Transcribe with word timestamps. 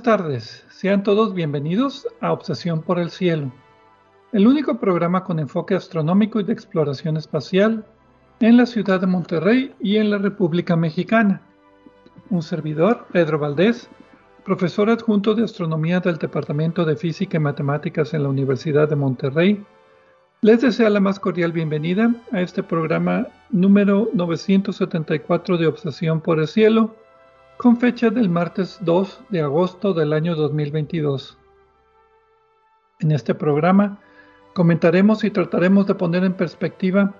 buenas 0.00 0.18
tardes, 0.18 0.64
sean 0.70 1.02
todos 1.02 1.34
bienvenidos 1.34 2.08
a 2.22 2.32
Obsesión 2.32 2.80
por 2.80 2.98
el 2.98 3.10
Cielo, 3.10 3.52
el 4.32 4.46
único 4.46 4.78
programa 4.78 5.24
con 5.24 5.38
enfoque 5.38 5.74
astronómico 5.74 6.40
y 6.40 6.44
de 6.44 6.54
exploración 6.54 7.18
espacial 7.18 7.84
en 8.40 8.56
la 8.56 8.64
ciudad 8.64 8.98
de 9.02 9.06
Monterrey 9.06 9.74
y 9.78 9.98
en 9.98 10.08
la 10.08 10.16
República 10.16 10.74
Mexicana. 10.74 11.42
Un 12.30 12.40
servidor, 12.40 13.08
Pedro 13.12 13.38
Valdés, 13.38 13.90
profesor 14.42 14.88
adjunto 14.88 15.34
de 15.34 15.44
astronomía 15.44 16.00
del 16.00 16.16
Departamento 16.16 16.86
de 16.86 16.96
Física 16.96 17.36
y 17.36 17.40
Matemáticas 17.40 18.14
en 18.14 18.22
la 18.22 18.30
Universidad 18.30 18.88
de 18.88 18.96
Monterrey, 18.96 19.62
les 20.40 20.62
desea 20.62 20.88
la 20.88 21.00
más 21.00 21.20
cordial 21.20 21.52
bienvenida 21.52 22.14
a 22.32 22.40
este 22.40 22.62
programa 22.62 23.26
número 23.50 24.08
974 24.14 25.58
de 25.58 25.66
Obsesión 25.66 26.22
por 26.22 26.40
el 26.40 26.48
Cielo, 26.48 26.94
con 27.60 27.76
fecha 27.76 28.08
del 28.08 28.30
martes 28.30 28.78
2 28.80 29.24
de 29.28 29.42
agosto 29.42 29.92
del 29.92 30.14
año 30.14 30.34
2022. 30.34 31.36
En 33.00 33.12
este 33.12 33.34
programa 33.34 34.00
comentaremos 34.54 35.24
y 35.24 35.30
trataremos 35.30 35.86
de 35.86 35.94
poner 35.94 36.24
en 36.24 36.32
perspectiva 36.32 37.14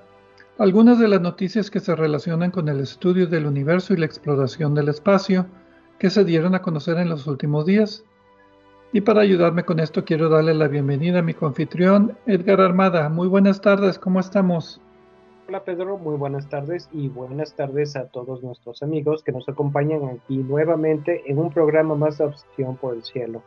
algunas 0.57 0.99
de 0.99 1.09
las 1.09 1.21
noticias 1.21 1.71
que 1.71 1.79
se 1.79 1.95
relacionan 1.95 2.53
con 2.53 2.71
el 2.71 2.81
estudio 2.81 3.27
del 3.27 3.45
universo 3.45 3.93
y 3.93 3.99
la 3.99 4.07
exploración 4.07 4.75
del 4.75 4.89
espacio 4.89 5.45
que 5.99 6.09
se 6.09 6.25
dieron 6.25 6.55
a 6.55 6.63
conocer 6.63 6.97
en 6.97 7.11
los 7.11 7.27
últimos 7.27 7.67
días. 7.67 8.03
Y 8.95 9.03
para 9.03 9.21
ayudarme 9.21 9.65
con 9.65 9.79
esto 9.79 10.07
quiero 10.07 10.31
darle 10.31 10.55
la 10.55 10.69
bienvenida 10.69 11.19
a 11.19 11.23
mi 11.23 11.35
confitrión 11.35 12.17
Edgar 12.25 12.63
Armada. 12.63 13.11
Muy 13.11 13.29
buenas 13.29 13.61
tardes, 13.61 13.99
¿cómo 13.99 14.21
estamos? 14.21 14.81
Hola 15.51 15.65
Pedro, 15.65 15.99
muy 15.99 16.17
buenas 16.17 16.49
tardes 16.49 16.89
y 16.93 17.09
buenas 17.09 17.57
tardes 17.57 17.97
a 17.97 18.07
todos 18.07 18.41
nuestros 18.41 18.85
amigos 18.85 19.25
que 19.25 19.33
nos 19.33 19.49
acompañan 19.49 20.05
aquí 20.05 20.37
nuevamente 20.37 21.25
en 21.27 21.41
un 21.41 21.51
programa 21.51 21.97
más 21.97 22.19
de 22.19 22.27
Obsesión 22.27 22.77
por 22.77 22.95
el 22.95 23.03
Cielo. 23.03 23.43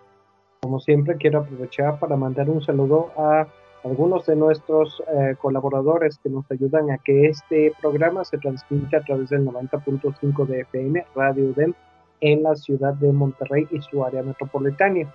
Como 0.64 0.82
siempre 0.82 1.16
quiero 1.16 1.40
aprovechar 1.40 2.00
para 2.00 2.18
mandar 2.18 2.50
un 2.50 2.62
saludo 2.62 3.12
a 3.16 3.48
algunos 3.86 4.26
de 4.26 4.36
nuestros 4.36 5.02
eh, 5.14 5.38
colaboradores 5.42 6.20
que 6.22 6.28
nos 6.28 6.44
ayudan 6.52 6.92
a 6.92 6.98
que 6.98 7.28
este 7.28 7.72
programa 7.80 8.26
se 8.26 8.38
transmita 8.38 8.98
a 8.98 9.06
través 9.06 9.30
del 9.30 9.46
90.5 9.46 10.46
de 10.46 10.60
FM 10.60 11.06
Radio 11.16 11.54
DEM 11.54 11.74
en 12.20 12.44
la 12.44 12.58
ciudad 12.58 12.96
de 12.96 13.14
Monterrey 13.14 13.66
y 13.72 13.80
su 13.80 14.04
área 14.04 14.24
metropolitana. 14.24 15.10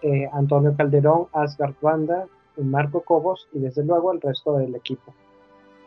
Eh, 0.00 0.30
Antonio 0.32 0.74
Calderón, 0.78 1.26
Asgard 1.34 1.74
Banda, 1.82 2.26
Marco 2.56 3.02
Cobos 3.02 3.50
y 3.52 3.58
desde 3.58 3.84
luego 3.84 4.12
el 4.12 4.22
resto 4.22 4.56
del 4.56 4.74
equipo. 4.74 5.12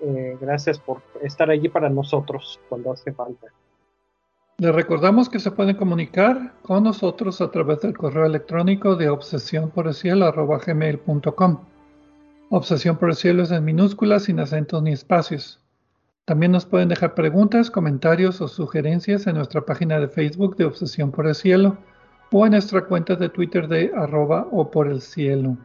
Eh, 0.08 0.38
gracias 0.40 0.78
por 0.78 1.02
estar 1.24 1.50
allí 1.50 1.68
para 1.68 1.90
nosotros 1.90 2.60
cuando 2.70 2.92
hace 2.92 3.12
falta. 3.12 3.48
Les 4.60 4.74
recordamos 4.74 5.30
que 5.30 5.40
se 5.40 5.50
pueden 5.50 5.76
comunicar 5.76 6.54
con 6.62 6.84
nosotros 6.84 7.42
a 7.42 7.50
través 7.50 7.82
del 7.82 7.98
correo 7.98 8.28
electrónico 8.28 8.96
de 8.96 9.10
obsesión 9.10 9.72
por 9.72 9.88
el 9.88 9.96
cielo 9.96 10.32
gmail.com. 10.32 11.60
Obsesión 12.52 12.98
por 12.98 13.10
el 13.10 13.16
cielo 13.16 13.42
es 13.44 13.52
en 13.52 13.66
minúsculas, 13.66 14.26
sin 14.26 14.40
acentos 14.40 14.84
ni 14.84 14.92
espacios. 14.92 15.60
También 16.26 16.52
nos 16.52 16.68
pueden 16.68 16.90
dejar 16.90 17.16
preguntas, 17.16 17.72
comentarios 17.72 18.40
o 18.42 18.48
sugerencias 18.48 19.26
en 19.26 19.38
nuestra 19.38 19.62
página 19.62 20.00
de 20.00 20.08
Facebook 20.08 20.56
de 20.56 20.66
Obsesión 20.66 21.12
por 21.12 21.26
el 21.26 21.34
Cielo 21.34 21.78
o 22.32 22.46
en 22.46 22.52
nuestra 22.52 22.86
cuenta 22.86 23.16
de 23.16 23.30
Twitter 23.30 23.68
de 23.68 23.92
arroba 23.96 24.48
o 24.52 24.70
por 24.70 24.88
el 24.88 25.02
cielo. 25.02 25.58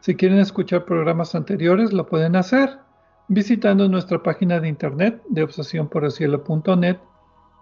Si 0.00 0.14
quieren 0.14 0.38
escuchar 0.38 0.84
programas 0.84 1.34
anteriores, 1.34 1.92
lo 1.92 2.06
pueden 2.06 2.36
hacer 2.36 2.78
visitando 3.28 3.88
nuestra 3.88 4.22
página 4.22 4.60
de 4.60 4.68
internet 4.68 5.22
de 5.28 5.42
obsesiónporelcielo.net, 5.42 6.98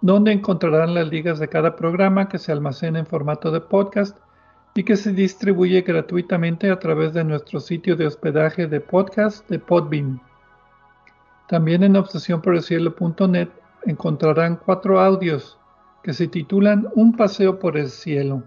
donde 0.01 0.33
encontrarán 0.33 0.95
las 0.95 1.09
ligas 1.09 1.39
de 1.39 1.49
cada 1.49 1.77
programa 1.77 2.29
que 2.29 2.39
se 2.39 2.53
almacena 2.53 2.99
en 2.99 3.07
formato 3.07 3.51
de 3.51 3.61
podcast 3.61 4.17
y 4.75 4.85
que 4.85 4.97
se 4.97 5.13
distribuye 5.13 5.83
gratuitamente 5.83 6.71
a 6.71 6.79
través 6.79 7.13
de 7.13 7.25
nuestro 7.25 7.61
sitio 7.61 7.97
de 7.97 8.07
hospedaje 8.07 8.67
de 8.67 8.81
podcast 8.81 9.49
de 9.49 9.59
Podbean. 9.59 10.21
También 11.49 11.83
en 11.83 11.97
obsesiónporelcielo.net 11.97 13.49
encontrarán 13.85 14.57
cuatro 14.57 15.01
audios 15.01 15.59
que 16.03 16.13
se 16.13 16.29
titulan 16.29 16.89
Un 16.95 17.17
paseo 17.17 17.59
por 17.59 17.77
el 17.77 17.91
cielo. 17.91 18.45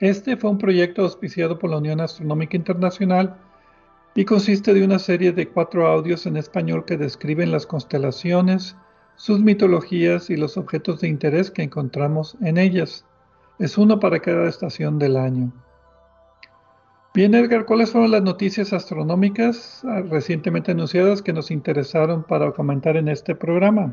Este 0.00 0.36
fue 0.36 0.50
un 0.50 0.58
proyecto 0.58 1.02
auspiciado 1.02 1.58
por 1.58 1.70
la 1.70 1.78
Unión 1.78 2.00
Astronómica 2.00 2.56
Internacional 2.56 3.36
y 4.14 4.24
consiste 4.24 4.74
de 4.74 4.84
una 4.84 4.98
serie 4.98 5.32
de 5.32 5.48
cuatro 5.48 5.86
audios 5.86 6.26
en 6.26 6.36
español 6.36 6.84
que 6.84 6.98
describen 6.98 7.50
las 7.50 7.66
constelaciones, 7.66 8.76
sus 9.16 9.40
mitologías 9.40 10.28
y 10.28 10.36
los 10.36 10.56
objetos 10.56 11.00
de 11.00 11.08
interés 11.08 11.50
que 11.50 11.62
encontramos 11.62 12.36
en 12.42 12.58
ellas. 12.58 13.06
Es 13.58 13.78
uno 13.78 14.00
para 14.00 14.20
cada 14.20 14.48
estación 14.48 14.98
del 14.98 15.16
año. 15.16 15.52
Bien, 17.14 17.34
Edgar, 17.34 17.66
¿cuáles 17.66 17.92
fueron 17.92 18.10
las 18.10 18.22
noticias 18.22 18.72
astronómicas 18.72 19.82
ah, 19.84 20.02
recientemente 20.08 20.72
anunciadas 20.72 21.20
que 21.20 21.32
nos 21.32 21.50
interesaron 21.50 22.22
para 22.22 22.52
comentar 22.52 22.96
en 22.96 23.08
este 23.08 23.34
programa? 23.34 23.92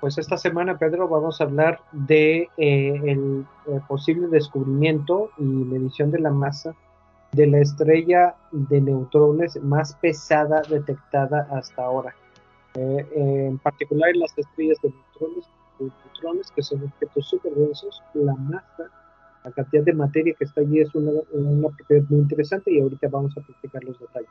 Pues 0.00 0.18
esta 0.18 0.36
semana, 0.36 0.78
Pedro, 0.78 1.08
vamos 1.08 1.40
a 1.40 1.44
hablar 1.44 1.80
de 1.92 2.48
eh, 2.56 3.00
el, 3.04 3.46
el 3.66 3.80
posible 3.86 4.28
descubrimiento 4.28 5.30
y 5.38 5.44
medición 5.44 6.10
de 6.10 6.20
la 6.20 6.30
masa 6.30 6.74
de 7.32 7.46
la 7.46 7.58
estrella 7.58 8.34
de 8.50 8.80
neutrones 8.80 9.60
más 9.62 9.94
pesada 9.96 10.62
detectada 10.68 11.46
hasta 11.50 11.84
ahora. 11.84 12.14
Eh, 12.74 13.06
en 13.14 13.58
particular 13.58 14.14
las 14.16 14.36
estrellas 14.36 14.78
de 14.82 14.90
neutrones, 14.90 15.44
neutrones, 15.78 16.50
que 16.50 16.62
son 16.62 16.84
objetos 16.84 17.28
súper 17.28 17.54
densos, 17.54 18.02
la 18.14 18.34
masa, 18.34 18.90
la 19.44 19.50
cantidad 19.52 19.82
de 19.82 19.92
materia 19.92 20.34
que 20.38 20.44
está 20.44 20.60
allí 20.60 20.80
es 20.80 20.94
una, 20.94 21.12
una 21.32 21.68
propiedad 21.68 22.04
muy 22.08 22.20
interesante 22.20 22.72
y 22.72 22.80
ahorita 22.80 23.08
vamos 23.08 23.36
a 23.36 23.40
practicar 23.40 23.82
los 23.84 23.98
detalles. 23.98 24.30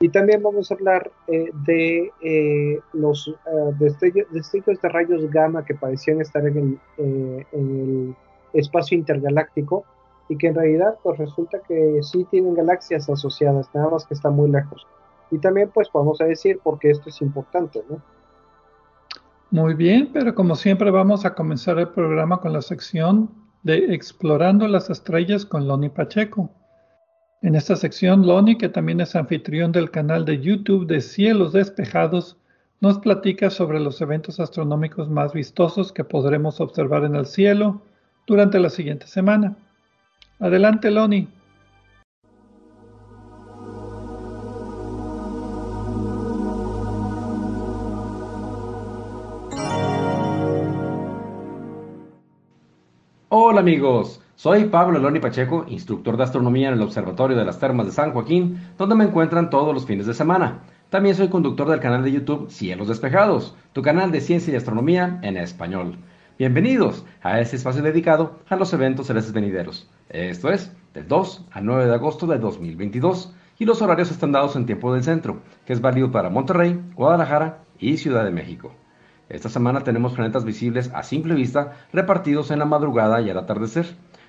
Y 0.00 0.08
también 0.08 0.42
vamos 0.42 0.70
a 0.70 0.74
hablar 0.74 1.10
eh, 1.28 1.50
de 1.66 2.12
eh, 2.20 2.80
los 2.92 3.34
destellos, 3.78 4.26
destellos, 4.32 4.80
de 4.80 4.88
rayos 4.88 5.30
gamma 5.30 5.64
que 5.64 5.74
parecían 5.74 6.20
estar 6.20 6.46
en 6.46 6.58
el, 6.58 7.46
en 7.52 7.80
el 7.80 8.16
espacio 8.52 8.98
intergaláctico 8.98 9.84
y 10.28 10.36
que 10.36 10.48
en 10.48 10.54
realidad 10.54 10.96
pues 11.02 11.18
resulta 11.18 11.60
que 11.66 12.00
sí 12.02 12.26
tienen 12.30 12.54
galaxias 12.54 13.08
asociadas, 13.08 13.68
nada 13.74 13.90
más 13.90 14.06
que 14.06 14.14
están 14.14 14.34
muy 14.34 14.50
lejos. 14.50 14.86
Y 15.30 15.38
también 15.38 15.70
pues 15.72 15.88
vamos 15.92 16.20
a 16.20 16.24
decir 16.24 16.60
porque 16.62 16.90
esto 16.90 17.08
es 17.08 17.20
importante, 17.20 17.82
¿no? 17.88 18.00
Muy 19.50 19.74
bien, 19.74 20.10
pero 20.12 20.34
como 20.34 20.56
siempre 20.56 20.90
vamos 20.90 21.24
a 21.24 21.34
comenzar 21.34 21.78
el 21.78 21.88
programa 21.88 22.40
con 22.40 22.52
la 22.52 22.62
sección 22.62 23.30
de 23.62 23.94
Explorando 23.94 24.66
las 24.66 24.90
Estrellas 24.90 25.46
con 25.46 25.68
Loni 25.68 25.88
Pacheco. 25.88 26.50
En 27.40 27.54
esta 27.54 27.76
sección, 27.76 28.26
Loni, 28.26 28.56
que 28.58 28.68
también 28.68 29.00
es 29.00 29.14
anfitrión 29.14 29.70
del 29.70 29.90
canal 29.90 30.24
de 30.24 30.40
YouTube 30.40 30.86
de 30.86 31.00
Cielos 31.00 31.52
Despejados, 31.52 32.36
nos 32.80 32.98
platica 32.98 33.48
sobre 33.50 33.80
los 33.80 34.00
eventos 34.00 34.40
astronómicos 34.40 35.08
más 35.08 35.32
vistosos 35.32 35.92
que 35.92 36.04
podremos 36.04 36.60
observar 36.60 37.04
en 37.04 37.14
el 37.14 37.26
cielo 37.26 37.80
durante 38.26 38.58
la 38.58 38.70
siguiente 38.70 39.06
semana. 39.06 39.56
Adelante, 40.44 40.90
Loni. 40.90 41.26
Hola 53.30 53.60
amigos, 53.60 54.20
soy 54.34 54.64
Pablo 54.66 54.98
Loni 54.98 55.18
Pacheco, 55.18 55.64
instructor 55.66 56.18
de 56.18 56.24
astronomía 56.24 56.68
en 56.68 56.74
el 56.74 56.82
Observatorio 56.82 57.38
de 57.38 57.46
las 57.46 57.58
Termas 57.58 57.86
de 57.86 57.92
San 57.92 58.12
Joaquín, 58.12 58.60
donde 58.76 58.96
me 58.96 59.04
encuentran 59.04 59.48
todos 59.48 59.72
los 59.72 59.86
fines 59.86 60.04
de 60.04 60.12
semana. 60.12 60.64
También 60.90 61.14
soy 61.14 61.28
conductor 61.28 61.70
del 61.70 61.80
canal 61.80 62.04
de 62.04 62.12
YouTube 62.12 62.50
Cielos 62.50 62.88
Despejados, 62.88 63.56
tu 63.72 63.80
canal 63.80 64.12
de 64.12 64.20
ciencia 64.20 64.52
y 64.52 64.56
astronomía 64.56 65.20
en 65.22 65.38
español. 65.38 65.96
Bienvenidos 66.36 67.06
a 67.22 67.38
este 67.38 67.54
espacio 67.54 67.80
dedicado 67.80 68.40
a 68.48 68.56
los 68.56 68.72
eventos 68.72 69.06
celestes 69.06 69.32
venideros. 69.32 69.88
Esto 70.08 70.50
es, 70.50 70.74
del 70.92 71.06
2 71.06 71.46
al 71.52 71.64
9 71.64 71.86
de 71.86 71.94
agosto 71.94 72.26
de 72.26 72.38
2022, 72.38 73.32
y 73.60 73.64
los 73.64 73.80
horarios 73.82 74.10
están 74.10 74.32
dados 74.32 74.56
en 74.56 74.66
tiempo 74.66 74.92
del 74.92 75.04
centro, 75.04 75.42
que 75.64 75.72
es 75.72 75.80
válido 75.80 76.10
para 76.10 76.30
Monterrey, 76.30 76.80
Guadalajara 76.96 77.62
y 77.78 77.98
Ciudad 77.98 78.24
de 78.24 78.32
México. 78.32 78.72
Esta 79.28 79.48
semana 79.48 79.82
tenemos 79.84 80.14
planetas 80.14 80.44
visibles 80.44 80.90
a 80.92 81.04
simple 81.04 81.36
vista 81.36 81.74
repartidos 81.92 82.50
en 82.50 82.58
la 82.58 82.64
madrugada 82.64 83.20
y 83.20 83.30
al 83.30 83.38
atardecer. 83.38 83.86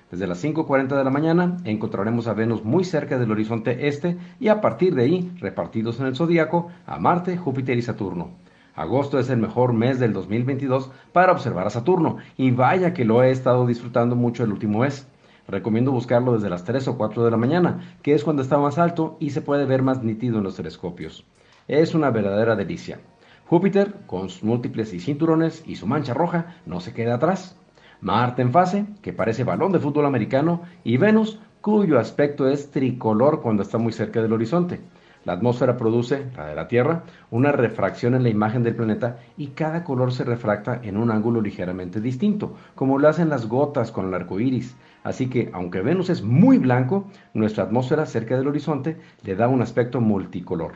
Desde 0.08 0.28
las 0.28 0.44
5.40 0.44 0.96
de 0.96 1.02
la 1.02 1.10
mañana 1.10 1.56
encontraremos 1.64 2.28
a 2.28 2.34
Venus 2.34 2.62
muy 2.62 2.84
cerca 2.84 3.18
del 3.18 3.32
horizonte 3.32 3.88
este 3.88 4.16
y 4.38 4.46
a 4.46 4.60
partir 4.60 4.94
de 4.94 5.02
ahí, 5.02 5.32
repartidos 5.40 5.98
en 5.98 6.06
el 6.06 6.14
zodíaco, 6.14 6.68
a 6.86 7.00
Marte, 7.00 7.36
Júpiter 7.36 7.76
y 7.76 7.82
Saturno. 7.82 8.30
Agosto 8.76 9.18
es 9.18 9.30
el 9.30 9.38
mejor 9.38 9.72
mes 9.72 9.98
del 9.98 10.12
2022 10.12 10.90
para 11.12 11.32
observar 11.32 11.66
a 11.66 11.70
Saturno 11.70 12.18
y 12.36 12.50
vaya 12.50 12.92
que 12.92 13.06
lo 13.06 13.22
he 13.22 13.30
estado 13.30 13.66
disfrutando 13.66 14.16
mucho 14.16 14.44
el 14.44 14.52
último 14.52 14.80
mes. 14.80 15.08
Recomiendo 15.48 15.92
buscarlo 15.92 16.34
desde 16.34 16.50
las 16.50 16.64
3 16.64 16.88
o 16.88 16.98
4 16.98 17.24
de 17.24 17.30
la 17.30 17.38
mañana, 17.38 17.96
que 18.02 18.12
es 18.12 18.22
cuando 18.22 18.42
está 18.42 18.58
más 18.58 18.76
alto 18.76 19.16
y 19.18 19.30
se 19.30 19.40
puede 19.40 19.64
ver 19.64 19.82
más 19.82 20.02
nítido 20.02 20.36
en 20.38 20.44
los 20.44 20.56
telescopios. 20.56 21.24
Es 21.68 21.94
una 21.94 22.10
verdadera 22.10 22.54
delicia. 22.54 23.00
Júpiter, 23.46 23.94
con 24.06 24.28
sus 24.28 24.44
múltiples 24.44 24.92
y 24.92 25.00
cinturones 25.00 25.62
y 25.66 25.76
su 25.76 25.86
mancha 25.86 26.12
roja, 26.12 26.56
no 26.66 26.80
se 26.80 26.92
queda 26.92 27.14
atrás. 27.14 27.56
Marte 28.02 28.42
en 28.42 28.52
fase, 28.52 28.84
que 29.00 29.14
parece 29.14 29.44
balón 29.44 29.72
de 29.72 29.78
fútbol 29.78 30.04
americano, 30.04 30.62
y 30.84 30.98
Venus, 30.98 31.40
cuyo 31.62 31.98
aspecto 31.98 32.46
es 32.46 32.70
tricolor 32.70 33.40
cuando 33.40 33.62
está 33.62 33.78
muy 33.78 33.92
cerca 33.92 34.20
del 34.20 34.34
horizonte. 34.34 34.80
La 35.26 35.32
atmósfera 35.32 35.76
produce, 35.76 36.24
la 36.36 36.46
de 36.46 36.54
la 36.54 36.68
Tierra, 36.68 37.02
una 37.32 37.50
refracción 37.50 38.14
en 38.14 38.22
la 38.22 38.28
imagen 38.28 38.62
del 38.62 38.76
planeta 38.76 39.18
y 39.36 39.48
cada 39.48 39.82
color 39.82 40.12
se 40.12 40.22
refracta 40.22 40.80
en 40.84 40.96
un 40.96 41.10
ángulo 41.10 41.40
ligeramente 41.40 42.00
distinto, 42.00 42.54
como 42.76 42.96
lo 42.96 43.08
hacen 43.08 43.28
las 43.28 43.48
gotas 43.48 43.90
con 43.90 44.06
el 44.06 44.14
arco 44.14 44.38
iris. 44.38 44.76
Así 45.02 45.28
que, 45.28 45.50
aunque 45.52 45.80
Venus 45.80 46.10
es 46.10 46.22
muy 46.22 46.58
blanco, 46.58 47.08
nuestra 47.34 47.64
atmósfera 47.64 48.06
cerca 48.06 48.38
del 48.38 48.46
horizonte 48.46 48.98
le 49.24 49.34
da 49.34 49.48
un 49.48 49.62
aspecto 49.62 50.00
multicolor. 50.00 50.74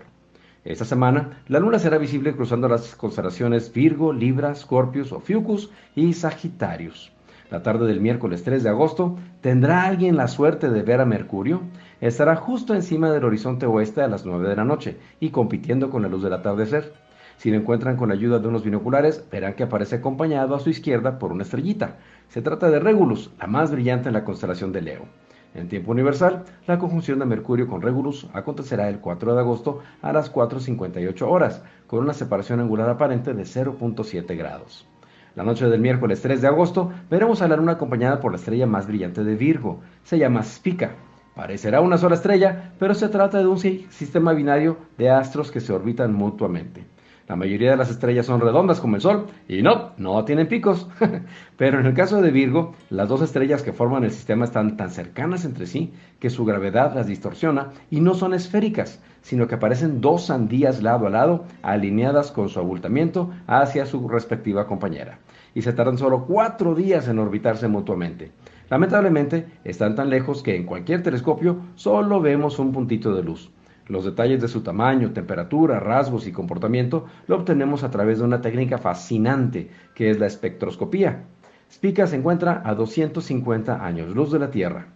Esta 0.64 0.84
semana, 0.84 1.42
la 1.46 1.60
luna 1.60 1.78
será 1.78 1.98
visible 1.98 2.34
cruzando 2.34 2.66
las 2.66 2.96
constelaciones 2.96 3.72
Virgo, 3.72 4.12
Libra, 4.12 4.56
Scorpius, 4.56 5.12
Ophiuchus 5.12 5.70
y 5.94 6.12
Sagitarius. 6.12 7.12
La 7.52 7.62
tarde 7.62 7.86
del 7.86 8.00
miércoles 8.00 8.42
3 8.42 8.64
de 8.64 8.68
agosto, 8.68 9.16
¿tendrá 9.40 9.84
alguien 9.84 10.16
la 10.16 10.26
suerte 10.26 10.70
de 10.70 10.82
ver 10.82 11.00
a 11.00 11.04
Mercurio? 11.04 11.62
Estará 12.00 12.34
justo 12.34 12.74
encima 12.74 13.10
del 13.10 13.24
horizonte 13.24 13.66
oeste 13.66 14.00
a 14.00 14.08
las 14.08 14.24
9 14.24 14.48
de 14.48 14.56
la 14.56 14.64
noche 14.64 14.96
y 15.20 15.28
compitiendo 15.28 15.90
con 15.90 16.00
la 16.00 16.08
luz 16.08 16.22
del 16.22 16.32
atardecer. 16.32 16.94
Si 17.36 17.50
lo 17.50 17.58
encuentran 17.58 17.96
con 17.96 18.08
la 18.08 18.14
ayuda 18.14 18.38
de 18.38 18.48
unos 18.48 18.64
binoculares, 18.64 19.26
verán 19.30 19.52
que 19.52 19.64
aparece 19.64 19.96
acompañado 19.96 20.54
a 20.54 20.60
su 20.60 20.70
izquierda 20.70 21.18
por 21.18 21.30
una 21.30 21.42
estrellita. 21.42 21.98
Se 22.28 22.40
trata 22.40 22.70
de 22.70 22.80
Regulus, 22.80 23.30
la 23.38 23.46
más 23.46 23.70
brillante 23.70 24.08
en 24.08 24.14
la 24.14 24.24
constelación 24.24 24.72
de 24.72 24.80
Leo. 24.80 25.04
En 25.52 25.68
tiempo 25.68 25.90
universal, 25.90 26.44
la 26.66 26.78
conjunción 26.78 27.18
de 27.18 27.26
Mercurio 27.26 27.66
con 27.66 27.82
Regulus 27.82 28.28
acontecerá 28.32 28.88
el 28.88 29.00
4 29.00 29.34
de 29.34 29.40
agosto 29.40 29.80
a 30.00 30.12
las 30.12 30.32
4.58 30.32 31.22
horas, 31.22 31.62
con 31.86 32.00
una 32.00 32.14
separación 32.14 32.60
angular 32.60 32.88
aparente 32.88 33.34
de 33.34 33.42
0.7 33.42 34.38
grados. 34.38 34.86
La 35.34 35.44
noche 35.44 35.66
del 35.66 35.80
miércoles 35.80 36.22
3 36.22 36.40
de 36.40 36.48
agosto 36.48 36.92
veremos 37.10 37.42
a 37.42 37.48
la 37.48 37.56
luna 37.56 37.72
acompañada 37.72 38.20
por 38.20 38.32
la 38.32 38.38
estrella 38.38 38.66
más 38.66 38.86
brillante 38.86 39.22
de 39.22 39.34
Virgo. 39.34 39.80
Se 40.02 40.18
llama 40.18 40.42
Spica. 40.42 40.92
Parecerá 41.40 41.80
una 41.80 41.96
sola 41.96 42.16
estrella, 42.16 42.74
pero 42.78 42.92
se 42.92 43.08
trata 43.08 43.38
de 43.38 43.46
un 43.46 43.58
sistema 43.58 44.34
binario 44.34 44.76
de 44.98 45.08
astros 45.08 45.50
que 45.50 45.60
se 45.60 45.72
orbitan 45.72 46.12
mutuamente. 46.12 46.84
La 47.28 47.34
mayoría 47.34 47.70
de 47.70 47.78
las 47.78 47.90
estrellas 47.90 48.26
son 48.26 48.42
redondas 48.42 48.78
como 48.78 48.96
el 48.96 49.00
Sol 49.00 49.26
y 49.48 49.62
no, 49.62 49.92
no 49.96 50.22
tienen 50.26 50.48
picos. 50.48 50.86
Pero 51.56 51.80
en 51.80 51.86
el 51.86 51.94
caso 51.94 52.20
de 52.20 52.30
Virgo, 52.30 52.74
las 52.90 53.08
dos 53.08 53.22
estrellas 53.22 53.62
que 53.62 53.72
forman 53.72 54.04
el 54.04 54.10
sistema 54.10 54.44
están 54.44 54.76
tan 54.76 54.90
cercanas 54.90 55.46
entre 55.46 55.66
sí 55.66 55.94
que 56.18 56.28
su 56.28 56.44
gravedad 56.44 56.94
las 56.94 57.06
distorsiona 57.06 57.70
y 57.90 58.02
no 58.02 58.12
son 58.12 58.34
esféricas, 58.34 59.02
sino 59.22 59.46
que 59.46 59.54
aparecen 59.54 60.02
dos 60.02 60.26
sandías 60.26 60.82
lado 60.82 61.06
a 61.06 61.10
lado 61.10 61.46
alineadas 61.62 62.32
con 62.32 62.50
su 62.50 62.58
abultamiento 62.58 63.30
hacia 63.46 63.86
su 63.86 64.06
respectiva 64.10 64.66
compañera. 64.66 65.20
Y 65.54 65.62
se 65.62 65.72
tardan 65.72 65.96
solo 65.96 66.26
cuatro 66.26 66.74
días 66.74 67.08
en 67.08 67.18
orbitarse 67.18 67.66
mutuamente. 67.66 68.30
Lamentablemente, 68.70 69.46
están 69.64 69.96
tan 69.96 70.10
lejos 70.10 70.44
que 70.44 70.54
en 70.54 70.64
cualquier 70.64 71.02
telescopio 71.02 71.58
solo 71.74 72.20
vemos 72.20 72.60
un 72.60 72.70
puntito 72.70 73.12
de 73.12 73.24
luz. 73.24 73.50
Los 73.88 74.04
detalles 74.04 74.40
de 74.40 74.46
su 74.46 74.62
tamaño, 74.62 75.12
temperatura, 75.12 75.80
rasgos 75.80 76.28
y 76.28 76.32
comportamiento 76.32 77.06
lo 77.26 77.34
obtenemos 77.34 77.82
a 77.82 77.90
través 77.90 78.20
de 78.20 78.24
una 78.24 78.40
técnica 78.40 78.78
fascinante 78.78 79.68
que 79.96 80.10
es 80.10 80.20
la 80.20 80.26
espectroscopía. 80.26 81.24
Spica 81.68 82.06
se 82.06 82.14
encuentra 82.14 82.62
a 82.64 82.76
250 82.76 83.84
años 83.84 84.14
luz 84.14 84.30
de 84.30 84.38
la 84.38 84.52
Tierra. 84.52 84.86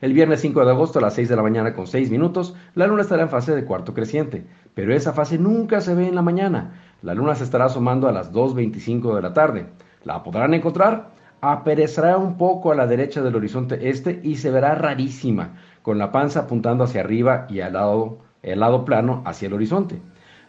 El 0.00 0.12
viernes 0.12 0.40
5 0.42 0.64
de 0.64 0.70
agosto 0.70 1.00
a 1.00 1.02
las 1.02 1.14
6 1.14 1.28
de 1.28 1.36
la 1.36 1.42
mañana 1.42 1.74
con 1.74 1.88
6 1.88 2.10
minutos, 2.10 2.54
la 2.76 2.86
luna 2.86 3.02
estará 3.02 3.22
en 3.22 3.30
fase 3.30 3.56
de 3.56 3.64
cuarto 3.64 3.94
creciente, 3.94 4.46
pero 4.74 4.94
esa 4.94 5.12
fase 5.12 5.38
nunca 5.38 5.80
se 5.80 5.94
ve 5.94 6.06
en 6.06 6.14
la 6.14 6.22
mañana. 6.22 6.74
La 7.02 7.14
luna 7.14 7.34
se 7.34 7.42
estará 7.42 7.64
asomando 7.64 8.06
a 8.06 8.12
las 8.12 8.32
2.25 8.32 9.16
de 9.16 9.22
la 9.22 9.32
tarde. 9.32 9.66
¿La 10.04 10.22
podrán 10.22 10.54
encontrar? 10.54 11.15
Aperecerá 11.48 12.16
un 12.18 12.38
poco 12.38 12.72
a 12.72 12.74
la 12.74 12.88
derecha 12.88 13.22
del 13.22 13.36
horizonte 13.36 13.88
este 13.88 14.18
y 14.24 14.34
se 14.34 14.50
verá 14.50 14.74
rarísima 14.74 15.54
con 15.80 15.96
la 15.96 16.10
panza 16.10 16.40
apuntando 16.40 16.82
hacia 16.82 17.02
arriba 17.02 17.46
y 17.48 17.60
al 17.60 17.74
lado, 17.74 18.18
el 18.42 18.58
lado 18.58 18.84
plano 18.84 19.22
hacia 19.24 19.46
el 19.46 19.52
horizonte. 19.52 20.00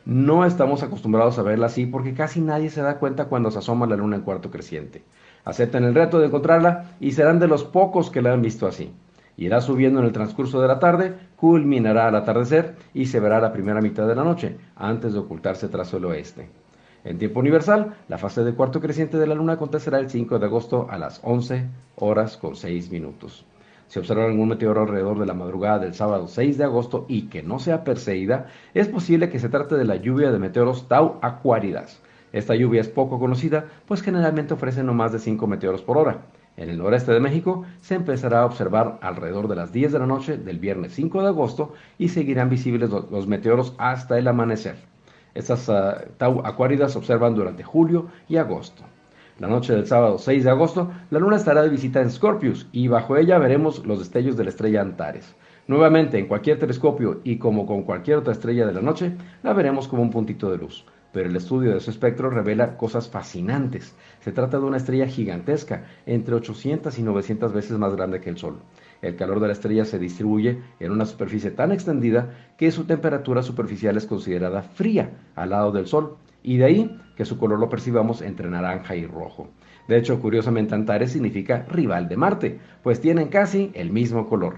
No 0.06 0.44
estamos 0.44 0.82
acostumbrados 0.82 1.38
a 1.38 1.44
verla 1.44 1.68
así 1.68 1.86
porque 1.86 2.16
casi 2.16 2.42
nadie 2.42 2.72
se 2.72 2.82
da 2.82 2.98
cuenta 2.98 3.26
cuando 3.26 3.52
se 3.52 3.60
asoma 3.60 3.86
la 3.86 3.96
luna 3.96 4.16
en 4.16 4.24
cuarto 4.24 4.50
creciente. 4.50 5.04
Acepten 5.46 5.84
el 5.84 5.94
reto 5.94 6.18
de 6.18 6.26
encontrarla 6.26 6.96
y 7.00 7.12
serán 7.12 7.38
de 7.38 7.48
los 7.48 7.64
pocos 7.64 8.10
que 8.10 8.24
la 8.24 8.34
han 8.34 8.42
visto 8.42 8.66
así. 8.66 8.92
Irá 9.38 9.62
subiendo 9.62 10.00
en 10.00 10.08
el 10.08 10.14
transcurso 10.14 10.60
de 10.62 10.68
la 10.68 10.80
tarde, 10.80 11.14
culminará 11.36 12.08
al 12.08 12.16
atardecer 12.16 12.76
y 12.96 13.06
se 13.06 13.20
verá 13.20 13.40
la 13.40 13.54
primera 13.54 13.82
mitad 13.82 14.08
de 14.08 14.16
la 14.16 14.24
noche, 14.24 14.58
antes 14.76 15.14
de 15.14 15.20
ocultarse 15.20 15.68
tras 15.68 15.94
el 15.94 16.06
oeste. 16.06 16.50
En 17.08 17.18
tiempo 17.18 17.40
universal, 17.40 17.96
la 18.10 18.18
fase 18.18 18.44
de 18.44 18.54
cuarto 18.54 18.82
creciente 18.82 19.18
de 19.18 19.28
la 19.28 19.34
luna 19.34 19.54
acontecerá 19.54 19.98
el 19.98 20.10
5 20.10 20.40
de 20.40 20.46
agosto 20.46 20.88
a 20.90 20.98
las 20.98 21.22
11 21.24 21.64
horas 21.96 22.36
con 22.36 22.58
6 22.58 22.92
minutos. 22.92 23.46
Si 23.88 23.98
observan 23.98 24.26
algún 24.26 24.50
meteoro 24.50 24.82
alrededor 24.82 25.18
de 25.18 25.26
la 25.26 25.34
madrugada 25.34 25.80
del 25.80 25.94
sábado 25.94 26.28
6 26.28 26.58
de 26.58 26.66
agosto 26.66 27.06
y 27.08 27.30
que 27.30 27.44
no 27.44 27.60
sea 27.60 27.86
perseguida, 27.86 28.48
es 28.74 28.90
posible 28.90 29.30
que 29.30 29.40
se 29.40 29.48
trate 29.48 29.76
de 29.76 29.86
la 29.86 29.96
lluvia 29.96 30.34
de 30.34 30.40
meteoros 30.40 30.90
Tau 30.90 31.18
Aquaridas. 31.22 32.02
Esta 32.34 32.56
lluvia 32.56 32.82
es 32.82 32.90
poco 32.90 33.20
conocida, 33.20 33.68
pues 33.86 34.02
generalmente 34.02 34.56
ofrece 34.56 34.84
no 34.84 34.94
más 34.94 35.14
de 35.14 35.20
5 35.20 35.48
meteoros 35.48 35.84
por 35.84 35.98
hora. 35.98 36.26
En 36.58 36.70
el 36.70 36.78
noreste 36.78 37.14
de 37.14 37.22
México 37.22 37.64
se 37.80 37.96
empezará 37.96 38.42
a 38.42 38.46
observar 38.46 39.00
alrededor 39.02 39.48
de 39.48 39.56
las 39.56 39.72
10 39.72 39.94
de 39.94 40.00
la 40.00 40.08
noche 40.08 40.36
del 40.36 40.60
viernes 40.60 40.92
5 40.92 41.22
de 41.22 41.28
agosto 41.30 41.72
y 41.98 42.10
seguirán 42.10 42.50
visibles 42.50 42.90
los 42.90 43.28
meteoros 43.28 43.76
hasta 43.78 44.20
el 44.20 44.28
amanecer. 44.28 44.97
Estas 45.38 45.70
uh, 45.70 46.10
Tau 46.18 46.42
Aquaridas 46.44 46.94
se 46.94 46.98
observan 46.98 47.36
durante 47.36 47.62
julio 47.62 48.08
y 48.28 48.38
agosto. 48.38 48.82
La 49.38 49.48
noche 49.48 49.72
del 49.72 49.86
sábado 49.86 50.18
6 50.18 50.44
de 50.44 50.50
agosto, 50.50 50.92
la 51.12 51.20
luna 51.20 51.36
estará 51.36 51.62
de 51.62 51.70
visita 51.70 52.02
en 52.02 52.10
Scorpius 52.10 52.68
y 52.72 52.88
bajo 52.88 53.18
ella 53.18 53.38
veremos 53.38 53.86
los 53.86 54.00
destellos 54.00 54.36
de 54.36 54.46
la 54.46 54.50
estrella 54.50 54.82
Antares. 54.82 55.36
Nuevamente, 55.68 56.18
en 56.18 56.26
cualquier 56.26 56.58
telescopio 56.58 57.22
y 57.24 57.38
como 57.38 57.68
con 57.68 57.84
cualquier 57.84 58.18
otra 58.18 58.34
estrella 58.34 58.66
de 58.66 58.74
la 58.74 58.82
noche, 58.82 59.12
la 59.44 59.54
veremos 59.54 59.88
como 59.88 60.02
un 60.02 60.10
puntito 60.10 60.50
de 60.50 60.58
luz. 60.58 60.86
Pero 61.12 61.30
el 61.30 61.36
estudio 61.36 61.74
de 61.76 61.82
su 61.82 61.92
espectro 61.92 62.32
revela 62.32 62.76
cosas 62.76 63.08
fascinantes. 63.08 63.96
Se 64.22 64.32
trata 64.32 64.58
de 64.58 64.66
una 64.66 64.78
estrella 64.78 65.06
gigantesca, 65.06 65.86
entre 66.08 66.34
800 66.34 66.98
y 66.98 67.04
900 67.04 67.54
veces 67.54 67.78
más 67.78 67.96
grande 67.96 68.22
que 68.22 68.32
el 68.32 68.38
Sol. 68.38 68.58
El 69.02 69.16
calor 69.16 69.40
de 69.40 69.48
la 69.48 69.54
estrella 69.54 69.86
se 69.86 70.00
distribuye 70.00 70.62
en 70.80 70.92
una 70.92 71.06
superficie 71.06 71.52
tan 71.52 71.72
extendida 71.72 72.30
que 72.58 72.72
su 72.72 72.86
temperatura 72.86 73.44
superficial 73.44 73.98
es 73.98 74.06
considerada 74.06 74.62
fría 74.64 75.12
al 75.36 75.52
lado 75.52 75.72
del 75.72 75.88
Sol 75.88 76.18
y 76.44 76.58
de 76.58 76.66
ahí 76.66 77.02
que 77.16 77.26
su 77.26 77.38
color 77.38 77.60
lo 77.60 77.70
percibamos 77.70 78.22
entre 78.22 78.50
naranja 78.50 78.96
y 78.96 79.06
rojo. 79.06 79.50
De 79.88 79.98
hecho, 79.98 80.20
curiosamente, 80.20 80.76
Antares 80.76 81.12
significa 81.12 81.66
rival 81.70 82.10
de 82.10 82.18
Marte, 82.18 82.60
pues 82.84 83.00
tienen 83.00 83.30
casi 83.30 83.72
el 83.74 83.92
mismo 83.92 84.28
color. 84.28 84.58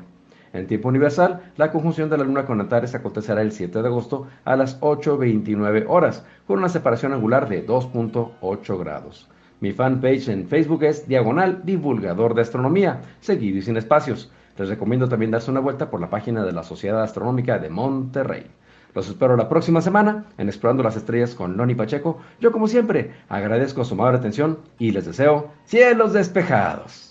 En 0.51 0.65
tiempo 0.65 0.89
universal, 0.89 1.51
la 1.58 1.72
conjunción 1.72 2.10
de 2.10 2.17
la 2.17 2.24
Luna 2.24 2.46
con 2.46 2.60
Antares 2.60 2.96
acontecerá 2.96 3.41
el 3.41 3.51
7 3.51 3.81
de 3.81 3.88
agosto 3.88 4.27
a 4.46 4.55
las 4.55 4.79
8.29 4.81 5.86
horas, 5.88 6.25
con 6.48 6.58
una 6.58 6.69
separación 6.69 7.13
angular 7.13 7.48
de 7.48 7.65
2.8 7.65 8.79
grados. 8.79 9.29
Mi 9.62 9.74
fanpage 9.74 10.30
en 10.30 10.48
Facebook 10.48 10.84
es 10.84 11.06
Diagonal 11.08 11.66
Divulgador 11.66 12.34
de 12.34 12.42
Astronomía, 12.42 13.01
seguido 13.20 13.58
y 13.58 13.62
sin 13.62 13.75
espacios. 13.75 14.32
Les 14.58 14.70
recomiendo 14.70 15.10
también 15.10 15.32
darse 15.32 15.51
una 15.51 15.60
vuelta 15.60 15.89
por 15.89 16.00
la 16.00 16.10
página 16.10 16.46
de 16.46 16.54
la 16.54 16.63
Sociedad 16.63 17.04
Astronómica 17.04 17.60
de 17.60 17.70
Monterrey. 17.70 18.46
Los 18.96 19.10
espero 19.10 19.36
la 19.36 19.50
próxima 19.50 19.82
semana 19.82 20.25
en 20.38 20.48
Explorando 20.48 20.82
las 20.82 20.96
Estrellas 20.96 21.36
con 21.36 21.58
Loni 21.58 21.75
Pacheco. 21.75 22.20
Yo, 22.39 22.51
como 22.54 22.68
siempre, 22.68 23.12
agradezco 23.28 23.84
su 23.84 23.96
amable 23.96 24.18
atención 24.18 24.60
y 24.80 24.92
les 24.92 25.06
deseo 25.06 25.51
cielos 25.66 26.13
despejados. 26.13 27.09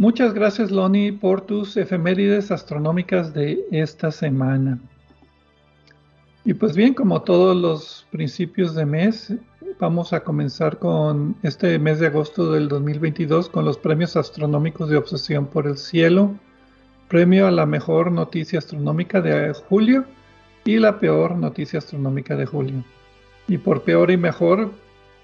Muchas 0.00 0.32
gracias, 0.32 0.70
Loni, 0.70 1.10
por 1.10 1.40
tus 1.40 1.76
efemérides 1.76 2.52
astronómicas 2.52 3.34
de 3.34 3.66
esta 3.72 4.12
semana. 4.12 4.78
Y 6.44 6.54
pues 6.54 6.76
bien, 6.76 6.94
como 6.94 7.22
todos 7.22 7.56
los 7.56 8.06
principios 8.12 8.76
de 8.76 8.86
mes, 8.86 9.34
vamos 9.80 10.12
a 10.12 10.20
comenzar 10.20 10.78
con 10.78 11.34
este 11.42 11.80
mes 11.80 11.98
de 11.98 12.06
agosto 12.06 12.52
del 12.52 12.68
2022 12.68 13.48
con 13.48 13.64
los 13.64 13.76
premios 13.76 14.16
astronómicos 14.16 14.88
de 14.88 14.98
obsesión 14.98 15.46
por 15.46 15.66
el 15.66 15.76
cielo, 15.76 16.32
premio 17.08 17.48
a 17.48 17.50
la 17.50 17.66
mejor 17.66 18.12
noticia 18.12 18.60
astronómica 18.60 19.20
de 19.20 19.52
julio 19.52 20.04
y 20.64 20.78
la 20.78 21.00
peor 21.00 21.36
noticia 21.36 21.80
astronómica 21.80 22.36
de 22.36 22.46
julio. 22.46 22.84
Y 23.48 23.58
por 23.58 23.82
peor 23.82 24.12
y 24.12 24.16
mejor, 24.16 24.70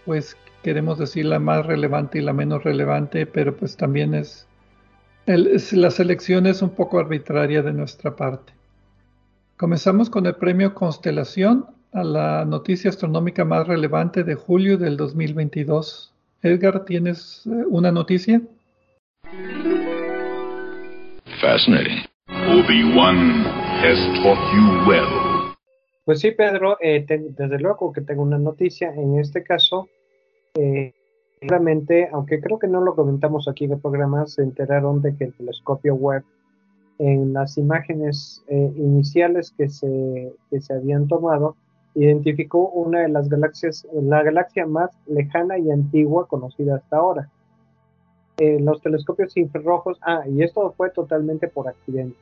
pues 0.05 0.37
queremos 0.65 0.99
decir 0.99 1.27
la 1.27 1.39
más 1.39 1.65
relevante 1.65 2.19
y 2.19 2.23
la 2.23 2.33
menos 2.33 2.65
relevante, 2.65 3.25
pero 3.25 3.57
pues 3.57 3.77
también 3.77 4.15
es, 4.15 4.49
la 5.27 5.91
selección 5.91 6.47
es 6.47 6.63
un 6.63 6.71
poco 6.71 6.99
arbitraria 6.99 7.63
de 7.63 7.73
nuestra 7.73 8.15
parte. 8.15 8.53
Comenzamos 9.57 10.11
con 10.11 10.27
el 10.27 10.35
premio 10.35 10.75
Constelación 10.75 11.67
a 11.93 12.03
la 12.03 12.45
noticia 12.45 12.91
astronómica 12.91 13.45
más 13.45 13.67
relevante 13.67 14.25
de 14.25 14.35
julio 14.35 14.77
del 14.77 14.97
2022. 14.97 16.13
Edgar, 16.43 16.85
¿tienes 16.85 17.47
eh, 17.47 17.51
una 17.69 17.91
noticia? 17.91 18.43
Fascinating. 21.41 22.05
Obi-Wan 22.29 23.45
has 23.83 23.99
taught 24.23 24.39
you 24.55 24.89
well. 24.89 25.55
Pues 26.05 26.21
sí, 26.21 26.33
Pedro, 26.33 26.77
eh, 26.81 27.07
desde 27.07 27.59
luego 27.59 27.93
que 27.93 28.03
tengo 28.03 28.23
una 28.23 28.39
noticia. 28.39 28.93
En 28.95 29.19
este 29.19 29.43
caso, 29.43 29.89
eh, 30.55 30.93
realmente, 31.47 32.09
aunque 32.13 32.41
creo 32.41 32.59
que 32.59 32.67
no 32.67 32.81
lo 32.81 32.95
comentamos 32.95 33.49
aquí 33.49 33.65
en 33.65 33.73
el 33.73 33.79
programa, 33.81 34.27
se 34.27 34.43
enteraron 34.43 35.03
de 35.03 35.17
que 35.17 35.25
el 35.25 35.35
telescopio 35.35 35.95
Webb 35.95 36.25
en 36.99 37.33
las 37.33 37.59
imágenes 37.59 38.45
eh, 38.49 38.73
iniciales 38.77 39.53
que 39.57 39.69
se, 39.69 40.33
que 40.51 40.61
se 40.61 40.75
habían 40.75 41.09
tomado, 41.09 41.57
identificó 41.95 42.69
una 42.69 43.01
de 43.01 43.09
las 43.09 43.29
galaxias, 43.29 43.87
la 43.93 44.23
galaxia 44.23 44.67
más 44.67 44.91
lejana 45.07 45.59
y 45.59 45.71
antigua 45.71 46.27
conocida 46.27 46.77
hasta 46.77 46.97
ahora. 46.97 47.31
Eh, 48.39 48.59
los 48.61 48.81
telescopios 48.83 49.37
infrarrojos, 49.37 49.99
ah, 50.03 50.23
y 50.29 50.43
esto 50.43 50.73
fue 50.77 50.91
totalmente 50.91 51.49
por 51.49 51.69
accidente. 51.69 52.17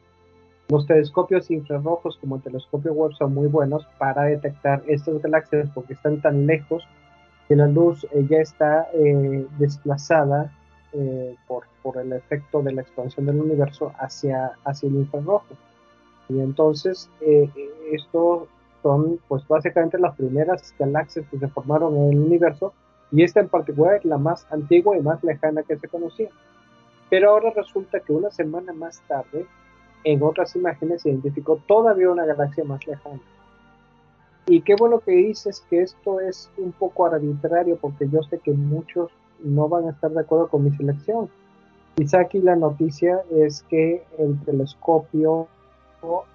Los 0.69 0.87
telescopios 0.87 1.51
infrarrojos 1.51 2.19
como 2.19 2.37
el 2.37 2.43
telescopio 2.43 2.93
Webb 2.93 3.15
son 3.15 3.35
muy 3.35 3.49
buenos 3.49 3.87
para 3.99 4.25
detectar 4.25 4.83
estas 4.87 5.21
galaxias 5.23 5.69
porque 5.75 5.95
están 5.95 6.21
tan 6.21 6.47
lejos 6.47 6.87
que 7.53 7.57
la 7.57 7.67
luz 7.67 8.07
eh, 8.13 8.25
ya 8.31 8.39
está 8.39 8.89
eh, 8.95 9.47
desplazada 9.59 10.51
por, 11.47 11.65
por, 11.83 11.99
el 11.99 12.13
efecto 12.13 12.63
de 12.63 12.73
la 12.73 12.83
expansión 12.83 13.25
del 13.25 13.41
universo 13.41 13.93
hacia, 13.99 14.53
hacia 14.65 14.89
el 14.91 14.97
infrarrojo. 14.97 15.55
Y 16.29 16.39
entonces 16.39 17.09
esto 17.91 18.47
son 18.83 19.19
pues 19.27 19.47
básicamente 19.49 19.99
las 19.99 20.15
primeras 20.15 20.75
galaxias 20.79 21.25
que 21.31 21.39
se 21.39 21.49
formaron 21.49 21.97
en 21.97 22.13
el 22.13 22.19
universo 22.19 22.75
y 23.11 23.23
esta 23.23 23.41
en 23.41 23.49
particular 23.49 23.97
es 23.97 24.05
la 24.05 24.19
más 24.19 24.47
antigua 24.51 24.95
y 24.95 25.01
más 25.01 25.25
lejana 25.25 25.63
que 25.63 25.79
se 25.79 25.89
conocía. 25.89 26.29
Pero 27.09 27.31
ahora 27.31 27.51
resulta 27.57 28.01
que 28.01 28.13
una 28.13 28.31
semana 28.31 28.75
más 28.75 29.01
tarde, 29.09 29.47
en 30.05 30.23
otras 30.23 30.55
imágenes 30.57 31.01
se 31.01 31.09
identificó 31.09 31.57
todavía 31.67 32.11
una 32.11 32.27
galaxia 32.27 32.65
más 32.65 32.87
lejana. 32.87 33.21
Y 34.47 34.63
qué 34.63 34.75
bueno 34.75 35.01
que 35.01 35.13
dices 35.13 35.65
que 35.71 35.83
esto 35.83 36.21
es 36.21 36.51
un 36.57 36.73
poco 36.73 37.07
arbitrario 37.07 37.77
porque 37.77 38.09
yo 38.09 38.23
sé 38.25 38.39
que 38.39 38.53
muchos 38.53 39.11
no 39.43 39.69
van 39.69 39.87
a 39.87 39.91
estar 39.91 40.11
de 40.11 40.21
acuerdo 40.21 40.49
con 40.49 40.65
mi 40.65 40.71
selección. 40.77 41.29
Quizá 41.95 42.21
aquí 42.21 42.41
la 42.41 42.57
noticia 42.57 43.23
es 43.31 43.63
que 43.69 44.03
el 44.19 44.41
telescopio 44.45 45.47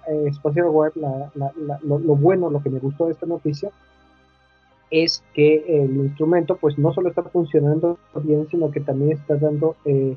eh, 0.08 0.28
Espacial 0.28 0.68
Web, 0.68 0.92
lo, 0.96 2.16
bueno, 2.16 2.48
lo 2.48 2.62
que 2.62 2.70
me 2.70 2.78
gustó 2.78 3.06
de 3.06 3.12
esta 3.12 3.26
noticia, 3.26 3.70
es 4.90 5.22
que 5.34 5.82
el 5.82 5.96
instrumento 5.96 6.56
pues 6.56 6.78
no 6.78 6.92
solo 6.94 7.10
está 7.10 7.22
funcionando 7.24 7.98
bien, 8.22 8.48
sino 8.50 8.70
que 8.70 8.80
también 8.80 9.12
está 9.12 9.36
dando 9.36 9.76
eh, 9.84 10.16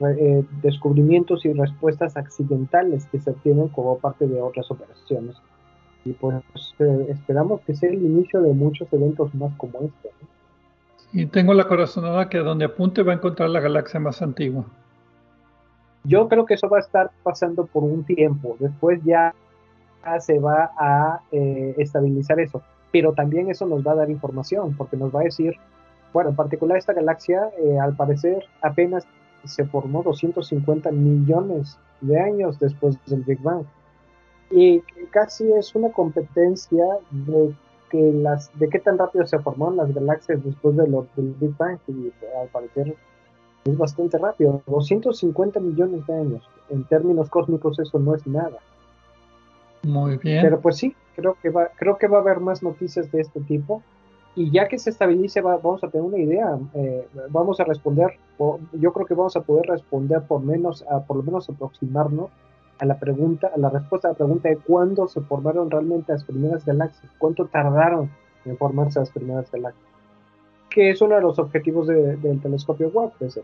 eh, 0.00 0.44
descubrimientos 0.62 1.44
y 1.44 1.52
respuestas 1.52 2.16
accidentales 2.16 3.06
que 3.06 3.20
se 3.20 3.30
obtienen 3.30 3.68
como 3.68 3.98
parte 3.98 4.26
de 4.26 4.40
otras 4.40 4.70
operaciones. 4.70 5.36
Y 6.06 6.12
pues 6.12 6.36
esperamos 7.08 7.60
que 7.62 7.74
sea 7.74 7.90
el 7.90 7.96
inicio 7.96 8.40
de 8.40 8.52
muchos 8.52 8.90
eventos 8.92 9.34
más 9.34 9.52
como 9.56 9.80
este. 9.80 10.10
Y 11.12 11.26
tengo 11.26 11.52
la 11.52 11.64
corazonada 11.64 12.28
que 12.28 12.38
a 12.38 12.42
donde 12.42 12.66
apunte 12.66 13.02
va 13.02 13.12
a 13.12 13.16
encontrar 13.16 13.50
la 13.50 13.60
galaxia 13.60 13.98
más 13.98 14.22
antigua. 14.22 14.64
Yo 16.04 16.28
creo 16.28 16.46
que 16.46 16.54
eso 16.54 16.68
va 16.68 16.76
a 16.76 16.80
estar 16.80 17.10
pasando 17.22 17.66
por 17.66 17.82
un 17.82 18.04
tiempo. 18.04 18.56
Después 18.60 19.00
ya 19.04 19.34
se 20.20 20.38
va 20.38 20.70
a 20.78 21.20
eh, 21.32 21.74
estabilizar 21.78 22.38
eso. 22.40 22.62
Pero 22.92 23.12
también 23.12 23.50
eso 23.50 23.66
nos 23.66 23.86
va 23.86 23.92
a 23.92 23.96
dar 23.96 24.10
información, 24.10 24.74
porque 24.76 24.96
nos 24.96 25.14
va 25.14 25.20
a 25.20 25.24
decir, 25.24 25.54
bueno, 26.12 26.30
en 26.30 26.36
particular 26.36 26.78
esta 26.78 26.92
galaxia, 26.92 27.50
eh, 27.58 27.78
al 27.78 27.96
parecer, 27.96 28.44
apenas 28.62 29.04
se 29.44 29.64
formó 29.64 30.02
250 30.02 30.90
millones 30.92 31.78
de 32.00 32.20
años 32.20 32.58
después 32.58 32.98
del 33.06 33.22
Big 33.22 33.40
Bang. 33.42 33.64
Y 34.50 34.80
casi 35.10 35.50
es 35.52 35.74
una 35.74 35.90
competencia 35.90 36.84
de 37.10 37.54
que 37.90 38.12
las 38.12 38.56
de 38.58 38.68
qué 38.68 38.78
tan 38.78 38.98
rápido 38.98 39.26
se 39.26 39.38
formaron 39.38 39.76
las 39.76 39.92
galaxias 39.94 40.42
después 40.44 40.76
de 40.76 40.88
lo, 40.88 41.06
del 41.16 41.34
Big 41.40 41.56
Bang 41.56 41.78
y 41.88 42.12
al 42.40 42.48
parecer 42.48 42.96
es 43.64 43.78
bastante 43.78 44.18
rápido, 44.18 44.62
250 44.66 45.58
millones 45.60 46.06
de 46.06 46.14
años. 46.14 46.48
En 46.70 46.84
términos 46.84 47.28
cósmicos 47.28 47.78
eso 47.78 47.98
no 47.98 48.14
es 48.14 48.26
nada. 48.26 48.58
Muy 49.82 50.16
bien. 50.18 50.42
Pero 50.42 50.60
pues 50.60 50.76
sí, 50.76 50.94
creo 51.16 51.36
que 51.40 51.50
va, 51.50 51.70
creo 51.76 51.96
que 51.98 52.06
va 52.06 52.18
a 52.18 52.20
haber 52.20 52.40
más 52.40 52.62
noticias 52.62 53.10
de 53.10 53.20
este 53.20 53.40
tipo. 53.40 53.82
Y 54.36 54.50
ya 54.50 54.68
que 54.68 54.78
se 54.78 54.90
estabilice, 54.90 55.40
vamos 55.40 55.82
a 55.82 55.88
tener 55.88 56.06
una 56.06 56.18
idea. 56.18 56.58
Eh, 56.74 57.08
vamos 57.30 57.58
a 57.58 57.64
responder, 57.64 58.18
yo 58.72 58.92
creo 58.92 59.06
que 59.06 59.14
vamos 59.14 59.34
a 59.34 59.40
poder 59.40 59.66
responder 59.66 60.22
por 60.22 60.42
menos, 60.42 60.84
a, 60.90 61.00
por 61.00 61.16
lo 61.16 61.22
menos 61.22 61.48
aproximarnos 61.48 62.30
a 62.78 62.84
la 62.84 62.98
pregunta, 62.98 63.50
a 63.54 63.58
la 63.58 63.70
respuesta 63.70 64.08
a 64.08 64.12
la 64.12 64.16
pregunta 64.16 64.48
de 64.48 64.58
cuándo 64.58 65.08
se 65.08 65.20
formaron 65.22 65.70
realmente 65.70 66.12
las 66.12 66.24
primeras 66.24 66.64
galaxias, 66.64 67.10
cuánto 67.18 67.46
tardaron 67.46 68.10
en 68.44 68.56
formarse 68.56 69.00
las 69.00 69.10
primeras 69.10 69.50
galaxias 69.50 69.86
que 70.76 70.90
es 70.90 71.00
uno 71.00 71.14
de 71.14 71.22
los 71.22 71.38
objetivos 71.38 71.86
del 71.86 72.40
telescopio 72.42 72.88
Webb, 72.88 73.12
desde 73.18 73.42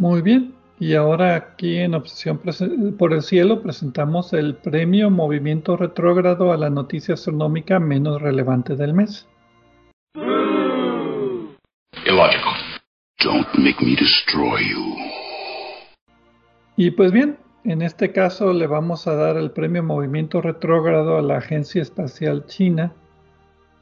Muy 0.00 0.20
bien. 0.20 0.54
Y 0.80 0.96
ahora 0.96 1.36
aquí 1.36 1.78
en 1.78 1.94
Obsesión 1.94 2.40
por 2.98 3.12
el 3.12 3.22
Cielo 3.22 3.62
presentamos 3.62 4.32
el 4.32 4.56
premio 4.56 5.08
Movimiento 5.08 5.76
Retrógrado 5.76 6.50
a 6.50 6.56
la 6.56 6.68
noticia 6.68 7.14
astronómica 7.14 7.78
menos 7.78 8.20
relevante 8.20 8.74
del 8.74 8.92
mes. 8.92 9.28
Illogical. 12.04 12.54
Don't 13.22 13.46
make 13.56 13.80
me 13.84 13.94
destroy 13.94 14.68
you. 14.68 14.96
Y 16.76 16.90
pues 16.90 17.12
bien, 17.12 17.38
en 17.64 17.82
este 17.82 18.12
caso 18.12 18.52
le 18.52 18.66
vamos 18.66 19.06
a 19.06 19.14
dar 19.14 19.36
el 19.36 19.52
premio 19.52 19.82
Movimiento 19.82 20.40
Retrógrado 20.40 21.16
a 21.16 21.22
la 21.22 21.38
Agencia 21.38 21.80
Espacial 21.80 22.46
China 22.46 22.92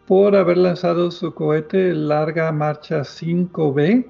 por 0.07 0.37
haber 0.37 0.59
lanzado 0.59 1.11
su 1.11 1.35
cohete 1.35 1.95
Larga 1.95 2.53
Marcha 2.53 3.01
5B 3.01 4.07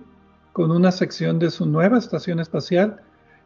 con 0.52 0.72
una 0.72 0.90
sección 0.90 1.38
de 1.38 1.50
su 1.50 1.66
nueva 1.66 1.98
estación 1.98 2.40
espacial 2.40 3.00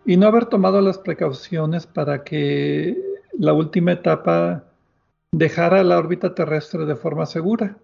y 0.07 0.17
no 0.17 0.27
haber 0.27 0.47
tomado 0.47 0.81
las 0.81 0.99
precauciones 0.99 1.87
para 1.87 2.25
que 2.25 2.97
la 3.39 3.53
última 3.53 3.93
etapa 3.93 4.65
dejara 5.33 5.83
la 5.85 5.99
órbita 5.99 6.35
terrestre 6.35 6.87
de 6.87 6.97
forma 6.97 7.27
segura. 7.27 7.77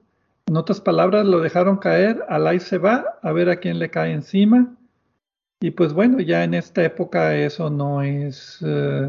En 0.46 0.56
otras 0.56 0.80
palabras, 0.80 1.26
lo 1.26 1.40
dejaron 1.40 1.76
caer, 1.76 2.24
al 2.28 2.46
ahí 2.46 2.60
se 2.60 2.78
va, 2.78 3.18
a 3.22 3.32
ver 3.32 3.50
a 3.50 3.56
quién 3.56 3.78
le 3.78 3.90
cae 3.90 4.12
encima. 4.12 4.74
Y 5.60 5.72
pues 5.72 5.92
bueno, 5.92 6.20
ya 6.20 6.42
en 6.42 6.54
esta 6.54 6.82
época 6.82 7.36
eso 7.36 7.68
no 7.68 8.02
es 8.02 8.58
eh, 8.64 9.08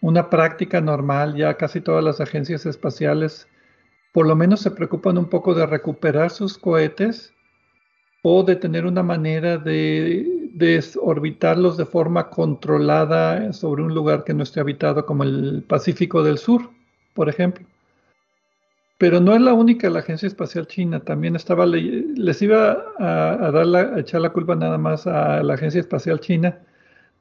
una 0.00 0.28
práctica 0.28 0.80
normal, 0.80 1.36
ya 1.36 1.56
casi 1.56 1.80
todas 1.80 2.02
las 2.02 2.20
agencias 2.20 2.66
espaciales 2.66 3.48
por 4.12 4.26
lo 4.26 4.34
menos 4.34 4.60
se 4.60 4.70
preocupan 4.72 5.18
un 5.18 5.28
poco 5.28 5.54
de 5.54 5.66
recuperar 5.66 6.30
sus 6.30 6.58
cohetes 6.58 7.32
o 8.22 8.42
de 8.42 8.56
tener 8.56 8.84
una 8.86 9.02
manera 9.02 9.56
de, 9.56 10.50
desorbitarlos 10.52 11.76
de 11.76 11.86
forma 11.86 12.28
controlada 12.28 13.52
sobre 13.52 13.82
un 13.82 13.94
lugar 13.94 14.24
que 14.24 14.34
no 14.34 14.42
esté 14.42 14.60
habitado 14.60 15.06
como 15.06 15.22
el 15.22 15.64
Pacífico 15.66 16.22
del 16.22 16.38
Sur, 16.38 16.70
por 17.14 17.28
ejemplo. 17.28 17.66
Pero 19.00 19.18
no 19.18 19.34
es 19.34 19.40
la 19.40 19.54
única 19.54 19.88
la 19.88 20.00
Agencia 20.00 20.26
Espacial 20.26 20.66
China, 20.66 21.00
también 21.00 21.34
estaba, 21.34 21.64
les 21.64 22.42
iba 22.42 22.84
a, 22.98 23.50
dar 23.50 23.74
a 23.74 23.98
echar 23.98 24.20
la 24.20 24.28
culpa 24.28 24.54
nada 24.54 24.76
más 24.76 25.06
a 25.06 25.42
la 25.42 25.54
Agencia 25.54 25.80
Espacial 25.80 26.20
China, 26.20 26.58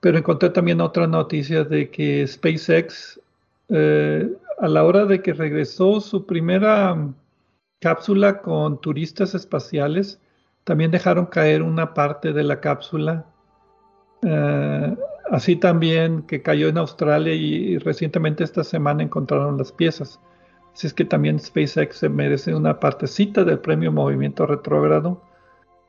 pero 0.01 0.17
encontré 0.17 0.49
también 0.49 0.81
otra 0.81 1.07
noticia 1.07 1.63
de 1.63 1.89
que 1.89 2.27
SpaceX 2.27 3.21
eh, 3.69 4.29
a 4.57 4.67
la 4.67 4.83
hora 4.83 5.05
de 5.05 5.21
que 5.21 5.31
regresó 5.31 6.01
su 6.01 6.25
primera 6.25 6.97
cápsula 7.79 8.41
con 8.41 8.81
turistas 8.81 9.33
espaciales, 9.33 10.19
también 10.65 10.91
dejaron 10.91 11.27
caer 11.27 11.61
una 11.61 11.93
parte 11.93 12.33
de 12.33 12.43
la 12.43 12.59
cápsula. 12.59 13.25
Eh, 14.23 14.95
así 15.31 15.55
también 15.55 16.23
que 16.23 16.41
cayó 16.41 16.67
en 16.67 16.77
Australia 16.77 17.33
y, 17.33 17.77
recientemente 17.77 18.43
esta 18.43 18.65
semana 18.65 19.01
encontraron 19.01 19.57
las 19.57 19.71
piezas. 19.71 20.19
Si 20.79 20.87
es 20.87 20.93
que 20.93 21.03
también 21.03 21.41
SpaceX 21.41 21.97
se 21.97 22.07
merece 22.07 22.55
una 22.55 22.79
partecita 22.79 23.43
del 23.43 23.59
premio 23.59 23.91
Movimiento 23.91 24.45
Retrógrado 24.45 25.21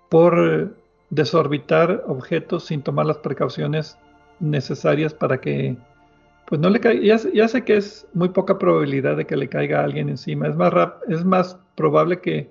por 0.09 0.37
eh, 0.37 0.69
desorbitar 1.11 2.03
objetos 2.09 2.65
sin 2.65 2.83
tomar 2.83 3.07
las 3.07 3.19
precauciones 3.19 3.97
necesarias 4.41 5.15
para 5.15 5.41
que 5.41 5.77
pues 6.49 6.61
no 6.61 6.71
le 6.71 6.81
caiga. 6.81 7.19
Ya, 7.33 7.47
sé 7.47 7.63
que 7.63 7.77
es 7.77 8.05
muy 8.15 8.31
poca 8.31 8.59
probabilidad 8.59 9.17
de 9.17 9.29
que 9.29 9.37
le 9.37 9.49
caiga 9.49 9.79
a 9.79 9.85
alguien 9.85 10.09
encima. 10.09 10.49
Es 10.49 10.57
más, 10.57 10.73
es 11.07 11.25
más 11.25 11.57
probable 11.77 12.21
que 12.21 12.51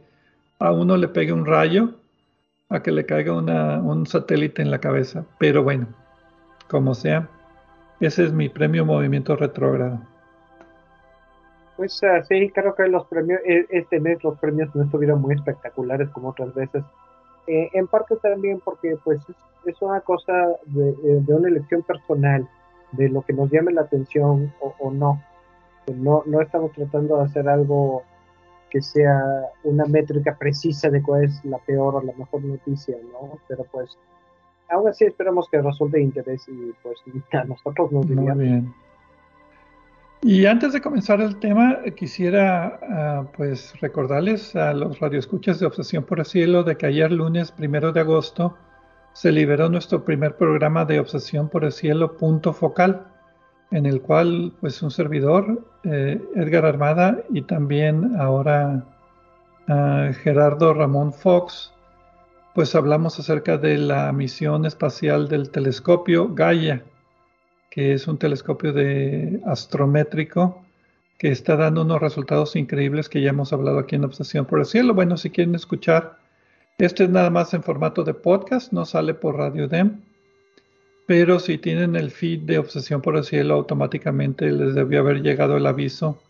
a 0.59 0.71
uno 0.71 0.95
le 0.95 1.09
pegue 1.09 1.33
un 1.33 1.45
rayo 1.45 1.95
a 2.69 2.81
que 2.81 2.93
le 2.93 3.05
caiga 3.05 3.33
un 3.33 4.05
satélite 4.05 4.61
en 4.61 4.71
la 4.71 4.79
cabeza. 4.79 5.25
Pero 5.39 5.61
bueno, 5.61 5.89
como 6.69 6.95
sea, 6.95 7.29
ese 7.99 8.23
es 8.23 8.31
mi 8.31 8.47
premio 8.47 8.85
Movimiento 8.85 9.35
Retrógrado. 9.35 9.99
Pues 11.79 11.97
uh, 12.03 12.21
sí, 12.27 12.51
creo 12.53 12.75
que 12.75 12.89
los 12.89 13.07
premios, 13.07 13.39
e, 13.45 13.65
este 13.69 14.01
mes 14.01 14.21
los 14.21 14.37
premios 14.37 14.75
no 14.75 14.83
estuvieron 14.83 15.21
muy 15.21 15.33
espectaculares 15.33 16.09
como 16.09 16.27
otras 16.27 16.53
veces. 16.53 16.83
Eh, 17.47 17.69
en 17.71 17.87
parte 17.87 18.17
también 18.17 18.59
porque 18.59 18.97
pues 19.01 19.21
es, 19.63 19.81
una 19.81 20.01
cosa 20.01 20.33
de, 20.65 20.89
eh, 20.89 21.21
de, 21.25 21.33
una 21.33 21.47
elección 21.47 21.81
personal, 21.83 22.49
de 22.91 23.07
lo 23.07 23.21
que 23.21 23.31
nos 23.31 23.49
llame 23.49 23.71
la 23.71 23.83
atención 23.83 24.53
o, 24.59 24.91
no. 24.91 25.23
no. 25.95 26.23
No 26.25 26.41
estamos 26.41 26.73
tratando 26.73 27.15
de 27.15 27.23
hacer 27.23 27.47
algo 27.47 28.03
que 28.69 28.81
sea 28.81 29.23
una 29.63 29.85
métrica 29.85 30.35
precisa 30.37 30.89
de 30.89 31.01
cuál 31.01 31.23
es 31.23 31.45
la 31.45 31.59
peor 31.59 31.95
o 31.95 32.01
la 32.01 32.11
mejor 32.11 32.43
noticia, 32.43 32.97
¿no? 33.13 33.39
Pero 33.47 33.63
pues 33.71 33.97
aún 34.67 34.89
así 34.89 35.05
esperamos 35.05 35.47
que 35.49 35.61
resulte 35.61 35.95
de 35.95 36.03
interés 36.03 36.45
y 36.49 36.73
pues 36.83 36.99
a 37.31 37.45
nosotros 37.45 37.89
nos 37.93 38.05
diría. 38.05 38.35
Muy 38.35 38.43
bien. 38.43 38.73
Y 40.21 40.45
antes 40.47 40.73
de 40.73 40.81
comenzar 40.81 41.21
el 41.21 41.39
tema, 41.39 41.77
quisiera 41.95 42.77
ah, 42.89 43.25
pues 43.37 43.73
recordarles 43.79 44.53
a 44.53 44.73
los 44.73 44.99
radioescuchas 44.99 45.59
de 45.59 45.65
Obsesión 45.65 46.03
por 46.03 46.19
el 46.19 46.25
Cielo 46.25 46.63
de 46.63 46.75
que 46.75 46.87
ayer 46.87 47.09
lunes 47.09 47.51
primero 47.53 47.93
de 47.93 48.01
agosto 48.01 48.57
se 49.13 49.31
liberó 49.31 49.69
nuestro 49.69 50.03
primer 50.03 50.35
programa 50.35 50.83
de 50.83 50.99
Obsesión 50.99 51.47
por 51.47 51.63
el 51.63 51.71
Cielo 51.71 52.17
punto 52.17 52.51
focal, 52.51 53.07
en 53.71 53.85
el 53.85 54.01
cual 54.01 54.51
pues 54.59 54.81
un 54.81 54.91
servidor, 54.91 55.65
eh, 55.85 56.21
Edgar 56.35 56.65
Armada 56.65 57.23
y 57.29 57.43
también 57.43 58.17
ahora 58.19 58.83
ah, 59.69 60.09
Gerardo 60.21 60.73
Ramón 60.73 61.13
Fox, 61.13 61.73
pues 62.53 62.75
hablamos 62.75 63.17
acerca 63.19 63.57
de 63.57 63.77
la 63.77 64.11
misión 64.11 64.65
espacial 64.65 65.29
del 65.29 65.49
telescopio 65.49 66.33
Gaia 66.33 66.83
que 67.69 67.93
es 67.93 68.07
un 68.07 68.17
telescopio 68.17 68.73
de 68.73 69.41
astrométrico 69.45 70.63
que 71.17 71.29
está 71.29 71.55
dando 71.55 71.81
unos 71.81 72.01
resultados 72.01 72.55
increíbles 72.55 73.09
que 73.09 73.21
ya 73.21 73.31
hemos 73.31 73.51
hablado 73.51 73.79
aquí 73.79 73.95
en 73.95 74.05
Obsesión 74.05 74.45
por 74.45 74.59
el 74.59 74.65
Cielo. 74.65 74.93
Bueno, 74.93 75.17
si 75.17 75.29
quieren 75.29 75.53
escuchar, 75.53 76.17
este 76.77 77.03
es 77.03 77.09
nada 77.09 77.29
más 77.29 77.53
en 77.53 77.61
formato 77.61 78.03
de 78.03 78.13
podcast, 78.13 78.71
no 78.71 78.85
sale 78.85 79.13
por 79.13 79.35
Radio 79.35 79.67
Dem, 79.67 80.01
pero 81.05 81.39
si 81.39 81.57
tienen 81.57 81.95
el 81.95 82.11
feed 82.11 82.41
de 82.41 82.59
Obsesión 82.59 83.01
por 83.01 83.17
el 83.17 83.23
Cielo, 83.23 83.55
automáticamente 83.55 84.49
les 84.51 84.75
debió 84.75 84.99
haber 85.01 85.21
llegado 85.21 85.57
el 85.57 85.65
aviso 85.65 86.21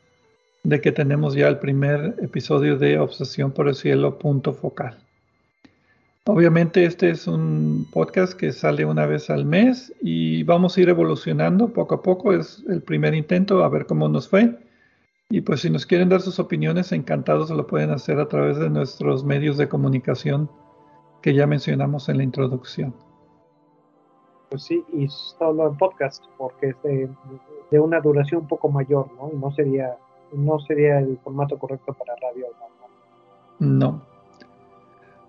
de 0.63 0.81
que 0.81 0.91
tenemos 0.91 1.35
ya 1.35 1.47
el 1.47 1.59
primer 1.59 2.15
episodio 2.21 2.77
de 2.77 2.97
Obsesión 2.97 3.51
por 3.51 3.67
el 3.67 3.75
Cielo 3.75 4.17
punto 4.17 4.53
focal. 4.53 4.97
Obviamente 6.31 6.85
este 6.85 7.09
es 7.09 7.27
un 7.27 7.87
podcast 7.91 8.33
que 8.33 8.51
sale 8.51 8.85
una 8.85 9.07
vez 9.07 9.31
al 9.31 9.45
mes 9.45 9.91
y 9.99 10.43
vamos 10.43 10.77
a 10.77 10.81
ir 10.81 10.89
evolucionando 10.89 11.69
poco 11.69 11.95
a 11.95 12.01
poco. 12.03 12.33
Es 12.33 12.63
el 12.69 12.83
primer 12.83 13.15
intento, 13.15 13.63
a 13.63 13.69
ver 13.69 13.87
cómo 13.87 14.07
nos 14.07 14.29
fue. 14.29 14.55
Y 15.31 15.41
pues 15.41 15.61
si 15.61 15.71
nos 15.71 15.87
quieren 15.87 16.07
dar 16.07 16.21
sus 16.21 16.37
opiniones, 16.37 16.91
encantados 16.91 17.49
lo 17.49 17.65
pueden 17.65 17.89
hacer 17.89 18.19
a 18.19 18.27
través 18.27 18.59
de 18.59 18.69
nuestros 18.69 19.23
medios 19.23 19.57
de 19.57 19.69
comunicación 19.69 20.51
que 21.23 21.33
ya 21.33 21.47
mencionamos 21.47 22.09
en 22.09 22.17
la 22.17 22.23
introducción. 22.23 22.93
Pues 24.49 24.61
sí, 24.61 24.85
y 24.93 25.07
solo 25.07 25.67
en 25.67 25.77
podcast, 25.77 26.23
porque 26.37 26.67
es 26.69 26.75
de, 27.71 27.79
una 27.79 28.01
duración 28.01 28.41
un 28.41 28.47
poco 28.47 28.69
mayor, 28.69 29.11
¿no? 29.13 29.31
Y 29.33 29.35
no 29.35 29.51
sería, 29.51 29.97
no 30.33 30.59
sería 30.59 30.99
el 30.99 31.17
formato 31.23 31.57
correcto 31.57 31.91
para 31.93 32.13
radio. 32.21 32.45
No. 33.57 34.03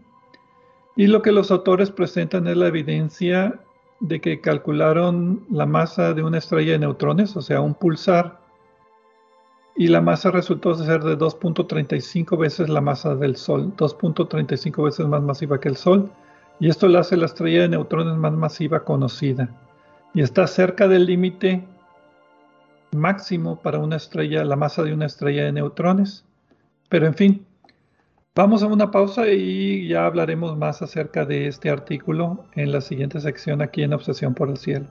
Y 0.96 1.08
lo 1.08 1.22
que 1.22 1.32
los 1.32 1.52
autores 1.52 1.92
presentan 1.92 2.48
es 2.48 2.58
la 2.58 2.68
evidencia 2.68 3.60
de 4.00 4.20
que 4.20 4.42
calcularon 4.42 5.46
la 5.50 5.66
masa 5.66 6.14
de 6.14 6.24
una 6.24 6.40
estrella 6.40 6.74
de 6.74 6.80
neutrones, 6.80 7.36
o 7.38 7.42
sea, 7.42 7.62
un 7.62 7.76
pulsar, 7.76 8.40
y 9.76 9.88
la 9.88 10.02
masa 10.02 10.32
resultó 10.32 10.76
ser 10.76 11.04
de 11.04 11.18
2.35 11.18 12.38
veces 12.38 12.70
la 12.70 12.82
masa 12.82 13.16
del 13.16 13.38
Sol, 13.38 13.74
2.35 13.78 14.84
veces 14.84 15.08
más 15.08 15.22
masiva 15.22 15.60
que 15.60 15.70
el 15.70 15.78
Sol, 15.78 16.12
y 16.60 16.70
esto 16.70 16.88
la 16.88 17.00
hace 17.00 17.16
la 17.16 17.26
estrella 17.26 17.62
de 17.62 17.70
neutrones 17.70 18.18
más 18.18 18.34
masiva 18.34 18.84
conocida, 18.84 19.50
y 20.14 20.22
está 20.22 20.46
cerca 20.48 20.88
del 20.88 21.06
límite 21.06 21.64
máximo 22.92 23.62
para 23.62 23.80
una 23.80 23.96
estrella, 23.96 24.44
la 24.44 24.56
masa 24.56 24.84
de 24.84 24.94
una 24.94 25.06
estrella 25.06 25.46
de 25.46 25.54
neutrones. 25.54 26.26
Pero 26.90 27.08
en 27.08 27.14
fin, 27.14 27.46
Vamos 28.34 28.64
a 28.64 28.68
una 28.68 28.92
pausa 28.92 29.28
y 29.28 29.90
ya 29.90 30.06
hablaremos 30.06 30.58
más 30.58 30.82
acerca 30.82 31.26
de 31.26 31.48
este 31.48 31.70
artículo 31.70 32.46
en 32.56 32.72
la 32.72 32.80
siguiente 32.80 33.20
sección 33.20 33.62
aquí 33.62 33.84
en 33.84 33.92
Obsesión 33.92 34.34
por 34.36 34.50
el 34.50 34.56
Cielo. 34.56 34.86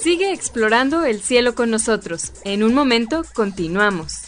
Sigue 0.00 0.32
explorando 0.32 1.04
el 1.04 1.20
cielo 1.20 1.54
con 1.54 1.70
nosotros. 1.70 2.32
En 2.44 2.62
un 2.62 2.72
momento 2.72 3.22
continuamos. 3.34 4.27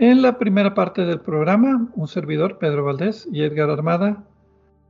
En 0.00 0.22
la 0.22 0.38
primera 0.38 0.74
parte 0.74 1.04
del 1.04 1.20
programa, 1.20 1.88
un 1.94 2.06
servidor, 2.06 2.58
Pedro 2.58 2.84
Valdés 2.84 3.28
y 3.32 3.42
Edgar 3.42 3.68
Armada, 3.68 4.24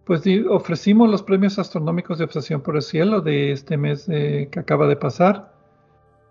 pues 0.05 0.23
ofrecimos 0.49 1.09
los 1.11 1.23
premios 1.23 1.59
astronómicos 1.59 2.19
de 2.19 2.25
Obsesión 2.25 2.61
por 2.61 2.77
el 2.77 2.83
Cielo 2.83 3.23
de 3.23 3.53
este 3.53 3.79
mes 3.79 4.05
que 4.07 4.51
acaba 4.57 4.87
de 4.87 4.97
pasar. 4.97 5.53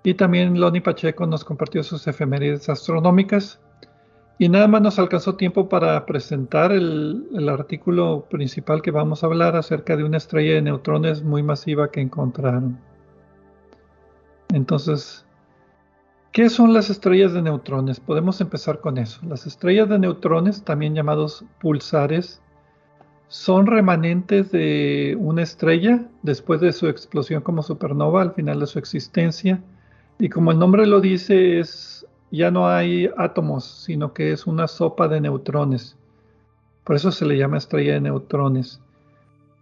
Y 0.04 0.14
también 0.14 0.60
Loni 0.60 0.80
Pacheco 0.80 1.26
nos 1.26 1.44
compartió 1.44 1.82
sus 1.82 2.08
efemérides 2.08 2.70
astronómicas. 2.70 3.60
Y 4.38 4.48
nada 4.48 4.68
más 4.68 4.84
nos 4.84 5.00
alcanzó 5.00 5.36
tiempo 5.36 5.68
para 5.68 6.06
presentar 6.06 6.72
el 6.72 7.50
artículo 7.50 8.28
principal 8.30 8.84
que 8.84 8.92
vamos 8.92 9.24
a 9.24 9.26
hablar 9.26 9.56
acerca 9.56 9.98
de 9.98 10.04
una 10.04 10.18
estrella 10.18 10.54
de 10.54 10.62
neutrones 10.62 11.24
muy 11.24 11.42
masiva 11.42 11.90
que 11.90 12.02
encontraron. 12.02 12.78
Entonces, 14.54 15.27
¿qué 16.38 16.52
son 16.52 16.72
las 16.72 16.92
estrellas 16.92 17.34
de 17.34 17.42
neutrones? 17.42 18.00
Podemos 18.00 18.40
empezar 18.42 18.80
con 18.80 19.00
eso. 19.00 19.20
Las 19.28 19.48
estrellas 19.48 19.90
de 19.90 19.98
neutrones, 19.98 20.64
también 20.64 20.94
llamados 20.94 21.44
pulsares, 21.60 22.44
son 23.28 23.66
remanentes 23.66 24.52
de 24.52 25.18
una 25.20 25.42
estrella 25.42 26.06
después 26.22 26.62
de 26.62 26.74
su 26.74 26.90
explosión 26.90 27.42
como 27.42 27.64
supernova 27.64 28.22
al 28.22 28.34
final 28.34 28.60
de 28.60 28.68
su 28.68 28.78
existencia. 28.78 29.64
Y 30.20 30.30
como 30.30 30.52
el 30.52 30.60
nombre 30.60 30.86
lo 30.86 31.02
dice, 31.02 31.58
es, 31.58 32.06
ya 32.30 32.52
no 32.52 32.68
hay 32.70 33.10
átomos, 33.18 33.66
sino 33.66 34.14
que 34.14 34.32
es 34.32 34.46
una 34.46 34.68
sopa 34.68 35.08
de 35.08 35.22
neutrones. 35.22 35.98
Por 36.84 36.98
eso 36.98 37.12
se 37.12 37.26
le 37.26 37.40
llama 37.40 37.58
estrella 37.58 37.94
de 37.94 38.02
neutrones. 38.02 38.80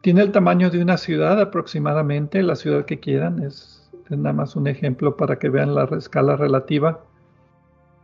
Tiene 0.01 0.23
el 0.23 0.33
tamaño 0.33 0.69
de 0.69 0.81
una 0.81 0.97
ciudad 0.97 1.39
aproximadamente, 1.39 2.43
la 2.43 2.57
ciudad 2.57 2.83
que 2.83 2.99
quieran, 2.99 3.41
es 3.41 3.84
nada 4.09 4.33
más 4.33 4.55
un 4.55 4.67
ejemplo 4.67 5.17
para 5.17 5.39
que 5.39 5.49
vean 5.49 5.75
la 5.75 5.85
escala 5.85 6.35
relativa 6.35 7.01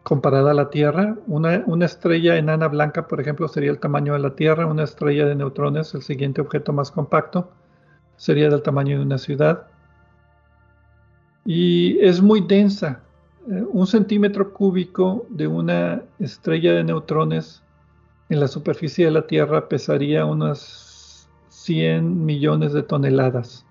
comparada 0.03 0.51
a 0.51 0.53
la 0.55 0.69
Tierra. 0.69 1.15
Una, 1.27 1.63
una, 1.67 1.85
estrella 1.85 2.37
enana 2.37 2.67
blanca, 2.67 3.07
por 3.07 3.21
ejemplo, 3.21 3.47
sería 3.47 3.71
el 3.71 3.79
tamaño 3.79 4.13
de 4.13 4.19
la 4.19 4.35
Tierra. 4.35 4.65
Una 4.65 4.83
estrella 4.83 5.25
de 5.25 5.35
neutrones, 5.35 5.93
el 5.93 6.01
siguiente 6.01 6.41
objeto 6.41 6.73
más 6.73 6.91
compacto, 6.91 7.51
sería 8.17 8.49
del 8.49 8.61
tamaño 8.61 8.97
de 8.97 9.05
una 9.05 9.17
ciudad. 9.17 9.67
Y 11.45 11.99
es 11.99 12.21
muy 12.21 12.41
densa. 12.41 13.01
Eh, 13.49 13.63
un 13.71 13.87
centímetro 13.87 14.53
cúbico 14.53 15.25
de 15.29 15.47
una 15.47 16.03
estrella 16.19 16.73
de 16.73 16.83
neutrones 16.83 17.63
en 18.29 18.39
la 18.39 18.47
superficie 18.47 19.05
de 19.05 19.11
la 19.11 19.27
Tierra 19.27 19.67
pesaría 19.67 20.25
unas 20.25 21.27
100 21.49 22.25
millones 22.25 22.73
de 22.73 22.83
toneladas. 22.83 23.65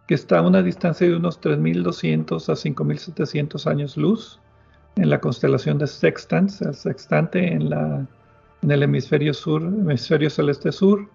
que 0.08 0.16
está 0.16 0.40
a 0.40 0.42
una 0.42 0.64
distancia 0.64 1.08
de 1.08 1.16
unos 1.16 1.40
3200 1.40 2.50
a 2.50 2.56
5700 2.56 3.68
años 3.68 3.96
luz 3.96 4.40
en 4.96 5.12
la 5.12 5.22
constelación 5.22 5.78
de 5.78 5.86
Sextans, 5.86 6.64
el 6.64 6.74
sextante 6.74 7.54
en, 7.54 7.72
en 7.72 8.72
el 8.72 8.82
hemisferio 8.82 9.36
sur, 9.36 9.62
hemisferio 9.62 10.32
celeste 10.32 10.72
sur. 10.72 11.08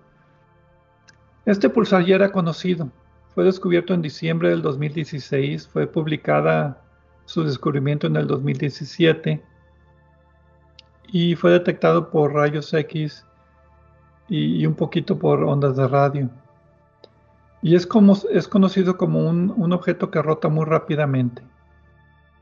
Este 1.44 1.68
pulsar 1.68 2.04
ya 2.04 2.14
era 2.14 2.30
conocido, 2.30 2.88
fue 3.34 3.42
descubierto 3.42 3.94
en 3.94 4.02
diciembre 4.02 4.50
del 4.50 4.62
2016, 4.62 5.66
fue 5.66 5.88
publicada 5.88 6.80
su 7.24 7.42
descubrimiento 7.42 8.06
en 8.06 8.14
el 8.16 8.28
2017 8.28 9.42
y 11.10 11.34
fue 11.34 11.52
detectado 11.52 12.10
por 12.10 12.34
rayos 12.34 12.72
X 12.72 13.24
y, 14.28 14.66
un 14.66 14.74
poquito 14.74 15.18
por 15.18 15.42
ondas 15.42 15.76
de 15.76 15.88
radio. 15.88 16.28
Y 17.62 17.74
es, 17.74 17.86
como, 17.86 18.16
es 18.30 18.46
conocido 18.46 18.96
como 18.96 19.26
un, 19.28 19.52
un 19.56 19.72
objeto 19.72 20.10
que 20.10 20.22
rota 20.22 20.48
muy 20.48 20.64
rápidamente. 20.64 21.42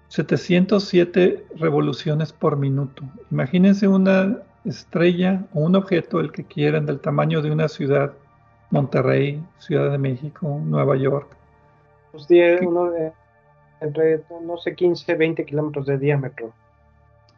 707 0.09 1.47
revoluciones 1.57 2.33
por 2.33 2.57
minuto. 2.57 3.03
Imagínense 3.31 3.89
una 3.89 4.39
estrella 4.65 5.45
o 5.55 5.61
un 5.61 5.77
objeto, 5.77 6.21
el 6.21 6.33
que 6.33 6.45
quieran, 6.45 6.87
del 6.87 7.01
tamaño 7.01 7.41
de 7.41 7.51
una 7.51 7.69
ciudad, 7.69 8.13
Monterrey, 8.71 9.43
Ciudad 9.59 9.91
de 9.91 9.99
México, 9.99 10.61
Nueva 10.65 10.97
York. 10.97 11.37
Pues 12.13 12.27
tiene 12.27 12.67
uno 12.67 12.91
de 12.91 13.13
entre, 13.81 14.23
no 14.43 14.57
sé, 14.59 14.75
15, 14.75 15.15
20 15.15 15.45
kilómetros 15.45 15.87
de 15.87 15.99
diámetro 15.99 16.53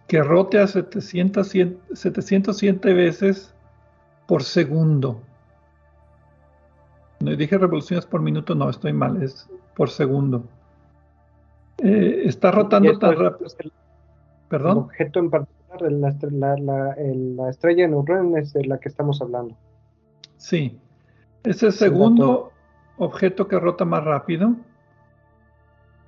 que 0.09 0.21
rote 0.23 0.59
a 0.59 0.67
707 0.67 2.95
veces 2.95 3.55
por 4.27 4.43
segundo. 4.43 5.21
No 7.21 7.37
dije 7.37 7.59
revoluciones 7.59 8.07
por 8.07 8.23
minuto, 8.23 8.55
no, 8.55 8.71
estoy 8.71 8.95
mal, 8.95 9.23
es 9.23 9.47
por 9.77 9.91
segundo. 9.91 10.45
Eh, 11.79 12.23
está 12.25 12.51
rotando 12.51 12.99
tan 12.99 13.17
rápido. 13.17 13.51
Perdón. 14.49 14.73
El 14.73 14.79
objeto 14.79 15.21
en 15.21 15.31
particular, 15.31 15.93
la, 15.93 16.17
la, 16.57 16.97
la, 16.97 17.51
estrella 17.51 17.83
de 17.83 17.89
neutrones 17.89 18.47
es 18.47 18.55
de 18.55 18.65
la 18.65 18.81
que 18.81 18.89
estamos 18.89 19.21
hablando. 19.21 19.55
Sí, 20.39 20.81
es 21.45 21.63
el 21.63 21.73
segundo 21.73 22.51
objeto 22.97 23.47
que 23.47 23.61
rota 23.61 23.85
más 23.85 24.03
rápido. 24.05 24.55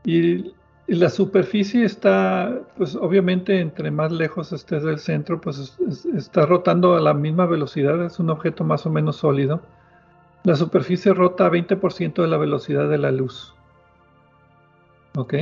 Y 0.04 0.54
la 0.96 1.08
superficie 1.08 1.84
está, 1.84 2.62
pues 2.76 2.96
obviamente 2.96 3.60
entre 3.60 3.90
más 3.90 4.10
lejos 4.10 4.52
estés 4.52 4.82
del 4.82 4.98
centro, 4.98 5.40
pues 5.40 5.78
está 6.14 6.46
rotando 6.46 6.96
a 6.96 7.00
la 7.00 7.14
misma 7.14 7.46
velocidad, 7.46 8.04
es 8.04 8.18
un 8.18 8.30
objeto 8.30 8.64
más 8.64 8.86
o 8.86 8.90
menos 8.90 9.16
sólido. 9.16 9.60
La 10.42 10.56
superficie 10.56 11.14
rota 11.14 11.46
a 11.46 11.50
20% 11.50 12.22
de 12.22 12.28
la 12.28 12.38
velocidad 12.38 12.88
de 12.88 12.98
la 12.98 13.12
luz. 13.12 13.54
¿Ok? 15.16 15.34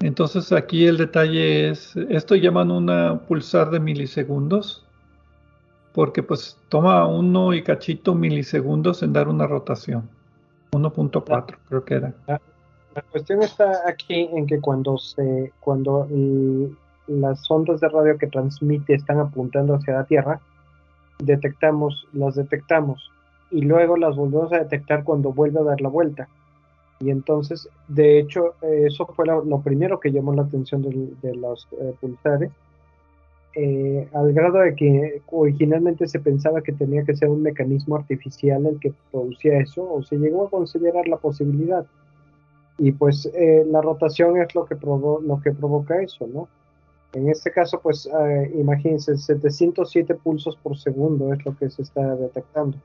Entonces 0.00 0.52
aquí 0.52 0.86
el 0.86 0.96
detalle 0.96 1.70
es, 1.70 1.96
esto 2.08 2.34
llaman 2.34 2.70
una 2.70 3.20
pulsar 3.20 3.70
de 3.70 3.78
milisegundos, 3.78 4.84
porque 5.92 6.22
pues 6.22 6.58
toma 6.68 7.06
uno 7.06 7.54
y 7.54 7.62
cachito 7.62 8.14
milisegundos 8.14 9.02
en 9.02 9.12
dar 9.12 9.28
una 9.28 9.46
rotación. 9.46 10.08
1.4 10.72 11.56
creo 11.68 11.84
que 11.84 11.94
era. 11.94 12.14
La 12.96 13.02
cuestión 13.02 13.42
está 13.42 13.82
aquí 13.86 14.26
en 14.32 14.46
que 14.46 14.58
cuando 14.58 14.96
se, 14.96 15.52
cuando 15.60 16.08
las 17.06 17.50
ondas 17.50 17.80
de 17.80 17.90
radio 17.90 18.16
que 18.16 18.26
transmite 18.26 18.94
están 18.94 19.18
apuntando 19.18 19.74
hacia 19.74 19.96
la 19.96 20.04
Tierra, 20.04 20.40
detectamos, 21.18 22.08
las 22.14 22.36
detectamos 22.36 23.10
y 23.50 23.60
luego 23.60 23.98
las 23.98 24.16
volvemos 24.16 24.50
a 24.54 24.60
detectar 24.60 25.04
cuando 25.04 25.30
vuelve 25.30 25.60
a 25.60 25.64
dar 25.64 25.82
la 25.82 25.90
vuelta. 25.90 26.26
Y 26.98 27.10
entonces, 27.10 27.68
de 27.86 28.18
hecho, 28.18 28.54
eso 28.62 29.04
fue 29.14 29.26
lo, 29.26 29.60
primero 29.60 30.00
que 30.00 30.10
llamó 30.10 30.32
la 30.32 30.44
atención 30.44 30.80
de, 30.80 31.34
los 31.34 31.68
eh, 31.78 31.94
pulsares, 32.00 32.50
eh, 33.56 34.08
al 34.14 34.32
grado 34.32 34.60
de 34.60 34.74
que 34.74 35.20
originalmente 35.30 36.08
se 36.08 36.18
pensaba 36.18 36.62
que 36.62 36.72
tenía 36.72 37.04
que 37.04 37.14
ser 37.14 37.28
un 37.28 37.42
mecanismo 37.42 37.96
artificial 37.96 38.64
el 38.64 38.80
que 38.80 38.94
producía 39.12 39.58
eso, 39.58 39.86
o 39.92 40.02
se 40.02 40.16
llegó 40.16 40.46
a 40.46 40.50
considerar 40.50 41.06
la 41.08 41.18
posibilidad 41.18 41.84
y 42.78 42.92
pues 42.92 43.26
eh, 43.34 43.64
la 43.70 43.80
rotación 43.80 44.36
es 44.40 44.54
lo 44.54 44.66
que, 44.66 44.76
lo 44.76 45.40
que 45.42 45.52
provoca 45.52 46.00
eso, 46.00 46.26
¿no? 46.26 46.48
En 47.12 47.30
este 47.30 47.50
caso, 47.50 47.80
pues 47.80 48.06
eh, 48.06 48.52
imagínense, 48.58 49.16
707 49.16 50.14
pulsos 50.16 50.56
por 50.56 50.76
segundo 50.76 51.32
es 51.32 51.44
lo 51.46 51.56
que 51.56 51.70
se 51.70 51.82
está 51.82 52.14
detectando. 52.16 52.76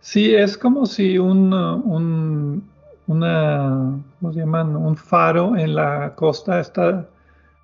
Sí, 0.00 0.34
es 0.34 0.56
como 0.56 0.86
si 0.86 1.18
un, 1.18 1.52
un 1.52 2.64
una, 3.10 4.00
¿cómo 4.20 4.32
se? 4.32 4.44
Un 4.44 4.96
faro 4.96 5.56
en 5.56 5.74
la 5.74 6.14
costa 6.14 6.60
está 6.60 7.08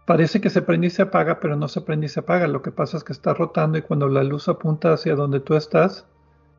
parece 0.05 0.41
que 0.41 0.51
se 0.51 0.63
prende 0.63 0.89
y 0.89 0.91
se 0.91 1.03
apaga, 1.03 1.41
pero 1.41 1.57
no 1.57 1.69
se 1.69 1.81
prende 1.81 2.07
y 2.07 2.09
se 2.09 2.21
apaga. 2.21 2.47
Lo 2.47 2.63
que 2.63 2.71
pasa 2.71 2.97
es 2.97 3.05
que 3.05 3.13
está 3.13 3.33
rotando 3.35 3.79
y 3.79 3.83
cuando 3.83 4.09
la 4.09 4.23
luz 4.23 4.49
apunta 4.49 4.93
hacia 4.93 5.15
donde 5.15 5.41
tú 5.41 5.55
estás, 5.55 6.07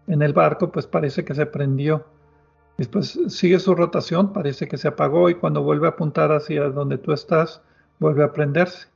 en 0.08 0.22
el 0.22 0.34
barco, 0.34 0.72
pues 0.72 0.88
parece 0.88 1.26
que 1.26 1.36
se 1.36 1.46
prendió. 1.46 2.06
Después 2.78 3.20
sigue 3.30 3.60
su 3.60 3.74
rotación, 3.74 4.34
parece 4.34 4.68
que 4.68 4.78
se 4.78 4.88
apagó 4.88 5.30
y 5.30 5.36
cuando 5.36 5.64
vuelve 5.64 5.88
a 5.88 5.92
apuntar 5.92 6.32
hacia 6.32 6.70
donde 6.70 7.00
tú 7.00 7.12
estás, 7.12 7.62
vuelve 8.00 8.24
a 8.24 8.32
prenderse. 8.34 8.88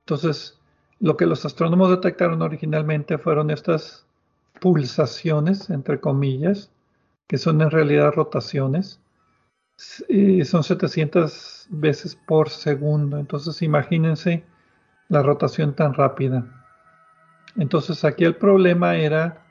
Entonces, 0.00 0.58
lo 1.00 1.16
que 1.16 1.26
los 1.26 1.44
astrónomos 1.44 1.90
detectaron 1.90 2.42
originalmente 2.42 3.18
fueron 3.18 3.50
estas 3.50 4.06
pulsaciones, 4.60 5.68
entre 5.70 6.00
comillas, 6.00 6.70
que 7.26 7.38
son 7.38 7.60
en 7.60 7.70
realidad 7.70 8.12
rotaciones, 8.12 9.00
y 10.08 10.44
son 10.44 10.64
700 10.64 11.66
veces 11.70 12.16
por 12.16 12.50
segundo. 12.50 13.18
Entonces, 13.18 13.62
imagínense 13.62 14.44
la 15.08 15.22
rotación 15.22 15.74
tan 15.74 15.94
rápida. 15.94 16.46
Entonces, 17.56 18.04
aquí 18.04 18.24
el 18.24 18.36
problema 18.36 18.96
era 18.96 19.44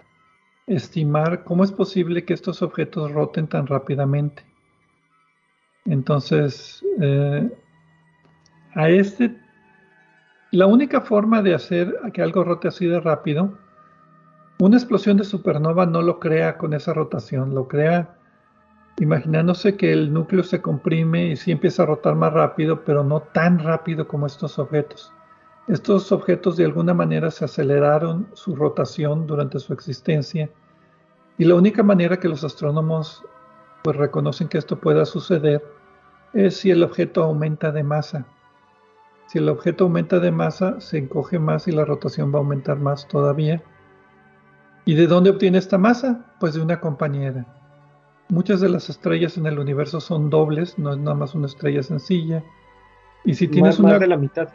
estimar 0.67 1.45
cómo 1.45 1.63
es 1.63 1.71
posible 1.71 2.25
que 2.25 2.33
estos 2.33 2.61
objetos 2.61 3.11
roten 3.11 3.47
tan 3.47 3.65
rápidamente. 3.67 4.43
Entonces, 5.85 6.83
eh, 7.01 7.49
a 8.75 8.89
este, 8.89 9.35
la 10.51 10.67
única 10.67 11.01
forma 11.01 11.41
de 11.41 11.55
hacer 11.55 11.97
que 12.13 12.21
algo 12.21 12.43
rote 12.43 12.67
así 12.67 12.85
de 12.85 12.99
rápido, 12.99 13.57
una 14.59 14.75
explosión 14.75 15.17
de 15.17 15.23
supernova 15.23 15.85
no 15.85 16.01
lo 16.01 16.19
crea 16.19 16.57
con 16.57 16.73
esa 16.73 16.93
rotación, 16.93 17.55
lo 17.55 17.67
crea 17.67 18.15
imaginándose 18.99 19.77
que 19.77 19.93
el 19.93 20.11
núcleo 20.11 20.43
se 20.43 20.61
comprime 20.61 21.27
y 21.27 21.35
sí 21.35 21.51
empieza 21.51 21.83
a 21.83 21.85
rotar 21.85 22.15
más 22.15 22.33
rápido, 22.33 22.83
pero 22.83 23.03
no 23.03 23.21
tan 23.21 23.59
rápido 23.59 24.07
como 24.07 24.25
estos 24.25 24.59
objetos. 24.59 25.13
Estos 25.67 26.13
objetos 26.13 26.55
de 26.55 26.63
alguna 26.63 26.93
manera 26.93 27.29
se 27.29 27.43
aceleraron 27.43 28.29
su 28.33 28.55
rotación 28.55 29.27
durante 29.27 29.59
su 29.59 29.73
existencia 29.73 30.49
y 31.37 31.43
la 31.43 31.55
única 31.55 31.83
manera 31.83 32.21
que 32.21 32.29
los 32.29 32.45
astrónomos 32.45 33.25
pues 33.83 33.97
reconocen 33.97 34.47
que 34.47 34.57
esto 34.57 34.79
pueda 34.79 35.05
suceder 35.05 35.61
es 36.33 36.55
si 36.55 36.71
el 36.71 36.83
objeto 36.83 37.21
aumenta 37.21 37.71
de 37.73 37.83
masa. 37.83 38.25
Si 39.27 39.39
el 39.39 39.49
objeto 39.49 39.83
aumenta 39.83 40.19
de 40.19 40.31
masa, 40.31 40.79
se 40.79 40.99
encoge 40.99 41.37
más 41.37 41.67
y 41.67 41.73
la 41.73 41.83
rotación 41.83 42.31
va 42.31 42.37
a 42.37 42.39
aumentar 42.39 42.79
más 42.79 43.05
todavía. 43.09 43.61
¿Y 44.85 44.95
de 44.95 45.05
dónde 45.07 45.31
obtiene 45.31 45.57
esta 45.57 45.77
masa? 45.77 46.33
Pues 46.39 46.53
de 46.53 46.61
una 46.61 46.79
compañera. 46.79 47.45
Muchas 48.29 48.61
de 48.61 48.69
las 48.69 48.89
estrellas 48.89 49.37
en 49.37 49.47
el 49.47 49.59
universo 49.59 49.99
son 49.99 50.29
dobles, 50.29 50.79
no 50.79 50.93
es 50.93 50.97
nada 50.97 51.15
más 51.15 51.35
una 51.35 51.47
estrella 51.47 51.83
sencilla. 51.83 52.41
Y 53.25 53.33
si 53.33 53.49
tienes 53.49 53.79
una 53.79 53.99
de 53.99 54.07
la 54.07 54.15
mitad 54.15 54.47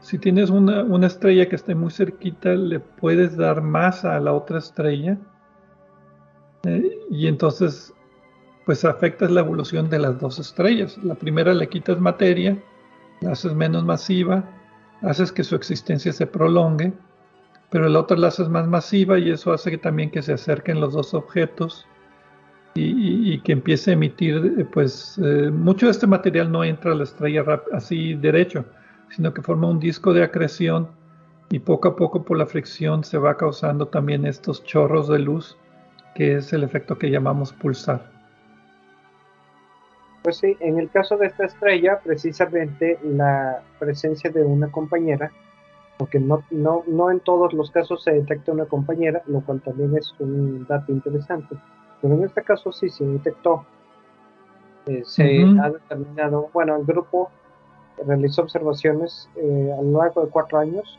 si 0.00 0.18
tienes 0.18 0.50
una, 0.50 1.06
estrella 1.06 1.48
que 1.48 1.56
esté 1.56 1.74
muy 1.74 1.90
cerquita, 1.90 2.50
le 2.50 2.80
puedes 2.80 3.36
dar 3.36 3.62
masa 3.62 4.16
a 4.16 4.20
la 4.20 4.32
otra 4.32 4.58
estrella 4.58 5.18
eh, 6.64 6.98
y 7.10 7.26
entonces 7.26 7.94
pues 8.64 8.84
afectas 8.84 9.30
la 9.30 9.40
evolución 9.40 9.90
de 9.90 9.98
las 9.98 10.20
dos 10.20 10.38
estrellas. 10.38 10.96
La 11.02 11.14
primera 11.14 11.52
le 11.54 11.68
quitas 11.68 12.00
materia, 12.00 12.56
la 13.20 13.32
haces 13.32 13.54
menos 13.54 13.84
masiva, 13.84 14.44
haces 15.02 15.32
que 15.32 15.44
su 15.44 15.54
existencia 15.56 16.12
se 16.12 16.26
prolongue, 16.26 16.92
pero 17.70 17.88
la 17.88 18.00
otra 18.00 18.16
la 18.16 18.28
haces 18.28 18.48
más 18.48 18.66
masiva 18.66 19.18
y 19.18 19.30
eso 19.30 19.52
hace 19.52 19.70
que 19.70 19.78
también 19.78 20.10
que 20.10 20.22
se 20.22 20.32
acerquen 20.32 20.80
los 20.80 20.92
dos 20.92 21.14
objetos 21.14 21.86
y, 22.74 23.40
que 23.40 23.52
empiece 23.52 23.90
a 23.90 23.94
emitir, 23.94 24.54
eh, 24.58 24.64
pues 24.64 25.18
eh, 25.22 25.50
mucho 25.50 25.86
de 25.86 25.92
este 25.92 26.06
material 26.06 26.52
no 26.52 26.62
entra 26.62 26.92
a 26.92 26.94
la 26.94 27.02
estrella 27.02 27.44
así 27.72 28.14
derecho, 28.14 28.64
sino 29.10 29.34
que 29.34 29.42
forma 29.42 29.68
un 29.68 29.78
disco 29.78 30.12
de 30.12 30.22
acreción 30.22 30.88
y 31.50 31.58
poco 31.58 31.88
a 31.88 31.96
poco 31.96 32.22
por 32.24 32.38
la 32.38 32.46
fricción 32.46 33.02
se 33.04 33.18
va 33.18 33.36
causando 33.36 33.88
también 33.88 34.24
estos 34.24 34.62
chorros 34.64 35.08
de 35.08 35.18
luz, 35.18 35.56
que 36.14 36.36
es 36.36 36.52
el 36.52 36.62
efecto 36.62 36.96
que 36.96 37.10
llamamos 37.10 37.52
pulsar. 37.52 38.08
Pues 40.22 40.36
sí, 40.36 40.56
en 40.60 40.78
el 40.78 40.90
caso 40.90 41.16
de 41.16 41.26
esta 41.26 41.46
estrella, 41.46 42.00
precisamente 42.04 42.98
la 43.02 43.62
presencia 43.78 44.30
de 44.30 44.44
una 44.44 44.70
compañera, 44.70 45.32
porque 45.98 46.20
no, 46.20 46.44
no, 46.50 46.84
no 46.86 47.10
en 47.10 47.20
todos 47.20 47.52
los 47.52 47.70
casos 47.70 48.04
se 48.04 48.12
detecta 48.12 48.52
una 48.52 48.66
compañera, 48.66 49.22
lo 49.26 49.40
cual 49.40 49.60
también 49.60 49.96
es 49.96 50.14
un 50.18 50.66
dato 50.66 50.92
interesante, 50.92 51.56
pero 52.00 52.14
en 52.14 52.24
este 52.24 52.42
caso 52.42 52.70
sí 52.70 52.88
se 52.90 53.04
detectó. 53.04 53.64
Eh, 54.86 55.02
se 55.04 55.44
ha 55.60 55.70
determinado, 55.70 56.48
bueno, 56.52 56.76
el 56.76 56.84
grupo 56.84 57.30
realizó 58.06 58.42
observaciones 58.42 59.28
eh, 59.36 59.74
a 59.78 59.82
lo 59.82 59.98
largo 59.98 60.24
de 60.24 60.30
cuatro 60.30 60.58
años 60.58 60.98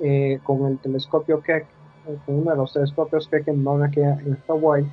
eh, 0.00 0.38
con 0.42 0.66
el 0.66 0.78
telescopio 0.78 1.40
Keck, 1.40 1.66
eh, 2.08 2.16
con 2.24 2.36
uno 2.36 2.50
de 2.52 2.56
los 2.56 2.72
telescopios 2.72 3.28
Keck 3.28 3.48
en 3.48 3.62
Mauna 3.62 3.90
en 3.94 4.38
Hawaii 4.48 4.86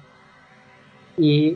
y 1.16 1.56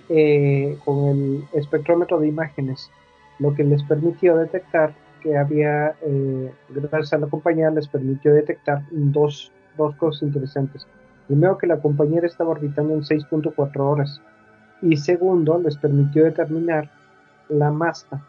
con 0.86 1.06
el 1.06 1.44
espectrómetro 1.54 2.20
de 2.20 2.28
imágenes, 2.28 2.92
lo 3.40 3.56
que 3.56 3.64
les 3.64 3.82
permitió 3.84 4.38
detectar 4.38 4.94
que 5.24 5.36
había, 5.36 5.96
gracias 6.70 7.14
a 7.14 7.18
la 7.18 7.26
compañía, 7.26 7.72
les 7.72 7.88
permitió 7.88 8.36
detectar 8.36 8.84
dos, 8.92 9.52
dos 9.76 9.96
cosas 9.96 10.22
interesantes. 10.22 10.86
Primero, 11.26 11.58
que 11.58 11.66
la 11.66 11.82
compañera 11.82 12.28
estaba 12.28 12.52
orbitando 12.52 12.94
en 12.94 13.02
6.4 13.02 13.80
horas. 13.80 14.22
Y 14.84 14.96
segundo, 14.96 15.58
les 15.58 15.76
permitió 15.76 16.24
determinar 16.24 16.92
la 17.50 17.72
masa 17.72 18.22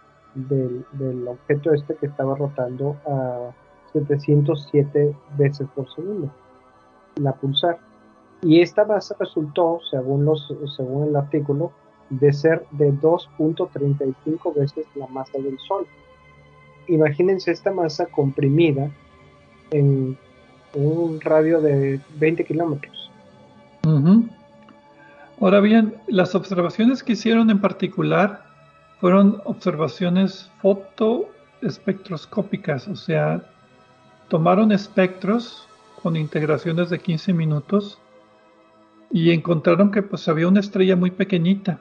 del, 0.46 1.26
objeto 1.26 1.72
este 1.72 1.94
que 1.96 2.06
estaba 2.06 2.36
rotando 2.36 2.96
a 3.06 3.50
707 3.92 5.14
veces 5.36 5.66
por 5.74 5.92
segundo, 5.94 6.30
la 7.16 7.32
pulsar. 7.32 7.78
Y 8.42 8.60
esta 8.60 8.84
masa 8.84 9.16
resultó, 9.18 9.80
según, 9.90 10.24
los, 10.24 10.54
según 10.76 11.08
el 11.08 11.16
artículo, 11.16 11.72
de 12.10 12.32
ser 12.32 12.64
de 12.70 12.92
2.35 12.92 14.54
veces 14.54 14.86
la 14.94 15.06
masa 15.08 15.38
del 15.38 15.58
Sol. 15.58 15.86
Imagínense 16.86 17.50
esta 17.50 17.72
masa 17.72 18.06
comprimida 18.06 18.90
en 19.70 20.16
un 20.74 21.20
radio 21.20 21.60
de 21.60 22.00
20 22.18 22.44
kilómetros. 22.44 23.10
Ahora 25.40 25.60
bien, 25.60 25.94
las 26.06 26.34
observaciones 26.34 27.02
que 27.02 27.12
hicieron 27.12 27.50
en 27.50 27.60
particular 27.60 28.47
fueron 29.00 29.40
observaciones 29.44 30.50
fotoespectroscópicas, 30.60 32.88
o 32.88 32.96
sea, 32.96 33.42
tomaron 34.28 34.72
espectros 34.72 35.68
con 36.02 36.16
integraciones 36.16 36.90
de 36.90 36.98
15 36.98 37.32
minutos 37.32 37.98
y 39.10 39.30
encontraron 39.30 39.90
que 39.90 40.02
pues 40.02 40.28
había 40.28 40.48
una 40.48 40.60
estrella 40.60 40.96
muy 40.96 41.10
pequeñita. 41.10 41.80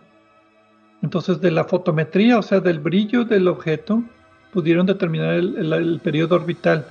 Entonces 1.02 1.42
de 1.42 1.52
la 1.52 1.66
fotometría, 1.66 2.40
o 2.40 2.42
sea, 2.42 2.60
del 2.60 2.80
brillo 2.80 3.26
del 3.26 3.48
objeto, 3.48 4.04
pudieron 4.52 4.86
determinar 4.86 5.36
el, 5.36 5.74
el 5.74 6.00
periodo 6.00 6.36
orbital, 6.36 6.88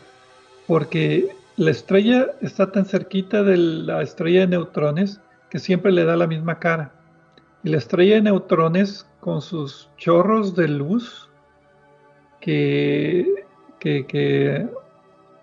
porque 0.66 1.28
la 1.56 1.70
estrella 1.70 2.28
está 2.40 2.70
tan 2.70 2.84
cerquita 2.84 3.42
de 3.42 3.56
la 3.56 4.02
estrella 4.02 4.40
de 4.40 4.48
neutrones 4.48 5.20
que 5.50 5.58
siempre 5.58 5.90
le 5.90 6.04
da 6.04 6.16
la 6.16 6.26
misma 6.26 6.58
cara. 6.58 6.92
Y 7.64 7.70
la 7.70 7.78
estrella 7.78 8.16
de 8.16 8.22
neutrones 8.22 9.06
con 9.26 9.42
sus 9.42 9.90
chorros 9.96 10.54
de 10.54 10.68
luz 10.68 11.28
que, 12.40 13.44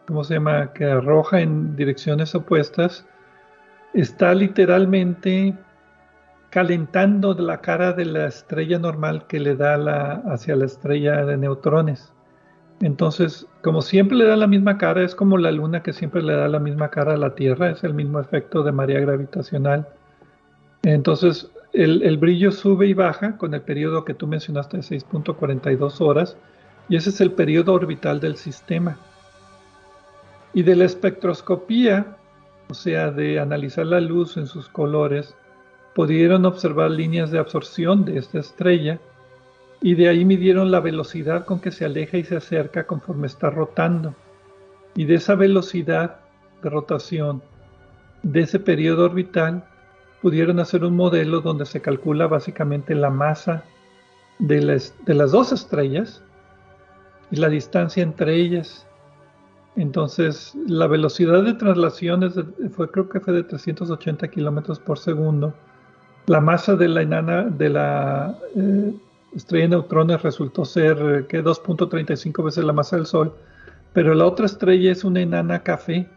¿cómo 0.07 0.23
se 0.23 0.35
llama? 0.35 0.71
Que 0.71 0.85
arroja 0.85 1.41
en 1.41 1.75
direcciones 1.75 2.33
opuestas, 2.33 3.05
está 3.93 4.33
literalmente 4.35 5.53
calentando 6.49 7.33
la 7.33 7.59
cara 7.59 7.91
de 7.91 8.05
la 8.05 8.27
estrella 8.27 8.79
normal 8.79 9.27
que 9.27 9.41
le 9.41 9.57
da 9.57 9.75
la, 9.75 10.23
hacia 10.27 10.55
la 10.55 10.63
estrella 10.63 11.25
de 11.25 11.35
neutrones. 11.35 12.13
Entonces, 12.79 13.47
como 13.61 13.81
siempre 13.81 14.15
le 14.15 14.27
da 14.27 14.37
la 14.37 14.47
misma 14.47 14.77
cara, 14.77 15.03
es 15.03 15.13
como 15.13 15.37
la 15.37 15.51
luna 15.51 15.83
que 15.83 15.91
siempre 15.91 16.23
le 16.23 16.37
da 16.37 16.47
la 16.47 16.59
misma 16.59 16.87
cara 16.87 17.15
a 17.15 17.17
la 17.17 17.35
Tierra, 17.35 17.71
es 17.71 17.83
el 17.83 17.93
mismo 17.93 18.21
efecto 18.21 18.63
de 18.63 18.71
María 18.71 19.01
gravitacional. 19.01 19.89
Entonces, 20.83 21.51
el, 21.73 22.17
brillo 22.17 22.51
sube 22.51 22.87
y 22.87 22.93
baja 22.93 23.37
con 23.37 23.53
el 23.53 23.61
periodo 23.61 24.05
que 24.05 24.13
tú 24.13 24.27
mencionaste 24.27 24.77
de 24.77 24.83
6.42 24.83 26.01
horas, 26.01 26.37
y 26.87 26.95
ese 26.95 27.09
es 27.09 27.19
el 27.21 27.31
periodo 27.31 27.73
orbital 27.73 28.19
del 28.19 28.35
sistema. 28.35 28.99
Y 30.53 30.61
de 30.63 30.75
la 30.75 30.85
espectroscopía, 30.85 32.17
o 32.69 32.75
sea, 32.75 33.11
de 33.11 33.39
analizar 33.39 33.87
la 33.87 33.99
luz 33.99 34.37
en 34.37 34.45
sus 34.45 34.69
colores, 34.69 35.35
pudieron 35.95 36.45
observar 36.45 36.91
líneas 36.91 37.31
de 37.31 37.39
absorción 37.39 38.05
de 38.05 38.19
esta 38.19 38.39
estrella, 38.39 38.99
y 39.81 39.95
de 39.95 40.09
ahí 40.09 40.25
midieron 40.25 40.71
la 40.71 40.79
velocidad 40.79 41.45
con 41.45 41.59
que 41.59 41.71
se 41.71 41.85
aleja 41.85 42.17
y 42.17 42.23
se 42.23 42.37
acerca 42.37 42.85
conforme 42.85 43.27
está 43.27 43.49
rotando. 43.49 44.15
Y 44.95 45.05
de 45.05 45.15
esa 45.15 45.35
velocidad 45.35 46.19
de 46.61 46.69
rotación, 46.69 47.41
de 48.21 48.41
ese 48.41 48.59
periodo 48.59 49.05
orbital, 49.05 49.65
pudieron 50.23 50.61
hacer 50.61 50.85
un 50.85 50.95
modelo 50.95 51.41
donde 51.41 51.65
se 51.65 51.81
calcula 51.81 52.27
básicamente 52.27 52.95
la 52.95 53.09
masa 53.09 53.65
de 54.39 54.61
las, 54.61 54.95
de 55.05 55.15
las 55.15 55.33
dos 55.33 55.51
estrellas 55.51 56.23
y 57.29 57.35
la 57.35 57.49
distancia 57.49 58.01
entre 58.01 58.33
ellas. 58.37 58.87
Entonces, 59.75 60.55
la 60.65 60.87
velocidad 60.87 61.43
de 61.43 61.55
traslación 61.55 62.31
fue, 62.71 62.89
creo 62.89 63.09
que 63.09 63.19
fue 63.19 63.33
de 63.33 63.43
380 63.43 64.29
kilómetros 64.29 64.79
por 64.79 64.97
segundo. 64.97 65.53
La 66.27 66.39
masa 66.39 66.77
de 66.77 66.87
la 66.87 67.01
enana 67.01 67.43
de 67.43 67.69
la 67.69 68.39
eh, 68.55 68.93
estrella 69.35 69.65
de 69.65 69.69
neutrones 69.71 70.21
resultó 70.21 70.63
ser 70.63 71.27
que 71.27 71.43
2.35 71.43 72.45
veces 72.45 72.63
la 72.63 72.71
masa 72.71 72.95
del 72.95 73.07
Sol, 73.07 73.35
pero 73.91 74.13
la 74.13 74.25
otra 74.25 74.45
estrella 74.45 74.93
es 74.93 75.03
una 75.03 75.19
enana 75.19 75.63
café. 75.63 76.07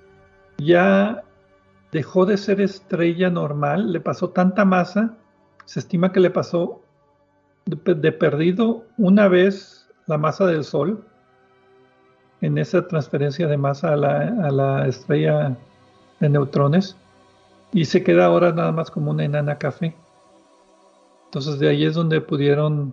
Ya 0.58 1.24
dejó 1.96 2.26
de 2.26 2.36
ser 2.36 2.60
estrella 2.60 3.30
normal, 3.30 3.90
le 3.90 4.00
pasó 4.00 4.28
tanta 4.28 4.66
masa, 4.66 5.14
se 5.64 5.80
estima 5.80 6.12
que 6.12 6.20
le 6.20 6.28
pasó 6.28 6.82
de, 7.64 8.12
perdido 8.12 8.84
una 8.98 9.28
vez 9.28 9.88
la 10.06 10.18
masa 10.18 10.44
del 10.44 10.62
Sol 10.62 11.02
en 12.42 12.58
esa 12.58 12.86
transferencia 12.86 13.46
de 13.46 13.56
masa 13.56 13.94
a 13.94 13.96
la, 13.96 14.18
a 14.46 14.50
la 14.50 14.86
estrella 14.86 15.56
de 16.20 16.28
neutrones 16.28 16.98
y 17.72 17.86
se 17.86 18.02
queda 18.02 18.26
ahora 18.26 18.52
nada 18.52 18.72
más 18.72 18.90
como 18.90 19.12
una 19.12 19.24
enana 19.24 19.56
café. 19.56 19.96
Entonces 21.24 21.58
de 21.58 21.70
ahí 21.70 21.86
es 21.86 21.94
donde 21.94 22.20
pudieron 22.20 22.92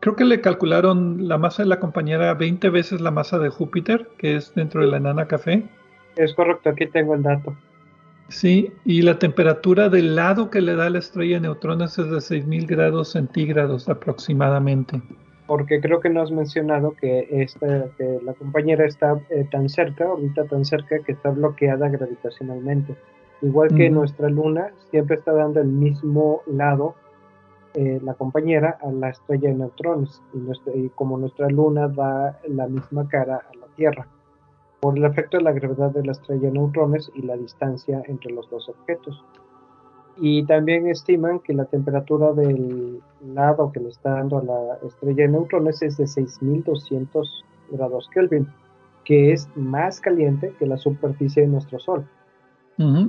creo 0.00 0.16
que 0.16 0.24
le 0.24 0.40
calcularon 0.40 1.28
la 1.28 1.38
masa 1.38 1.62
de 1.62 1.68
la 1.68 1.78
compañera 1.78 2.34
20 2.34 2.70
veces 2.70 3.00
la 3.00 3.12
masa 3.12 3.38
de 3.38 3.50
Júpiter, 3.50 4.08
que 4.18 4.34
es 4.34 4.52
dentro 4.54 4.80
de 4.80 4.88
la 4.88 4.96
enana 4.96 5.28
café. 5.28 5.68
Es 6.16 6.34
correcto, 6.34 6.70
aquí 6.70 6.86
tengo 6.86 7.14
el 7.14 7.22
dato. 7.22 7.54
Sí, 8.30 8.72
y 8.84 9.02
la 9.02 9.18
temperatura 9.18 9.88
del 9.88 10.14
lado 10.14 10.50
que 10.50 10.60
le 10.60 10.76
da 10.76 10.88
la 10.88 11.00
estrella 11.00 11.36
de 11.36 11.40
neutrones 11.42 11.98
es 11.98 12.10
de 12.10 12.20
6000 12.20 12.66
grados 12.66 13.10
centígrados 13.10 13.88
aproximadamente. 13.88 15.02
Porque 15.48 15.80
creo 15.80 15.98
que 15.98 16.10
no 16.10 16.22
has 16.22 16.30
mencionado 16.30 16.92
que, 16.92 17.26
esta, 17.28 17.88
que 17.98 18.20
la 18.24 18.32
compañera 18.34 18.86
está 18.86 19.20
eh, 19.30 19.48
tan 19.50 19.68
cerca, 19.68 20.04
ahorita 20.04 20.44
tan 20.44 20.64
cerca, 20.64 21.00
que 21.00 21.10
está 21.10 21.30
bloqueada 21.30 21.88
gravitacionalmente. 21.88 22.94
Igual 23.42 23.74
que 23.74 23.90
nuestra 23.90 24.28
luna 24.28 24.68
siempre 24.90 25.16
está 25.16 25.32
dando 25.32 25.60
el 25.60 25.68
mismo 25.68 26.42
lado 26.46 26.94
eh, 27.74 28.00
la 28.04 28.14
compañera 28.14 28.78
a 28.80 28.92
la 28.92 29.08
estrella 29.08 29.48
de 29.48 29.54
neutrones 29.56 30.22
y, 30.74 30.88
como 30.90 31.18
nuestra 31.18 31.48
luna 31.48 31.88
da 31.88 32.38
la 32.46 32.68
misma 32.68 33.08
cara 33.08 33.36
a 33.36 33.56
la 33.56 33.66
Tierra 33.76 34.06
por 34.80 34.96
el 34.96 35.04
efecto 35.04 35.36
de 35.36 35.44
la 35.44 35.52
gravedad 35.52 35.90
de 35.90 36.04
la 36.04 36.12
estrella 36.12 36.48
de 36.48 36.52
neutrones 36.52 37.10
y 37.14 37.22
la 37.22 37.36
distancia 37.36 38.02
entre 38.06 38.32
los 38.32 38.48
dos 38.50 38.68
objetos. 38.68 39.22
Y 40.16 40.44
también 40.44 40.86
estiman 40.86 41.40
que 41.40 41.52
la 41.52 41.66
temperatura 41.66 42.32
del 42.32 43.00
lado 43.34 43.70
que 43.72 43.80
le 43.80 43.90
está 43.90 44.10
dando 44.10 44.38
a 44.38 44.42
la 44.42 44.78
estrella 44.86 45.24
de 45.24 45.28
neutrones 45.28 45.82
es 45.82 45.96
de 45.96 46.06
6200 46.06 47.44
grados 47.70 48.08
Kelvin, 48.12 48.48
que 49.04 49.32
es 49.32 49.48
más 49.54 50.00
caliente 50.00 50.54
que 50.58 50.66
la 50.66 50.76
superficie 50.76 51.42
de 51.42 51.48
nuestro 51.48 51.78
Sol. 51.78 52.04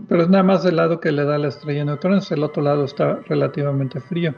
pero 0.07 0.23
es 0.23 0.29
nada 0.29 0.43
más 0.43 0.65
el 0.65 0.75
lado 0.75 0.99
que 0.99 1.11
le 1.11 1.23
da 1.23 1.37
la 1.37 1.47
estrella 1.47 1.79
de 1.79 1.85
neutrones, 1.85 2.31
el 2.31 2.43
otro 2.43 2.61
lado 2.61 2.83
está 2.83 3.15
relativamente 3.27 3.99
frío. 3.99 4.33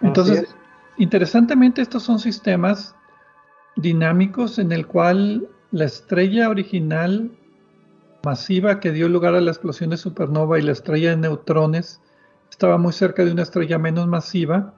Entonces, 0.00 0.56
interesantemente, 0.98 1.82
estos 1.82 2.02
son 2.02 2.18
sistemas 2.18 2.94
dinámicos 3.76 4.58
en 4.58 4.72
el 4.72 4.86
cual 4.86 5.48
la 5.70 5.84
estrella 5.84 6.48
original 6.48 7.30
masiva 8.24 8.80
que 8.80 8.92
dio 8.92 9.08
lugar 9.08 9.34
a 9.34 9.40
la 9.40 9.50
explosión 9.50 9.90
de 9.90 9.96
supernova 9.96 10.58
y 10.58 10.62
la 10.62 10.72
estrella 10.72 11.10
de 11.10 11.16
neutrones 11.16 12.00
estaba 12.50 12.78
muy 12.78 12.92
cerca 12.92 13.24
de 13.24 13.32
una 13.32 13.42
estrella 13.42 13.78
menos 13.78 14.06
masiva. 14.06 14.74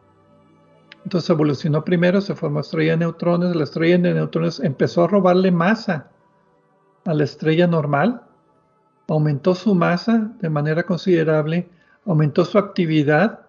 Entonces 1.05 1.31
evolucionó 1.31 1.85
primero, 1.85 2.21
se 2.21 2.35
formó 2.35 2.61
estrella 2.61 2.93
de 2.93 2.99
neutrones, 2.99 3.55
la 3.55 3.65
estrella 3.65 3.99
de 3.99 4.15
neutrones 4.15 4.61
empezó 4.61 5.05
a 5.05 5.09
robarle 5.09 5.51
masa 5.51 6.11
a 7.05 7.15
la 7.15 7.25
estrella 7.25 7.67
normal, 7.67 8.23
aumentó 9.07 9.55
su 9.55 9.75
masa 9.75 10.33
de 10.41 10.51
manera 10.51 10.83
considerable, 10.83 11.69
aumentó 12.05 12.45
su 12.45 12.59
actividad 12.59 13.47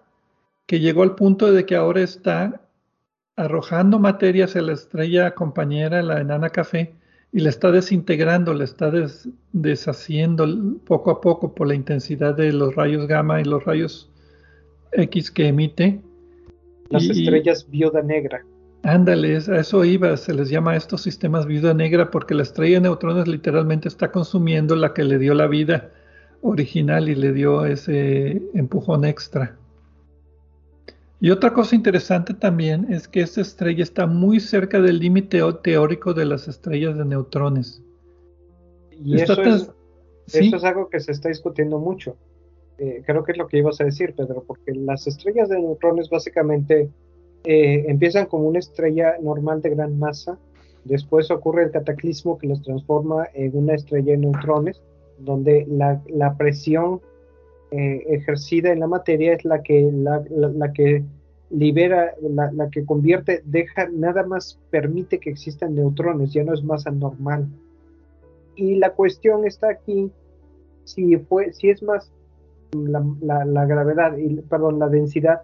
que 0.66 0.80
llegó 0.80 1.02
al 1.02 1.14
punto 1.14 1.52
de 1.52 1.66
que 1.66 1.76
ahora 1.76 2.00
está 2.00 2.60
arrojando 3.36 3.98
materia 3.98 4.44
hacia 4.44 4.62
la 4.62 4.72
estrella 4.72 5.34
compañera, 5.34 6.02
la 6.02 6.20
enana 6.20 6.50
café, 6.50 6.94
y 7.32 7.40
la 7.40 7.50
está 7.50 7.70
desintegrando, 7.70 8.54
la 8.54 8.64
está 8.64 8.92
deshaciendo 9.52 10.46
poco 10.84 11.10
a 11.10 11.20
poco 11.20 11.54
por 11.54 11.68
la 11.68 11.74
intensidad 11.74 12.34
de 12.34 12.52
los 12.52 12.74
rayos 12.74 13.06
gamma 13.06 13.40
y 13.40 13.44
los 13.44 13.64
rayos 13.64 14.10
X 14.92 15.30
que 15.30 15.48
emite. 15.48 16.00
Las 16.88 17.04
estrellas 17.04 17.68
viuda 17.70 18.02
negra. 18.02 18.44
Ándale, 18.82 19.36
a 19.36 19.60
eso 19.60 19.84
iba, 19.84 20.16
se 20.16 20.34
les 20.34 20.48
llama 20.48 20.72
a 20.72 20.76
estos 20.76 21.02
sistemas 21.02 21.46
viuda 21.46 21.74
negra 21.74 22.10
porque 22.10 22.34
la 22.34 22.42
estrella 22.42 22.76
de 22.76 22.80
neutrones 22.82 23.28
literalmente 23.28 23.88
está 23.88 24.10
consumiendo 24.10 24.74
la 24.74 24.94
que 24.94 25.04
le 25.04 25.18
dio 25.18 25.34
la 25.34 25.46
vida 25.46 25.90
original 26.40 27.08
y 27.08 27.14
le 27.14 27.32
dio 27.32 27.66
ese 27.66 28.42
empujón 28.54 29.04
extra. 29.04 29.59
Y 31.20 31.30
otra 31.30 31.52
cosa 31.52 31.76
interesante 31.76 32.32
también 32.32 32.86
es 32.90 33.06
que 33.06 33.20
esta 33.20 33.42
estrella 33.42 33.82
está 33.82 34.06
muy 34.06 34.40
cerca 34.40 34.80
del 34.80 34.98
límite 34.98 35.40
teórico 35.62 36.14
de 36.14 36.24
las 36.24 36.48
estrellas 36.48 36.96
de 36.96 37.04
neutrones. 37.04 37.82
Y 38.92 39.20
eso 39.20 39.40
es, 39.42 39.70
eso 40.32 40.56
es, 40.56 40.64
algo 40.64 40.88
que 40.88 40.98
se 40.98 41.12
está 41.12 41.28
discutiendo 41.28 41.78
mucho. 41.78 42.16
Eh, 42.78 43.02
creo 43.04 43.22
que 43.22 43.32
es 43.32 43.38
lo 43.38 43.46
que 43.48 43.58
ibas 43.58 43.78
a 43.82 43.84
decir, 43.84 44.14
Pedro, 44.14 44.44
porque 44.46 44.74
las 44.74 45.06
estrellas 45.06 45.50
de 45.50 45.60
neutrones 45.60 46.08
básicamente 46.08 46.88
eh, 47.44 47.84
empiezan 47.86 48.24
como 48.24 48.48
una 48.48 48.58
estrella 48.58 49.16
normal 49.20 49.60
de 49.60 49.70
gran 49.70 49.98
masa, 49.98 50.38
después 50.84 51.30
ocurre 51.30 51.64
el 51.64 51.70
cataclismo 51.70 52.38
que 52.38 52.46
las 52.46 52.62
transforma 52.62 53.28
en 53.34 53.54
una 53.54 53.74
estrella 53.74 54.12
de 54.12 54.18
neutrones, 54.18 54.80
donde 55.18 55.66
la, 55.68 56.02
la 56.08 56.34
presión 56.38 57.02
eh, 57.70 58.04
ejercida 58.08 58.72
en 58.72 58.80
la 58.80 58.88
materia 58.88 59.32
es 59.32 59.44
la 59.44 59.62
que, 59.62 59.90
la, 59.92 60.24
libera, 61.50 62.14
la, 62.20 62.70
que 62.70 62.84
convierte, 62.84 63.42
deja, 63.44 63.88
nada 63.88 64.24
más 64.24 64.58
permite 64.70 65.18
que 65.18 65.30
existan 65.30 65.74
neutrones, 65.74 66.32
ya 66.32 66.42
no 66.42 66.54
es 66.54 66.64
masa 66.64 66.90
normal. 66.90 67.46
Y 68.56 68.76
la 68.76 68.90
cuestión 68.90 69.46
está 69.46 69.70
aquí, 69.70 70.10
si, 70.84 71.16
fue, 71.16 71.52
si 71.52 71.70
es 71.70 71.82
más 71.82 72.12
la, 72.72 73.66
gravedad, 73.66 74.16
y, 74.16 74.34
perdón, 74.42 74.78
la 74.78 74.88
densidad, 74.88 75.42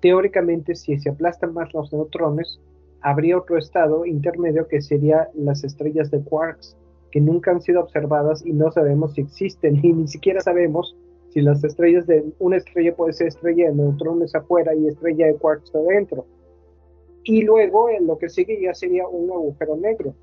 teóricamente 0.00 0.74
si 0.74 0.98
se 0.98 1.10
aplastan 1.10 1.54
más 1.54 1.72
los 1.74 1.92
neutrones, 1.92 2.60
habría 3.00 3.38
otro 3.38 3.56
estado 3.56 4.04
intermedio 4.04 4.66
que 4.66 4.80
sería 4.80 5.28
las 5.34 5.64
estrellas 5.64 6.10
de 6.10 6.22
quarks, 6.22 6.76
que 7.10 7.20
nunca 7.20 7.50
han 7.50 7.60
sido 7.60 7.80
observadas 7.80 8.44
y 8.44 8.52
no 8.52 8.70
sabemos 8.72 9.14
si 9.14 9.20
existen, 9.20 9.76
y 9.82 9.92
ni 9.92 10.08
siquiera 10.08 10.40
sabemos 10.40 10.96
si 11.32 11.40
las 11.40 11.64
estrellas 11.64 12.06
de 12.06 12.24
una 12.38 12.58
estrella 12.58 12.94
puede 12.94 13.14
ser 13.14 13.28
estrella 13.28 13.68
de 13.68 13.74
neutrones 13.74 14.34
afuera 14.34 14.74
y 14.74 14.86
estrella 14.86 15.26
de 15.26 15.36
quarks 15.36 15.74
adentro. 15.74 16.26
Y 17.24 17.42
luego 17.42 17.88
en 17.88 18.06
lo 18.06 18.18
que 18.18 18.28
sigue 18.28 18.60
ya 18.60 18.74
sería 18.74 19.06
un 19.08 19.30
agujero 19.30 19.76
negro. 19.76 20.14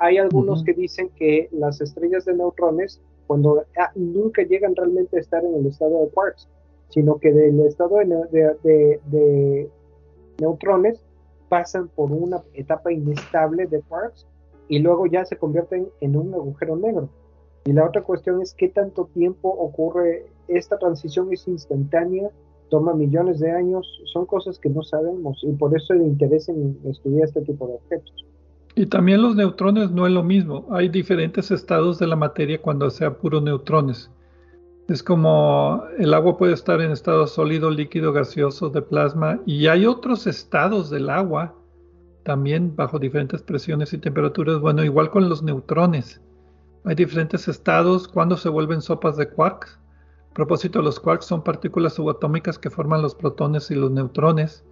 Hay 0.00 0.18
algunos 0.18 0.64
que 0.64 0.72
dicen 0.72 1.10
que 1.16 1.48
las 1.52 1.80
estrellas 1.80 2.24
de 2.24 2.34
neutrones, 2.34 3.00
cuando 3.26 3.64
ah, 3.78 3.90
nunca 3.94 4.42
llegan 4.42 4.74
realmente 4.74 5.16
a 5.16 5.20
estar 5.20 5.44
en 5.44 5.54
el 5.54 5.66
estado 5.66 6.04
de 6.04 6.10
quarks, 6.10 6.48
sino 6.88 7.18
que 7.18 7.32
del 7.32 7.60
estado 7.60 7.98
de, 7.98 9.00
de 9.04 9.70
neutrones 10.40 11.04
pasan 11.48 11.88
por 11.88 12.10
una 12.10 12.42
etapa 12.54 12.92
inestable 12.92 13.66
de 13.66 13.80
quarks 13.82 14.26
y 14.68 14.78
luego 14.78 15.06
ya 15.06 15.24
se 15.24 15.36
convierten 15.36 15.88
en 16.00 16.16
un 16.16 16.34
agujero 16.34 16.76
negro. 16.76 17.08
Y 17.68 17.74
la 17.74 17.84
otra 17.84 18.00
cuestión 18.00 18.40
es 18.40 18.54
qué 18.54 18.68
tanto 18.70 19.10
tiempo 19.12 19.50
ocurre 19.50 20.24
esta 20.48 20.78
transición 20.78 21.30
es 21.34 21.46
instantánea, 21.46 22.30
toma 22.70 22.94
millones 22.94 23.40
de 23.40 23.52
años, 23.52 23.86
son 24.10 24.24
cosas 24.24 24.58
que 24.58 24.70
no 24.70 24.82
sabemos 24.82 25.38
y 25.42 25.52
por 25.52 25.76
eso 25.76 25.92
el 25.92 26.00
interés 26.00 26.48
en 26.48 26.78
estudiar 26.86 27.24
este 27.24 27.42
tipo 27.42 27.66
de 27.66 27.74
objetos. 27.74 28.24
Y 28.74 28.86
también 28.86 29.20
los 29.20 29.36
neutrones 29.36 29.90
no 29.90 30.06
es 30.06 30.12
lo 30.14 30.22
mismo, 30.22 30.66
hay 30.70 30.88
diferentes 30.88 31.50
estados 31.50 31.98
de 31.98 32.06
la 32.06 32.16
materia 32.16 32.58
cuando 32.58 32.88
sea 32.88 33.18
puros 33.18 33.42
neutrones. 33.42 34.10
Es 34.88 35.02
como 35.02 35.82
el 35.98 36.14
agua 36.14 36.38
puede 36.38 36.54
estar 36.54 36.80
en 36.80 36.90
estado 36.90 37.26
sólido, 37.26 37.70
líquido, 37.70 38.14
gaseoso, 38.14 38.70
de 38.70 38.80
plasma, 38.80 39.42
y 39.44 39.66
hay 39.66 39.84
otros 39.84 40.26
estados 40.26 40.88
del 40.88 41.10
agua 41.10 41.54
también 42.22 42.74
bajo 42.74 42.98
diferentes 42.98 43.42
presiones 43.42 43.92
y 43.92 43.98
temperaturas. 43.98 44.58
Bueno, 44.58 44.82
igual 44.84 45.10
con 45.10 45.28
los 45.28 45.42
neutrones. 45.42 46.22
Hay 46.84 46.94
diferentes 46.94 47.48
estados 47.48 48.08
cuando 48.08 48.36
se 48.36 48.48
vuelven 48.48 48.80
sopas 48.80 49.16
de 49.16 49.28
quarks 49.28 49.78
propósito, 50.38 50.82
los 50.82 51.00
quarks 51.00 51.26
son 51.26 51.42
partículas 51.42 51.94
subatómicas 51.94 52.60
que 52.60 52.70
forman 52.70 53.02
los 53.02 53.16
protones 53.16 53.72
y 53.72 53.74
los 53.74 53.90
neutrones. 53.90 54.64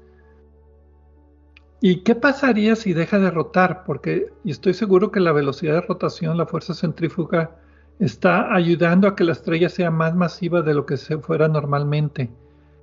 ¿Y 1.80 2.04
qué 2.04 2.14
pasaría 2.14 2.76
si 2.76 2.92
deja 2.92 3.18
de 3.18 3.32
rotar? 3.32 3.82
Porque 3.82 4.32
estoy 4.44 4.74
seguro 4.74 5.10
que 5.10 5.18
la 5.18 5.32
velocidad 5.32 5.74
de 5.74 5.80
rotación, 5.80 6.38
la 6.38 6.46
fuerza 6.46 6.72
centrífuga, 6.72 7.56
está 7.98 8.54
ayudando 8.54 9.08
a 9.08 9.16
que 9.16 9.24
la 9.24 9.32
estrella 9.32 9.68
sea 9.68 9.90
más 9.90 10.14
masiva 10.14 10.62
de 10.62 10.72
lo 10.72 10.86
que 10.86 10.96
se 10.96 11.18
fuera 11.18 11.48
normalmente. 11.48 12.30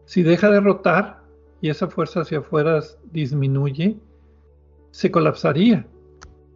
Si 0.03 0.21
deja 0.21 0.49
de 0.49 0.59
rotar 0.59 1.23
y 1.61 1.69
esa 1.69 1.87
fuerza 1.87 2.19
hacia 2.19 2.39
afuera 2.39 2.81
disminuye, 3.13 3.97
se 4.91 5.09
colapsaría. 5.09 5.87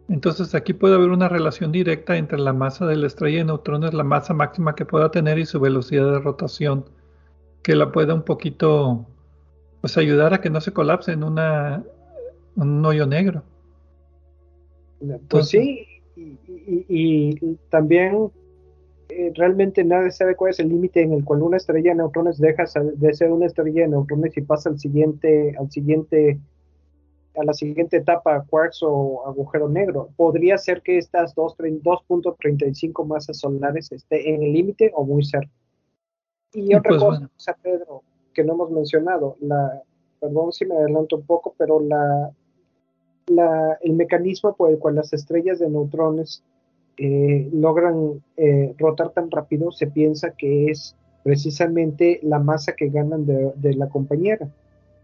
Entonces 0.08 0.54
aquí 0.54 0.72
puede 0.72 0.94
haber 0.94 1.10
una 1.10 1.28
relación 1.28 1.70
directa 1.70 2.16
entre 2.16 2.38
la 2.38 2.54
masa 2.54 2.86
de 2.86 2.96
la 2.96 3.06
estrella 3.06 3.38
de 3.38 3.44
neutrones, 3.44 3.92
la 3.92 4.04
masa 4.04 4.32
máxima 4.32 4.74
que 4.74 4.86
pueda 4.86 5.10
tener 5.10 5.38
y 5.38 5.44
su 5.44 5.60
velocidad 5.60 6.10
de 6.10 6.18
rotación, 6.18 6.86
que 7.62 7.74
la 7.74 7.92
pueda 7.92 8.14
un 8.14 8.22
poquito 8.22 9.06
pues 9.82 9.98
ayudar 9.98 10.32
a 10.32 10.40
que 10.40 10.50
no 10.50 10.60
se 10.60 10.72
colapse 10.72 11.12
en 11.12 11.22
una 11.22 11.84
un 12.56 12.84
hoyo 12.84 13.06
negro. 13.06 13.42
Pues 15.28 15.48
sí, 15.48 15.86
y, 16.16 17.56
también 17.70 18.30
eh, 19.10 19.32
realmente 19.36 19.84
nadie 19.84 20.10
sabe 20.10 20.34
cuál 20.34 20.50
es 20.50 20.58
el 20.58 20.70
límite 20.70 21.02
en 21.02 21.12
el 21.12 21.24
cual 21.24 21.42
una 21.42 21.58
estrella 21.58 21.90
de 21.90 21.96
neutrones 21.96 22.38
deja 22.38 22.64
de 22.94 23.14
ser 23.14 23.30
una 23.30 23.46
estrella 23.46 23.82
de 23.82 23.88
neutrones 23.88 24.36
y 24.36 24.40
pasa 24.40 24.70
al 24.70 24.78
siguiente, 24.78 25.54
al 25.58 25.70
siguiente 25.70 26.40
a 27.38 27.44
la 27.44 27.52
siguiente 27.52 27.98
etapa, 27.98 28.44
cuarzo 28.48 28.90
o 28.90 29.26
agujero 29.26 29.68
negro. 29.68 30.10
Podría 30.16 30.58
ser 30.58 30.82
que 30.82 30.98
estas 30.98 31.34
2.35 31.34 33.06
masas 33.06 33.38
solares 33.38 33.92
esté 33.92 34.34
en 34.34 34.42
el 34.42 34.52
límite 34.52 34.90
o 34.94 35.04
muy 35.04 35.24
cerca. 35.24 35.50
Y 36.52 36.74
otra 36.74 36.98
pues 36.98 37.02
cosa, 37.02 37.56
Pedro, 37.62 38.02
que 38.32 38.42
no 38.42 38.54
hemos 38.54 38.70
mencionado, 38.70 39.36
la, 39.40 39.82
perdón 40.20 40.52
si 40.52 40.64
me 40.64 40.76
adelanto 40.76 41.16
un 41.16 41.26
poco, 41.26 41.54
pero 41.56 41.80
la, 41.80 42.30
la, 43.26 43.78
el 43.82 43.92
mecanismo 43.92 44.54
por 44.56 44.70
el 44.70 44.78
cual 44.78 44.96
las 44.96 45.12
estrellas 45.12 45.58
de 45.58 45.68
neutrones 45.68 46.42
eh, 46.96 47.48
logran 47.52 48.22
eh, 48.36 48.74
rotar 48.78 49.10
tan 49.10 49.30
rápido 49.30 49.70
se 49.70 49.86
piensa 49.86 50.32
que 50.32 50.66
es 50.66 50.96
precisamente 51.22 52.18
la 52.22 52.38
masa 52.40 52.72
que 52.74 52.88
ganan 52.88 53.24
de, 53.24 53.52
de 53.54 53.74
la 53.74 53.88
compañera 53.88 54.48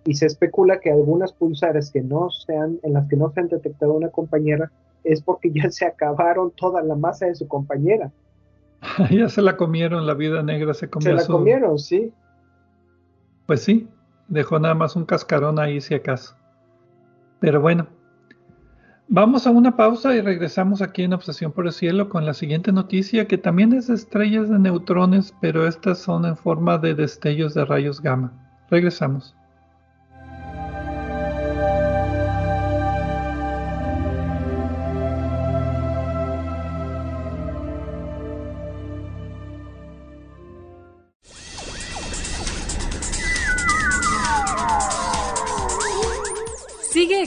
y 0.05 0.15
se 0.15 0.27
especula 0.27 0.81
que 0.81 0.91
algunas 0.91 1.33
pulsares 1.33 1.91
que 1.91 2.03
no 2.03 2.31
sean, 2.31 2.79
en 2.83 2.93
las 2.93 3.09
que 3.09 3.17
no 3.17 3.31
se 3.33 3.41
han 3.41 3.49
detectado 3.49 3.95
una 3.95 4.11
compañera 4.11 4.71
es 5.03 5.23
porque 5.23 5.51
ya 5.51 5.71
se 5.71 5.87
acabaron 5.87 6.51
toda 6.51 6.83
la 6.83 6.95
masa 6.95 7.27
de 7.27 7.35
su 7.35 7.49
compañera. 7.49 8.11
ya 9.11 9.29
se 9.29 9.43
la 9.43 9.57
comieron, 9.57 10.07
la 10.07 10.15
vida 10.15 10.43
negra 10.43 10.75
se 10.75 10.89
comió. 10.89 11.11
Se 11.11 11.15
la 11.15 11.27
comieron, 11.27 11.79
sí. 11.79 12.13
Pues 13.47 13.63
sí, 13.63 13.89
dejó 14.29 14.59
nada 14.59 14.75
más 14.75 14.97
un 14.97 15.05
cascarón 15.05 15.59
ahí 15.59 15.81
si 15.81 15.95
acaso. 15.95 16.35
Pero 17.41 17.61
bueno, 17.61 17.87
vamos 19.09 19.47
a 19.47 19.51
una 19.51 19.77
pausa 19.77 20.15
y 20.15 20.21
regresamos 20.21 20.81
aquí 20.81 21.03
en 21.03 21.13
Obsesión 21.13 21.53
por 21.53 21.67
el 21.67 21.73
Cielo 21.73 22.09
con 22.09 22.25
la 22.25 22.35
siguiente 22.35 22.73
noticia 22.73 23.27
que 23.27 23.39
también 23.39 23.73
es 23.73 23.91
estrellas 23.91 24.49
de 24.49 24.59
neutrones, 24.59 25.35
pero 25.41 25.67
estas 25.67 25.99
son 25.99 26.25
en 26.25 26.37
forma 26.37 26.79
de 26.79 26.95
destellos 26.95 27.55
de 27.55 27.65
rayos 27.65 28.01
gamma. 28.01 28.33
Regresamos. 28.71 29.35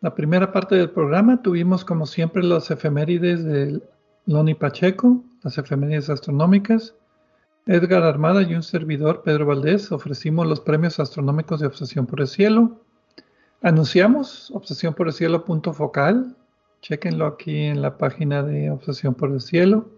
La 0.00 0.14
primera 0.14 0.52
parte 0.52 0.76
del 0.76 0.90
programa 0.90 1.42
tuvimos 1.42 1.84
como 1.84 2.06
siempre 2.06 2.44
las 2.44 2.70
efemérides 2.70 3.44
de 3.44 3.82
Loni 4.26 4.54
Pacheco, 4.54 5.24
las 5.42 5.58
efemérides 5.58 6.08
astronómicas. 6.08 6.94
Edgar 7.66 8.04
Armada 8.04 8.42
y 8.42 8.54
un 8.54 8.62
servidor, 8.62 9.22
Pedro 9.22 9.46
Valdés, 9.46 9.90
ofrecimos 9.90 10.46
los 10.46 10.60
premios 10.60 11.00
astronómicos 11.00 11.58
de 11.58 11.66
Obsesión 11.66 12.06
por 12.06 12.20
el 12.20 12.28
Cielo. 12.28 12.80
Anunciamos 13.60 14.52
Obsesión 14.52 14.94
por 14.94 15.08
el 15.08 15.12
Cielo 15.12 15.44
punto 15.44 15.72
focal. 15.72 16.36
Chequenlo 16.80 17.26
aquí 17.26 17.56
en 17.64 17.82
la 17.82 17.98
página 17.98 18.44
de 18.44 18.70
Obsesión 18.70 19.14
por 19.14 19.32
el 19.32 19.40
Cielo. 19.40 19.88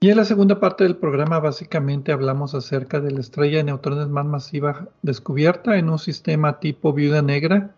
Y 0.00 0.10
en 0.10 0.16
la 0.16 0.24
segunda 0.24 0.58
parte 0.58 0.82
del 0.82 0.96
programa 0.96 1.38
básicamente 1.38 2.10
hablamos 2.10 2.56
acerca 2.56 3.00
de 3.00 3.12
la 3.12 3.20
estrella 3.20 3.58
de 3.58 3.64
neutrones 3.64 4.08
más 4.08 4.26
masiva 4.26 4.88
descubierta 5.02 5.78
en 5.78 5.90
un 5.90 6.00
sistema 6.00 6.58
tipo 6.58 6.92
viuda 6.92 7.22
negra 7.22 7.72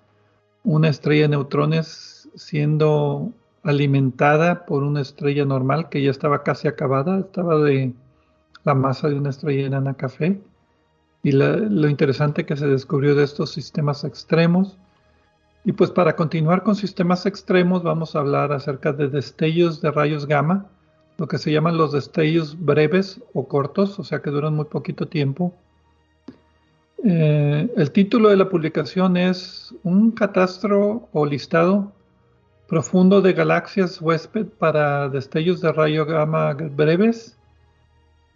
una 0.67 0.89
estrella 0.89 1.23
de 1.23 1.29
neutrones 1.29 2.29
siendo 2.35 3.33
alimentada 3.63 4.67
por 4.67 4.83
una 4.83 5.01
estrella 5.01 5.45
normal 5.45 5.89
que 5.89 6.03
ya 6.03 6.11
estaba 6.11 6.43
casi 6.43 6.67
acabada, 6.67 7.21
estaba 7.21 7.57
de 7.61 7.95
la 8.65 8.75
masa 8.75 9.09
de 9.09 9.15
una 9.15 9.31
estrella 9.31 9.69
enana 9.69 9.95
café. 9.95 10.41
Y 11.23 11.33
lo 11.33 11.89
interesante 11.89 12.45
que 12.45 12.57
se 12.57 12.67
descubrió 12.67 13.15
de 13.15 13.23
estos 13.23 13.51
sistemas 13.53 14.03
extremos. 14.03 14.77
Y 15.65 15.73
pues 15.73 15.91
para 15.91 16.17
continuar 16.17 16.65
con 16.65 16.75
sistemas 16.75 17.27
extremos 17.27 17.85
vamos 17.85 18.17
a 18.17 18.19
hablar 18.19 18.53
acerca 18.53 18.93
de 18.93 19.09
destellos 19.09 19.81
de 19.81 19.93
rayos 19.93 20.27
gamma, 20.27 20.67
lo 21.17 21.29
que 21.29 21.39
se 21.39 21.53
llaman 21.53 21.77
los 21.77 21.93
destellos 21.93 22.59
breves 22.59 23.21
o 23.35 23.47
cortos, 23.47 24.01
o 24.01 24.05
sea 24.05 24.21
que 24.21 24.31
duran 24.31 24.55
muy 24.55 24.65
poquito 24.65 25.07
tiempo 25.07 25.55
eh, 27.09 27.71
el 27.77 27.93
título 27.93 28.31
de 28.31 28.37
la 28.37 28.49
publicación 28.49 29.17
es 29.17 29.73
Un 29.85 30.11
catastro 30.11 31.09
o 31.13 31.25
listado 31.25 31.93
profundo 32.67 33.21
de 33.23 33.33
galaxias 33.33 34.01
huésped 34.03 34.47
para 34.47 35.09
destellos 35.09 35.61
de 35.61 35.71
rayo 35.71 36.05
gamma 36.05 36.53
breves 36.55 37.39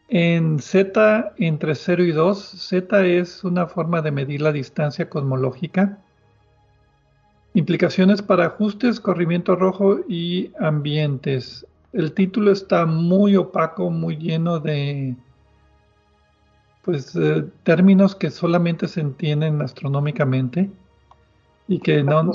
en 0.08 0.60
Z 0.60 1.32
entre 1.38 1.74
0 1.74 2.04
y 2.04 2.12
2. 2.12 2.38
Z 2.38 3.06
es 3.06 3.42
una 3.42 3.66
forma 3.66 4.02
de 4.02 4.12
medir 4.12 4.40
la 4.40 4.52
distancia 4.52 5.08
cosmológica. 5.08 5.98
Implicaciones 7.54 8.22
para 8.22 8.46
ajustes, 8.46 9.00
corrimiento 9.00 9.56
rojo 9.56 9.98
y 10.08 10.52
ambientes. 10.60 11.66
El 11.92 12.12
título 12.12 12.52
está 12.52 12.86
muy 12.86 13.34
opaco, 13.34 13.90
muy 13.90 14.16
lleno 14.16 14.60
de 14.60 15.16
pues 16.82 17.14
eh, 17.16 17.44
términos 17.62 18.14
que 18.14 18.30
solamente 18.30 18.88
se 18.88 19.00
entienden 19.00 19.60
astronómicamente 19.62 20.70
y 21.68 21.78
que 21.78 22.02
no 22.02 22.32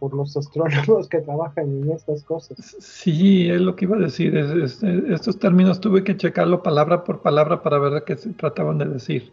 por 0.00 0.14
los 0.14 0.36
astrónomos 0.36 1.08
que 1.08 1.20
trabajan 1.20 1.66
en 1.66 1.92
estas 1.92 2.22
cosas. 2.24 2.58
Sí, 2.80 3.48
es 3.48 3.60
lo 3.60 3.76
que 3.76 3.84
iba 3.84 3.96
a 3.96 4.00
decir. 4.00 4.36
estos 4.36 5.38
términos 5.38 5.80
tuve 5.80 6.04
que 6.04 6.16
checarlo 6.16 6.62
palabra 6.62 7.04
por 7.04 7.22
palabra 7.22 7.62
para 7.62 7.78
ver 7.78 8.02
qué 8.04 8.16
se 8.16 8.30
trataban 8.30 8.78
de 8.78 8.86
decir. 8.86 9.32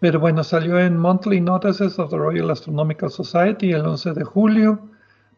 Pero 0.00 0.20
bueno, 0.20 0.44
salió 0.44 0.78
en 0.78 0.96
Monthly 0.96 1.40
Notices 1.40 1.98
of 1.98 2.10
the 2.10 2.16
Royal 2.16 2.50
Astronomical 2.50 3.10
Society 3.10 3.72
el 3.72 3.84
11 3.84 4.12
de 4.12 4.24
julio, 4.24 4.78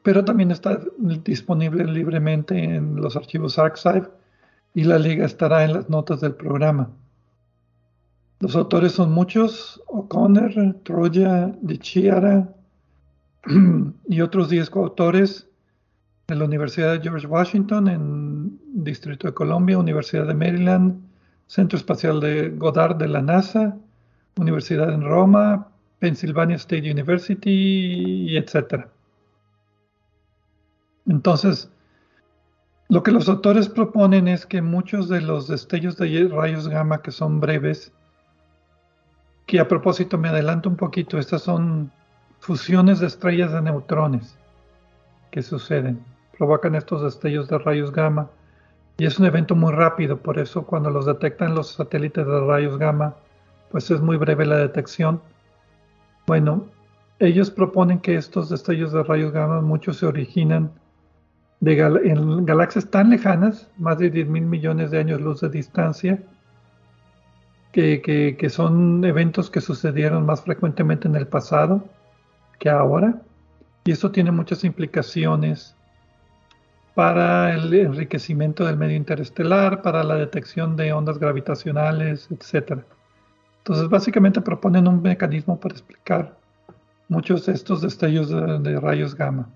pero 0.02 0.24
también 0.24 0.50
está 0.50 0.78
disponible 0.98 1.84
libremente 1.84 2.62
en 2.62 2.96
los 2.96 3.16
archivos 3.16 3.58
Archive 3.58 4.08
y 4.74 4.84
la 4.84 4.98
liga 4.98 5.24
estará 5.24 5.64
en 5.64 5.72
las 5.72 5.88
notas 5.88 6.20
del 6.20 6.34
programa. 6.34 6.90
Los 8.40 8.56
autores 8.56 8.92
son 8.92 9.12
muchos, 9.12 9.82
O'Connor, 9.86 10.76
Troya, 10.82 11.54
Chiara 11.78 12.48
y 14.08 14.20
otros 14.22 14.48
10 14.48 14.70
coautores 14.70 15.46
de 16.26 16.36
la 16.36 16.46
Universidad 16.46 16.94
de 16.94 17.00
George 17.00 17.26
Washington 17.26 17.88
en 17.88 18.58
Distrito 18.82 19.26
de 19.26 19.34
Columbia, 19.34 19.78
Universidad 19.78 20.26
de 20.26 20.32
Maryland, 20.32 21.02
Centro 21.48 21.76
Espacial 21.76 22.18
de 22.20 22.48
Goddard 22.48 22.96
de 22.96 23.08
la 23.08 23.20
NASA, 23.20 23.76
Universidad 24.38 24.90
en 24.90 25.02
Roma, 25.02 25.68
Pennsylvania 25.98 26.56
State 26.56 26.90
University, 26.90 28.38
etc. 28.38 28.86
Entonces, 31.06 31.70
lo 32.88 33.02
que 33.02 33.12
los 33.12 33.28
autores 33.28 33.68
proponen 33.68 34.28
es 34.28 34.46
que 34.46 34.62
muchos 34.62 35.10
de 35.10 35.20
los 35.20 35.46
destellos 35.46 35.98
de 35.98 36.26
rayos 36.28 36.68
gamma 36.68 37.02
que 37.02 37.10
son 37.10 37.38
breves, 37.38 37.92
que 39.50 39.58
a 39.58 39.66
propósito 39.66 40.16
me 40.16 40.28
adelanto 40.28 40.68
un 40.68 40.76
poquito, 40.76 41.18
estas 41.18 41.42
son 41.42 41.90
fusiones 42.38 43.00
de 43.00 43.08
estrellas 43.08 43.50
de 43.50 43.60
neutrones 43.60 44.38
que 45.32 45.42
suceden, 45.42 45.98
provocan 46.38 46.76
estos 46.76 47.02
destellos 47.02 47.48
de 47.48 47.58
rayos 47.58 47.90
gamma 47.90 48.30
y 48.98 49.06
es 49.06 49.18
un 49.18 49.26
evento 49.26 49.56
muy 49.56 49.72
rápido, 49.72 50.18
por 50.18 50.38
eso 50.38 50.62
cuando 50.62 50.88
los 50.88 51.04
detectan 51.04 51.56
los 51.56 51.72
satélites 51.72 52.24
de 52.24 52.40
rayos 52.42 52.78
gamma, 52.78 53.16
pues 53.72 53.90
es 53.90 54.00
muy 54.00 54.16
breve 54.16 54.46
la 54.46 54.56
detección. 54.56 55.20
Bueno, 56.28 56.66
ellos 57.18 57.50
proponen 57.50 57.98
que 57.98 58.14
estos 58.14 58.50
destellos 58.50 58.92
de 58.92 59.02
rayos 59.02 59.32
gamma 59.32 59.60
muchos 59.62 59.96
se 59.96 60.06
originan 60.06 60.70
en 61.60 62.46
galaxias 62.46 62.88
tan 62.88 63.10
lejanas, 63.10 63.68
más 63.78 63.98
de 63.98 64.10
10 64.10 64.28
mil 64.28 64.46
millones 64.46 64.92
de 64.92 65.00
años 65.00 65.20
luz 65.20 65.40
de 65.40 65.48
distancia, 65.48 66.22
que, 67.72 68.48
son 68.50 69.04
eventos 69.04 69.50
que 69.50 69.60
sucedieron 69.60 70.26
más 70.26 70.42
frecuentemente 70.42 71.08
en 71.08 71.16
el 71.16 71.26
pasado 71.26 71.84
que 72.58 72.68
ahora. 72.68 73.22
Y 73.84 73.92
esto 73.92 74.10
tiene 74.10 74.30
muchas 74.30 74.64
implicaciones 74.64 75.76
para 76.94 77.54
el 77.54 77.72
enriquecimiento 77.72 78.64
del 78.64 78.76
medio 78.76 78.96
interestelar, 78.96 79.82
para 79.82 80.04
la 80.04 80.16
detección 80.16 80.76
de 80.76 80.92
ondas 80.92 81.18
gravitacionales, 81.18 82.28
etc. 82.30 82.82
Entonces, 83.58 83.88
básicamente 83.88 84.40
proponen 84.40 84.86
un 84.86 85.00
mecanismo 85.00 85.58
para 85.58 85.74
explicar 85.74 86.36
muchos 87.08 87.46
de 87.46 87.52
estos 87.52 87.80
destellos 87.80 88.28
de 88.28 88.80
rayos 88.80 89.14
gamma. 89.14 89.48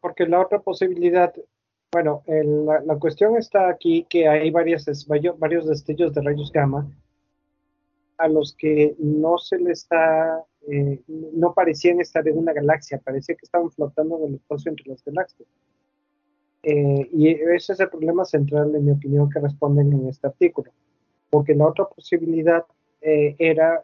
porque 0.00 0.26
la 0.26 0.40
otra 0.40 0.60
posibilidad, 0.60 1.32
bueno, 1.96 2.22
la, 2.26 2.96
cuestión 2.96 3.38
está 3.38 3.70
aquí 3.70 4.06
que 4.10 4.28
hay 4.28 4.50
varias, 4.50 4.84
varios 5.38 5.66
destellos 5.66 6.12
de 6.12 6.20
rayos 6.20 6.52
gamma 6.52 6.86
a 8.18 8.28
los 8.28 8.54
que 8.54 8.94
no 8.98 9.38
se 9.38 9.58
le 9.58 9.72
está, 9.72 10.44
eh, 10.70 11.00
no 11.06 11.54
parecían 11.54 11.98
estar 11.98 12.28
en 12.28 12.36
una 12.36 12.52
galaxia, 12.52 13.00
parecía 13.02 13.34
que 13.34 13.46
estaban 13.46 13.70
flotando 13.70 14.18
en 14.18 14.24
el 14.24 14.34
espacio 14.34 14.72
entre 14.72 14.90
las 14.90 15.02
galaxias. 15.02 15.48
Eh, 16.64 17.08
y 17.14 17.28
ese 17.28 17.72
es 17.72 17.80
el 17.80 17.88
problema 17.88 18.26
central, 18.26 18.74
en 18.74 18.84
mi 18.84 18.90
opinión, 18.90 19.30
que 19.30 19.40
responden 19.40 19.90
en 19.94 20.06
este 20.06 20.26
artículo. 20.26 20.70
Porque 21.30 21.54
la 21.54 21.66
otra 21.66 21.86
posibilidad 21.86 22.66
eh, 23.00 23.36
era 23.38 23.82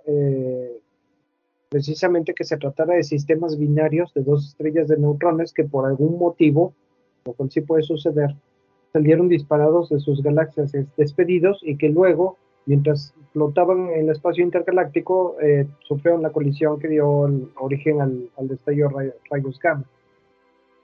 precisamente 1.71 2.35
que 2.35 2.45
se 2.45 2.59
tratara 2.59 2.93
de 2.93 3.05
sistemas 3.05 3.59
binarios 3.59 4.13
de 4.13 4.23
dos 4.23 4.49
estrellas 4.49 4.89
de 4.89 4.99
neutrones 4.99 5.55
que 5.55 5.65
por 5.65 5.87
algún 5.87 6.19
motivo, 6.19 6.75
lo 7.25 7.33
cual 7.35 7.51
sí 7.51 7.61
puede 7.61 7.83
suceder, 7.83 8.35
salieron 8.93 9.29
disparados 9.29 9.89
de 9.89 10.01
sus 10.01 10.23
galaxias 10.23 10.73
despedidos 10.97 11.61
y 11.63 11.77
que 11.77 11.89
luego, 11.89 12.37
mientras 12.67 13.15
flotaban 13.33 13.89
en 13.91 14.01
el 14.01 14.11
espacio 14.11 14.45
intergaláctico, 14.45 15.37
eh, 15.41 15.67
sufrieron 15.87 16.23
la 16.23 16.31
colisión 16.31 16.79
que 16.79 16.89
dio 16.89 17.09
origen 17.57 18.01
al, 18.01 18.31
destello 18.49 18.91
rayos 19.31 19.59
gamma. 19.59 19.85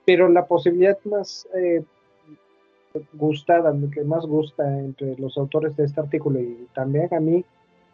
Pero 0.05 0.27
la 0.27 0.47
posibilidad 0.47 0.97
más 1.05 1.47
eh, 1.55 1.83
gustada, 3.13 3.75
que 3.93 4.03
más 4.03 4.25
gusta 4.25 4.79
entre 4.79 5.15
los 5.17 5.37
autores 5.37 5.75
de 5.77 5.85
este 5.85 6.01
artículo 6.01 6.39
y 6.39 6.67
también 6.73 7.13
a 7.13 7.19
mí, 7.19 7.45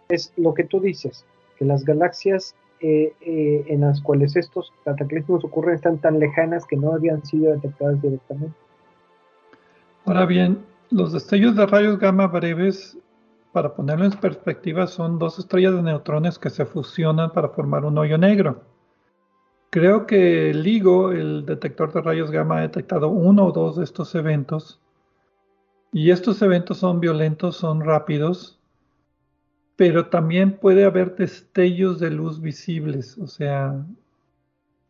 es 0.07 0.31
lo 0.37 0.53
que 0.53 0.63
tú 0.63 0.79
dices, 0.79 1.25
que 1.57 1.65
las 1.65 1.83
galaxias 1.83 2.55
eh, 2.81 3.13
eh, 3.21 3.65
en 3.67 3.81
las 3.81 4.01
cuales 4.01 4.35
estos 4.35 4.73
cataclismos 4.83 5.43
ocurren 5.45 5.75
están 5.75 5.97
tan 5.97 6.19
lejanas 6.19 6.65
que 6.65 6.75
no 6.75 6.93
habían 6.93 7.25
sido 7.25 7.53
detectadas 7.53 8.01
directamente. 8.01 8.55
Ahora 10.05 10.25
bien, 10.25 10.59
los 10.91 11.13
destellos 11.13 11.55
de 11.55 11.65
rayos 11.65 11.97
gamma 11.97 12.27
breves, 12.27 12.97
para 13.51 13.73
ponerlo 13.73 14.05
en 14.05 14.11
perspectiva, 14.11 14.87
son 14.87 15.17
dos 15.17 15.39
estrellas 15.39 15.73
de 15.73 15.83
neutrones 15.83 16.37
que 16.37 16.49
se 16.49 16.65
fusionan 16.65 17.31
para 17.31 17.49
formar 17.49 17.85
un 17.85 17.97
hoyo 17.97 18.17
negro. 18.17 18.61
Creo 19.69 20.05
que 20.05 20.53
LIGO, 20.53 21.11
el 21.11 21.45
detector 21.45 21.91
de 21.91 22.01
rayos 22.01 22.31
gamma, 22.31 22.59
ha 22.59 22.61
detectado 22.61 23.09
uno 23.09 23.45
o 23.45 23.51
dos 23.51 23.77
de 23.77 23.83
estos 23.83 24.13
eventos. 24.15 24.79
Y 25.91 26.11
estos 26.11 26.41
eventos 26.41 26.77
son 26.77 26.99
violentos, 26.99 27.55
son 27.55 27.81
rápidos, 27.81 28.59
pero 29.75 30.07
también 30.07 30.57
puede 30.57 30.85
haber 30.85 31.15
destellos 31.15 31.99
de 31.99 32.11
luz 32.11 32.41
visibles, 32.41 33.17
o 33.17 33.27
sea, 33.27 33.85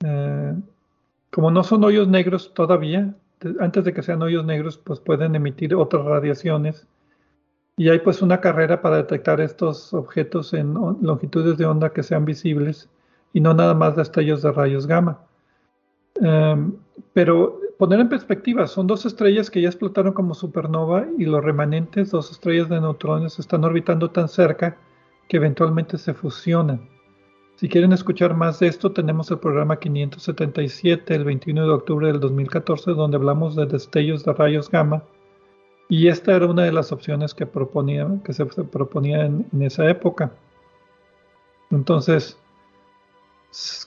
eh, 0.06 0.54
como 1.32 1.52
no 1.52 1.64
son 1.64 1.84
hoyos 1.84 2.08
negros 2.08 2.54
todavía, 2.54 3.16
antes 3.60 3.84
de 3.84 3.94
que 3.94 4.04
sean 4.04 4.22
hoyos 4.22 4.46
negros, 4.46 4.78
pues 4.78 5.00
pueden 5.00 5.36
emitir 5.36 5.76
otras 5.76 6.06
radiaciones. 6.06 6.88
Y 7.78 7.90
hay 7.90 8.00
pues 8.00 8.22
una 8.22 8.40
carrera 8.40 8.82
para 8.82 8.98
detectar 8.98 9.42
estos 9.42 9.94
objetos 9.94 10.54
en 10.54 10.74
longitudes 11.02 11.58
de 11.58 11.66
onda 11.66 11.92
que 11.92 12.04
sean 12.04 12.24
visibles 12.24 12.90
y 13.34 13.42
no 13.42 13.54
nada 13.54 13.74
más 13.74 13.98
destellos 13.98 14.42
de 14.42 14.52
rayos 14.52 14.88
gamma. 14.88 15.20
Em, 16.22 16.74
pero 17.12 17.60
poner 17.78 18.00
en 18.00 18.10
perspectiva, 18.10 18.68
son 18.68 18.88
dos 18.88 19.06
estrellas 19.06 19.50
que 19.50 19.62
ya 19.62 19.70
explotaron 19.70 20.14
como 20.14 20.34
supernova 20.34 21.08
y 21.18 21.26
los 21.26 21.44
remanentes, 21.44 22.12
dos 22.12 22.32
estrellas 22.32 22.70
de 22.70 22.80
neutrones, 22.82 23.40
están 23.40 23.64
orbitando 23.64 24.12
tan 24.12 24.28
cerca 24.28 24.78
que 25.28 25.38
eventualmente 25.38 25.98
se 25.98 26.14
fusionan. 26.14 26.90
Si 27.56 27.70
quieren 27.70 27.94
escuchar 27.94 28.36
más 28.36 28.60
de 28.60 28.68
esto, 28.68 28.92
tenemos 28.92 29.32
el 29.32 29.40
programa 29.40 29.80
577 29.80 31.16
el 31.16 31.24
21 31.24 31.68
de 31.68 31.74
octubre 31.74 32.08
del 32.08 32.20
2014, 32.20 32.92
donde 32.92 33.16
hablamos 33.18 33.56
de 33.56 33.66
destellos 33.66 34.26
de 34.26 34.34
rayos 34.34 34.70
gamma. 34.70 35.04
Y 35.88 36.08
esta 36.10 36.36
era 36.36 36.48
una 36.48 36.64
de 36.64 36.74
las 36.74 36.92
opciones 36.92 37.34
que, 37.34 37.46
se, 37.46 38.46
proponía 38.66 39.26
en, 39.26 39.48
en 39.54 39.62
esa 39.62 39.90
época. 39.90 40.34
Entonces, 41.72 42.38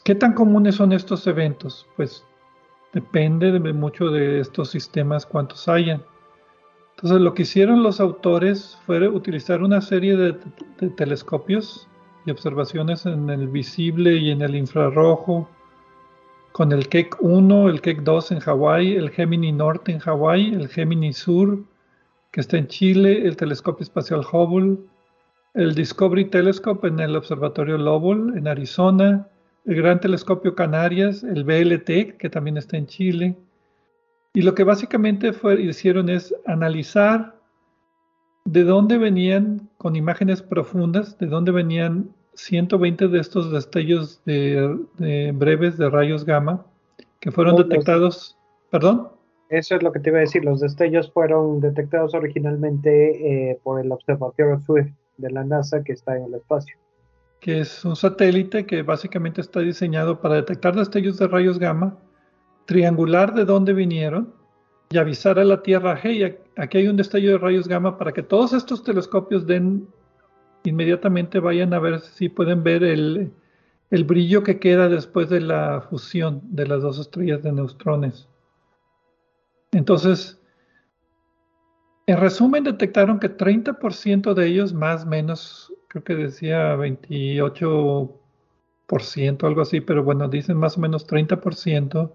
¿qué 0.03 0.15
tan 0.15 0.33
comunes 0.33 0.77
son 0.77 0.93
estos 0.93 1.27
eventos? 1.27 1.87
Pues 1.97 2.25
Depende 2.93 3.53
de 3.53 3.73
mucho 3.73 4.11
de 4.11 4.41
estos 4.41 4.71
sistemas 4.71 5.27
cuántos 5.27 5.69
hayan. 5.69 6.03
Entonces 6.97 7.21
lo 7.21 7.33
que 7.33 7.43
hicieron 7.43 7.83
los 7.85 8.01
autores 8.01 8.77
fue 8.85 9.07
utilizar 9.07 9.63
una 9.63 9.81
serie 9.81 10.17
de, 10.17 10.33
telescopios 10.97 11.87
y 12.27 12.31
observaciones 12.33 13.07
en 13.07 13.31
el 13.31 13.47
visible 13.47 14.17
y 14.17 14.31
en 14.31 14.43
el 14.43 14.57
infrarrojo, 14.57 15.49
con 16.51 16.73
el 16.73 16.89
Keck 16.89 17.17
1, 17.21 17.69
el 17.69 17.81
Keck 17.81 18.01
2 18.01 18.33
en 18.33 18.41
Hawái, 18.41 18.97
el 18.97 19.11
Gemini 19.11 19.53
Norte 19.53 19.93
en 19.93 20.01
Hawái, 20.01 20.55
el 20.55 20.69
Gemini 20.69 21.13
Sur, 21.13 21.61
que 22.33 22.41
está 22.41 22.57
en 22.59 22.67
Chile, 22.67 23.27
el 23.27 23.37
telescopio 23.37 23.85
espacial 23.85 24.27
Hubble, 24.33 24.79
el 25.55 25.75
Discovery 25.77 26.25
Telescope 26.25 26.89
en 26.89 26.99
el 26.99 27.15
observatorio 27.15 27.79
Lowell 27.79 28.37
en 28.37 28.49
Arizona, 28.49 29.29
el 29.69 29.77
Gran 29.77 30.01
Telescopio 30.01 30.55
Canarias, 30.55 31.23
el 31.23 31.45
BLT, 31.45 32.17
que 32.17 32.31
también 32.31 32.57
está 32.57 32.79
en 32.79 32.87
Chile. 32.87 33.37
Y 34.33 34.41
lo 34.41 34.55
que 34.55 34.65
básicamente 34.65 35.35
fue, 35.35 35.61
hicieron 35.61 36.09
es 36.09 36.35
analizar 36.47 37.37
de 38.47 38.65
dónde 38.65 38.97
venían, 38.97 39.69
con 39.77 39.95
imágenes 39.95 40.41
profundas, 40.41 41.19
de 41.19 41.27
dónde 41.27 41.53
venían 41.53 42.09
120 42.33 43.09
de 43.09 43.21
estos 43.21 43.53
destellos 43.53 44.23
de, 44.25 45.33
breves 45.35 45.77
de 45.77 45.91
rayos 45.91 46.25
gamma 46.25 46.65
que 47.21 47.31
fueron 47.31 47.57
detectados. 47.57 48.39
¿Perdón? 48.71 49.09
Eso 49.51 49.77
es 49.77 49.83
lo 49.83 49.93
que 49.93 50.01
te 50.01 50.09
iba 50.09 50.17
a 50.17 50.23
decir. 50.23 50.47
Los 50.47 50.61
destellos 50.61 51.13
fueron 51.13 51.61
detectados 51.61 52.15
originalmente 52.15 53.51
eh, 53.51 53.61
por 53.63 53.85
el 53.85 53.93
Observatorio 53.93 54.59
Swift 54.61 54.95
de 55.19 55.31
la 55.31 55.45
NASA 55.45 55.85
que 55.85 55.93
está 55.93 56.17
en 56.17 56.25
el 56.25 56.35
espacio 56.37 56.75
que 57.41 57.61
es 57.61 57.85
un 57.85 57.97
satélite 57.97 58.67
que 58.67 58.83
básicamente 58.83 59.41
está 59.41 59.61
diseñado 59.61 60.21
para 60.21 60.37
detectar 60.37 60.75
destellos 60.75 61.19
de 61.19 61.29
rayos 61.29 61.59
gamma, 61.59 61.97
triangular 62.67 63.35
de 63.35 63.45
dónde 63.45 63.73
vinieron 63.73 64.35
y 64.91 64.99
avisar 64.99 65.39
a 65.39 65.45
la 65.45 65.63
Tierra, 65.63 65.99
hey, 66.03 66.39
aquí 66.57 66.79
hay 66.79 66.89
un 66.89 66.97
destello 66.97 67.33
de 67.33 67.39
rayos 67.39 67.69
gamma 67.69 67.99
para 67.99 68.13
que 68.13 68.23
todos 68.23 68.53
estos 68.53 68.83
telescopios 68.83 69.47
den 69.47 69.87
inmediatamente 70.65 71.39
vayan 71.41 71.73
a 71.75 71.79
ver 71.79 72.01
si 72.01 72.29
pueden 72.29 72.63
ver 72.63 72.83
el, 72.83 73.33
el 73.91 74.05
brillo 74.05 74.43
que 74.43 74.59
queda 74.59 74.89
después 74.89 75.29
de 75.29 75.41
la 75.41 75.83
fusión 75.89 76.41
de 76.45 76.67
las 76.67 76.83
dos 76.83 76.99
estrellas 76.99 77.43
de 77.43 77.53
neutrones. 77.53 78.29
Entonces, 79.73 80.38
en 82.09 82.17
resumen, 82.17 82.65
detectaron 82.65 83.21
que 83.21 83.29
30% 83.29 84.35
de 84.35 84.47
ellos, 84.47 84.73
más 84.73 85.05
o 85.05 85.07
menos, 85.07 85.73
creo 85.89 86.03
que 86.03 86.15
decía 86.15 86.75
28%, 86.77 89.47
algo 89.47 89.61
así, 89.61 89.81
pero 89.81 90.03
bueno, 90.03 90.29
dicen 90.29 90.57
más 90.57 90.77
o 90.77 90.81
menos 90.81 91.07
30%, 91.07 92.13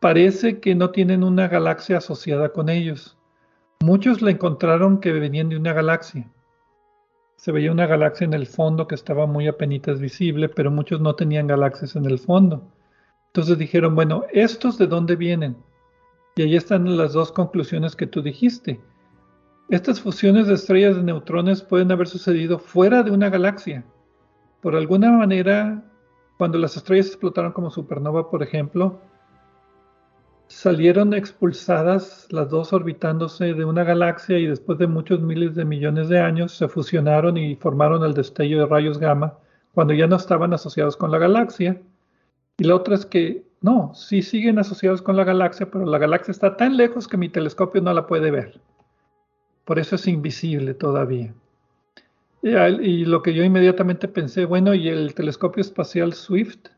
parece 0.00 0.60
que 0.60 0.74
no 0.74 0.90
tienen 0.90 1.24
una 1.24 1.48
galaxia 1.48 1.98
asociada 1.98 2.52
con 2.52 2.68
ellos. 2.68 3.16
Muchos 3.80 4.22
le 4.22 4.32
encontraron 4.32 5.00
que 5.00 5.12
venían 5.12 5.48
de 5.48 5.56
una 5.56 5.72
galaxia 5.72 6.30
se 7.36 7.52
veía 7.52 7.70
una 7.70 7.86
galaxia 7.86 8.24
en 8.24 8.32
el 8.32 8.46
fondo 8.46 8.88
que 8.88 8.94
estaba 8.94 9.26
muy 9.26 9.46
apenas 9.46 10.00
visible, 10.00 10.48
pero 10.48 10.70
muchos 10.70 11.00
no 11.00 11.14
tenían 11.14 11.46
galaxias 11.46 11.94
en 11.94 12.06
el 12.06 12.18
fondo. 12.18 12.72
Entonces 13.28 13.58
dijeron, 13.58 13.94
bueno, 13.94 14.24
¿estos 14.32 14.78
de 14.78 14.86
dónde 14.86 15.16
vienen? 15.16 15.56
Y 16.38 16.42
ahí 16.42 16.54
están 16.54 16.98
las 16.98 17.14
dos 17.14 17.32
conclusiones 17.32 17.96
que 17.96 18.06
tú 18.06 18.20
dijiste. 18.20 18.78
Estas 19.70 20.02
fusiones 20.02 20.46
de 20.46 20.54
estrellas 20.54 20.94
de 20.94 21.02
neutrones 21.02 21.62
pueden 21.62 21.90
haber 21.90 22.08
sucedido 22.08 22.58
fuera 22.58 23.02
de 23.02 23.10
una 23.10 23.30
galaxia. 23.30 23.86
Por 24.60 24.76
alguna 24.76 25.10
manera, 25.12 25.82
cuando 26.36 26.58
las 26.58 26.76
estrellas 26.76 27.06
explotaron 27.06 27.52
como 27.52 27.70
supernova, 27.70 28.30
por 28.30 28.42
ejemplo, 28.42 29.00
salieron 30.46 31.14
expulsadas 31.14 32.28
las 32.30 32.50
dos 32.50 32.74
orbitándose 32.74 33.54
de 33.54 33.64
una 33.64 33.84
galaxia 33.84 34.38
y 34.38 34.46
después 34.46 34.78
de 34.78 34.88
muchos 34.88 35.22
miles 35.22 35.54
de 35.54 35.64
millones 35.64 36.10
de 36.10 36.20
años 36.20 36.52
se 36.52 36.68
fusionaron 36.68 37.38
y 37.38 37.56
formaron 37.56 38.04
el 38.04 38.12
destello 38.12 38.58
de 38.58 38.66
rayos 38.66 38.98
gamma 38.98 39.38
cuando 39.72 39.94
ya 39.94 40.06
no 40.06 40.16
estaban 40.16 40.52
asociados 40.52 40.98
con 40.98 41.10
la 41.10 41.18
galaxia. 41.18 41.80
Y 42.58 42.64
la 42.64 42.74
otra 42.74 42.94
es 42.94 43.06
que 43.06 43.45
no, 43.60 43.94
sí 43.94 44.22
siguen 44.22 44.58
asociados 44.58 45.02
con 45.02 45.16
la 45.16 45.24
galaxia, 45.24 45.70
pero 45.70 45.86
la 45.86 45.98
galaxia 45.98 46.32
está 46.32 46.56
tan 46.56 46.76
lejos 46.76 47.08
que 47.08 47.16
mi 47.16 47.28
telescopio 47.28 47.80
no 47.80 47.92
la 47.92 48.06
puede 48.06 48.30
ver. 48.30 48.60
Por 49.64 49.78
eso 49.78 49.96
es 49.96 50.06
invisible 50.06 50.74
todavía. 50.74 51.34
Y, 52.42 53.04
lo 53.04 53.22
que 53.22 53.34
yo 53.34 53.42
inmediatamente 53.42 54.06
pensé, 54.06 54.44
bueno, 54.44 54.72
¿y 54.72 54.88
el 54.88 55.14
telescopio 55.14 55.60
espacial 55.60 56.12
Swift? 56.12 56.68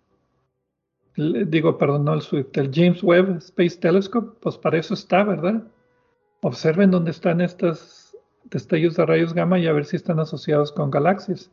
digo, 1.16 1.76
perdón, 1.78 2.04
no 2.04 2.14
el 2.14 2.22
Swift, 2.22 2.56
el 2.56 2.70
James 2.72 3.02
Webb 3.02 3.38
Space 3.38 3.76
Telescope, 3.76 4.38
pues 4.40 4.56
para 4.56 4.78
eso 4.78 4.94
está, 4.94 5.24
¿verdad? 5.24 5.64
Observen 6.42 6.92
dónde 6.92 7.10
están 7.10 7.40
estos 7.40 8.16
destellos 8.44 8.94
de 8.94 9.04
rayos 9.04 9.34
gamma 9.34 9.58
y 9.58 9.66
a 9.66 9.72
ver 9.72 9.84
si 9.84 9.96
están 9.96 10.20
asociados 10.20 10.70
con 10.70 10.92
galaxias. 10.92 11.50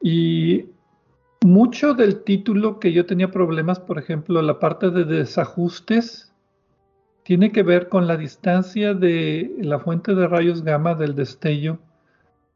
Y 0.00 0.70
mucho 1.44 1.94
del 1.94 2.22
título 2.22 2.78
que 2.80 2.92
yo 2.92 3.06
tenía 3.06 3.30
problemas, 3.30 3.80
por 3.80 3.98
ejemplo, 3.98 4.40
la 4.42 4.58
parte 4.58 4.90
de 4.90 5.04
desajustes, 5.04 6.32
tiene 7.22 7.52
que 7.52 7.62
ver 7.62 7.88
con 7.88 8.06
la 8.06 8.16
distancia 8.16 8.94
de 8.94 9.54
la 9.60 9.78
fuente 9.78 10.14
de 10.14 10.26
rayos 10.26 10.62
gamma 10.62 10.94
del 10.94 11.14
destello, 11.14 11.78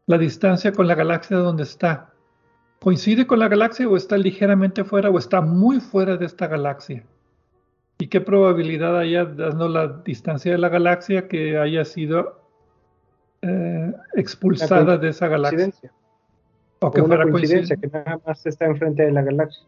la 0.06 0.18
distancia 0.18 0.72
con 0.72 0.86
la 0.86 0.94
galaxia 0.94 1.36
donde 1.36 1.62
está 1.62 2.12
coincide 2.80 3.26
con 3.26 3.38
la 3.38 3.48
galaxia 3.48 3.88
o 3.88 3.96
está 3.96 4.16
ligeramente 4.16 4.84
fuera 4.84 5.10
o 5.10 5.18
está 5.18 5.40
muy 5.40 5.80
fuera 5.80 6.16
de 6.16 6.26
esta 6.26 6.46
galaxia. 6.46 7.04
¿Y 7.98 8.08
qué 8.08 8.20
probabilidad 8.20 8.98
haya, 8.98 9.24
dando 9.24 9.68
la 9.68 9.88
distancia 10.04 10.52
de 10.52 10.58
la 10.58 10.68
galaxia, 10.68 11.28
que 11.28 11.58
haya 11.58 11.84
sido 11.84 12.42
eh, 13.42 13.92
expulsada 14.14 14.98
de 14.98 15.08
esa 15.08 15.28
galaxia? 15.28 15.92
O 16.80 16.90
que 16.90 17.02
fuera 17.02 17.28
coincidencia, 17.28 17.76
que 17.76 17.88
nada 17.88 18.20
más 18.26 18.44
está 18.46 18.66
enfrente 18.66 19.04
de 19.04 19.12
la 19.12 19.22
galaxia. 19.22 19.66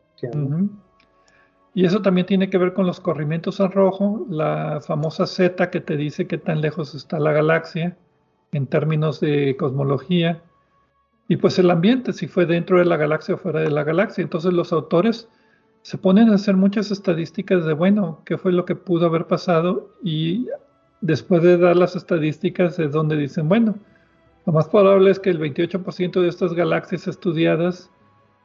Y 1.74 1.84
eso 1.84 2.02
también 2.02 2.26
tiene 2.26 2.50
que 2.50 2.59
ver 2.59 2.72
con 2.72 2.86
los 2.86 3.00
corrimientos 3.00 3.61
al 3.61 3.72
rojo, 3.72 4.26
la 4.28 4.80
famosa 4.80 5.26
Z 5.26 5.70
que 5.70 5.80
te 5.80 5.96
dice 5.96 6.26
qué 6.26 6.38
tan 6.38 6.61
lejos 6.61 6.94
está 6.94 7.18
la 7.18 7.32
galaxia 7.32 7.96
en 8.52 8.66
términos 8.66 9.20
de 9.20 9.56
cosmología 9.56 10.42
y 11.28 11.36
pues 11.36 11.59
el 11.59 11.70
ambiente, 11.70 12.14
si 12.14 12.26
fue 12.26 12.46
dentro 12.46 12.78
de 12.78 12.86
la 12.86 12.96
galaxia 12.96 13.34
o 13.34 13.38
fuera 13.38 13.61
de 13.61 13.70
la 13.70 13.84
galaxia. 13.84 14.22
Entonces 14.22 14.52
los 14.52 14.72
autores 14.72 15.28
se 15.82 15.98
ponen 15.98 16.30
a 16.30 16.34
hacer 16.34 16.56
muchas 16.56 16.90
estadísticas 16.90 17.64
de, 17.66 17.74
bueno, 17.74 18.22
qué 18.24 18.38
fue 18.38 18.50
lo 18.52 18.64
que 18.64 18.74
pudo 18.74 19.06
haber 19.06 19.26
pasado 19.26 19.94
y 20.02 20.48
después 21.02 21.42
de 21.42 21.59
dar 21.59 21.76
las 21.76 21.96
estadísticas 21.96 22.78
es 22.78 22.92
donde 22.92 23.16
dicen, 23.16 23.48
bueno, 23.48 23.76
lo 24.49 24.55
más 24.55 24.66
probable 24.66 25.11
es 25.11 25.18
que 25.18 25.28
el 25.28 25.38
28% 25.38 26.22
de 26.22 26.28
estas 26.28 26.55
galaxias 26.55 27.07
estudiadas 27.07 27.90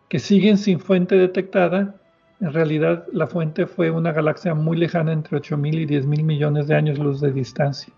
que 0.09 0.19
siguen 0.19 0.57
sin 0.57 0.81
fuente 0.81 1.15
detectada, 1.15 1.95
en 2.41 2.51
realidad 2.51 3.07
la 3.13 3.25
fuente 3.25 3.65
fue 3.67 3.89
una 3.89 4.11
galaxia 4.11 4.53
muy 4.53 4.75
lejana 4.75 5.13
entre 5.13 5.37
8.000 5.37 5.79
y 5.79 5.85
10.000 5.85 6.23
millones 6.25 6.67
de 6.67 6.75
años 6.75 6.99
luz 6.99 7.21
de 7.21 7.31
distancia. 7.31 7.93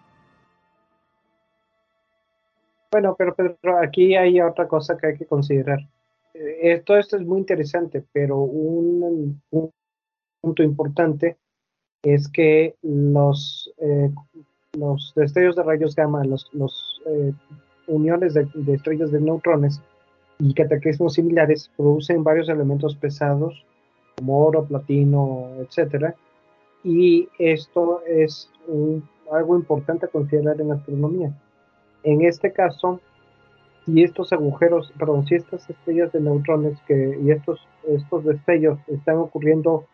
Bueno, 2.92 3.16
pero 3.18 3.34
Pedro, 3.34 3.80
aquí 3.82 4.16
hay 4.16 4.40
otra 4.40 4.68
cosa 4.68 4.96
que 4.96 5.08
hay 5.08 5.18
que 5.18 5.26
considerar. 5.26 5.80
Eh, 6.36 6.84
todo 6.86 6.98
esto 6.98 7.18
es 7.18 7.26
muy 7.26 7.40
interesante, 7.40 8.06
pero 8.14 8.38
un, 8.38 9.42
punto 10.42 10.62
importante 10.62 11.38
es 12.04 12.28
que 12.28 12.76
los, 12.84 13.74
eh, 13.80 14.12
los 14.78 15.12
destellos 15.16 15.56
de 15.56 15.64
rayos 15.64 15.96
gamma, 15.96 16.24
los, 16.24 16.48
los 16.54 17.02
eh, 17.08 17.34
uniones 17.88 18.34
de, 18.34 18.48
estrellas 18.74 19.12
de 19.12 19.22
neutrones 19.22 19.82
y 20.40 20.54
cataclismos 20.54 21.14
similares 21.14 21.72
producen 21.78 22.24
varios 22.24 22.50
elementos 22.50 22.96
pesados 22.96 23.66
como 24.18 24.46
oro, 24.46 24.66
platino, 24.66 25.50
etcétera, 25.60 26.16
y 26.84 27.28
esto 27.40 28.02
es 28.08 28.50
algo 29.32 29.56
importante 29.56 30.06
a 30.06 30.10
considerar 30.10 30.60
en 30.62 30.72
astronomía. 30.72 31.34
En 32.04 32.24
este 32.24 32.52
caso, 32.54 33.02
si 33.86 34.04
estos 34.04 34.32
agujeros, 34.32 34.94
perdón, 34.98 35.26
si 35.28 35.36
estas 35.36 35.70
estrellas 35.70 36.12
de 36.12 36.22
neutrones 36.22 36.78
que, 36.88 37.20
y 37.22 37.32
estos, 37.32 37.68
estos 37.88 38.24
destellos 38.24 38.80
están 38.88 39.18
ocurriendo 39.18 39.86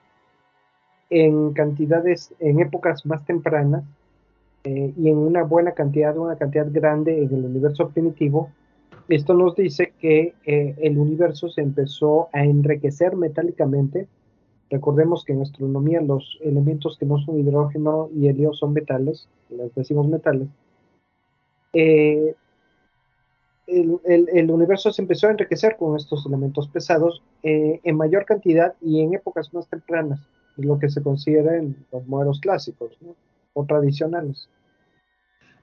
en 1.09 1.53
cantidades, 1.53 2.33
en 2.39 2.59
épocas 2.59 3.05
más 3.05 3.25
tempranas 3.25 3.83
eh, 4.63 4.93
y 4.95 5.09
en 5.09 5.17
una 5.17 5.43
buena 5.43 5.71
cantidad, 5.71 6.15
una 6.17 6.35
cantidad 6.35 6.67
grande 6.71 7.23
en 7.23 7.33
el 7.33 7.45
universo 7.45 7.89
primitivo, 7.89 8.51
esto 9.09 9.33
nos 9.33 9.55
dice 9.55 9.93
que 9.99 10.35
eh, 10.45 10.75
el 10.79 10.97
universo 10.97 11.49
se 11.49 11.61
empezó 11.61 12.29
a 12.31 12.43
enriquecer 12.43 13.15
metálicamente. 13.15 14.07
Recordemos 14.69 15.25
que 15.25 15.33
en 15.33 15.41
astronomía 15.41 15.99
los 16.01 16.37
elementos 16.41 16.97
que 16.97 17.05
no 17.05 17.17
son 17.19 17.39
hidrógeno 17.39 18.09
y 18.15 18.27
helio 18.27 18.53
son 18.53 18.73
metales, 18.73 19.27
les 19.49 19.73
decimos 19.75 20.07
metales 20.07 20.47
eh, 21.73 22.35
el, 23.67 24.51
universo 24.51 24.91
se 24.91 25.01
empezó 25.01 25.27
a 25.27 25.31
enriquecer 25.31 25.77
con 25.77 25.95
estos 25.95 26.25
elementos 26.25 26.67
pesados 26.67 27.23
en 27.41 27.95
mayor 27.95 28.25
cantidad 28.25 28.73
y 28.81 28.99
en 28.99 29.13
épocas 29.13 29.53
más 29.53 29.67
tempranas, 29.69 30.19
lo 30.57 30.77
que 30.77 30.89
se 30.89 31.01
considera 31.01 31.55
en 31.55 31.77
los 31.93 32.05
modelos 32.05 32.41
clásicos 32.41 32.97
o 33.53 33.65
tradicionales. 33.65 34.49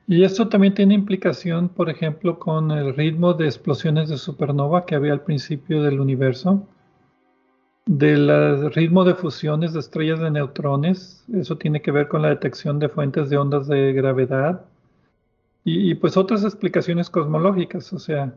Y 0.07 0.25
esto 0.25 0.49
también 0.49 0.75
tiene 0.75 0.95
implicación, 0.95 1.69
por 1.69 1.91
ejemplo, 1.91 2.39
con 2.39 2.71
el 2.71 2.95
ritmo 2.95 3.35
de 3.35 3.45
explosiones 3.45 4.09
de 4.09 4.17
supernova 4.17 4.87
que 4.87 4.95
había 4.95 5.13
al 5.13 5.21
principio 5.21 5.83
del 5.83 6.01
universo, 6.01 6.67
del 7.85 8.73
ritmo 8.73 9.05
de 9.05 9.15
fusiones 9.15 9.75
de 9.75 9.81
estrellas 9.81 10.21
de 10.21 10.31
neutrones. 10.31 11.25
Eso 11.35 11.59
tiene 11.59 11.83
que 11.83 11.91
ver 11.91 12.09
con 12.09 12.23
la 12.23 12.31
detección 12.31 12.79
de 12.79 12.89
fuentes 12.89 13.29
de 13.29 13.37
ondas 13.37 13.67
de 13.67 13.93
gravedad 13.93 14.65
y, 15.65 15.95
pues 15.97 16.17
otras 16.17 16.45
explicaciones 16.45 17.11
cosmológicas, 17.11 17.93
o 17.93 17.99
sea, 17.99 18.35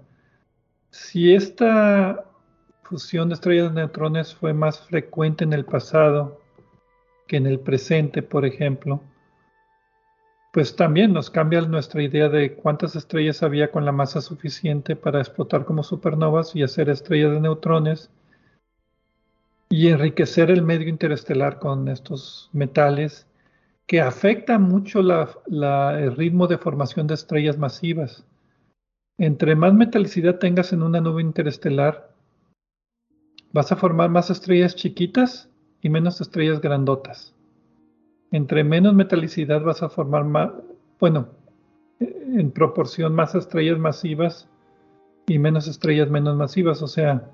si 0.89 1.33
esta 1.33 2.25
fusión 2.83 3.29
de 3.29 3.35
estrellas 3.35 3.73
de 3.73 3.81
neutrones 3.81 4.35
fue 4.35 4.53
más 4.53 4.81
frecuente 4.81 5.45
en 5.45 5.53
el 5.53 5.63
pasado 5.63 6.41
que 7.27 7.37
en 7.37 7.47
el 7.47 7.61
presente, 7.61 8.21
por 8.21 8.45
ejemplo, 8.45 9.01
pues 10.51 10.75
también 10.75 11.13
nos 11.13 11.29
cambia 11.29 11.61
nuestra 11.61 12.03
idea 12.03 12.27
de 12.27 12.55
cuántas 12.55 12.95
estrellas 12.95 13.41
había 13.41 13.71
con 13.71 13.85
la 13.85 13.93
masa 13.93 14.19
suficiente 14.21 14.97
para 14.97 15.19
explotar 15.19 15.65
como 15.65 15.81
supernovas 15.81 16.55
y 16.55 16.63
hacer 16.63 16.89
estrellas 16.89 17.31
de 17.31 17.39
neutrones 17.39 18.09
y 19.69 19.87
enriquecer 19.87 20.51
el 20.51 20.61
medio 20.61 20.89
interestelar 20.89 21.57
con 21.59 21.87
estos 21.87 22.49
metales 22.51 23.25
que 23.87 24.01
afecta 24.01 24.59
mucho 24.59 24.99
el 24.99 26.15
ritmo 26.15 26.47
de 26.47 26.57
formación 26.57 27.07
de 27.07 27.13
estrellas 27.13 27.57
masivas. 27.57 28.25
Entre 29.17 29.55
más 29.55 29.73
metalicidad 29.73 30.39
tengas 30.39 30.73
en 30.73 30.83
una 30.83 30.99
nube 30.99 31.21
interestelar, 31.21 32.13
vas 33.53 33.71
a 33.71 33.77
formar 33.77 34.09
más 34.09 34.29
estrellas 34.29 34.75
chiquitas 34.75 35.49
y 35.81 35.89
menos 35.89 36.19
estrellas 36.19 36.59
grandotas. 36.59 37.33
Entre 38.31 38.63
menos 38.63 38.93
metalicidad 38.93 39.61
vas 39.61 39.83
a 39.83 39.89
formar 39.89 40.23
más, 40.25 40.51
bueno, 40.99 41.27
en 41.99 42.51
proporción 42.51 43.13
más 43.13 43.35
estrellas 43.35 43.77
masivas 43.77 44.47
y 45.27 45.37
menos 45.37 45.67
estrellas 45.67 46.09
menos 46.09 46.35
masivas. 46.37 46.81
O 46.81 46.87
sea, 46.87 47.29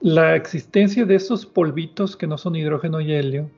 la 0.00 0.34
existencia 0.34 1.04
de 1.04 1.14
esos 1.14 1.44
polvitos 1.44 2.16
que 2.16 2.26
no 2.26 2.38
son 2.38 2.56
hidrógeno 2.56 3.00
y 3.00 3.12
helio 3.12 3.50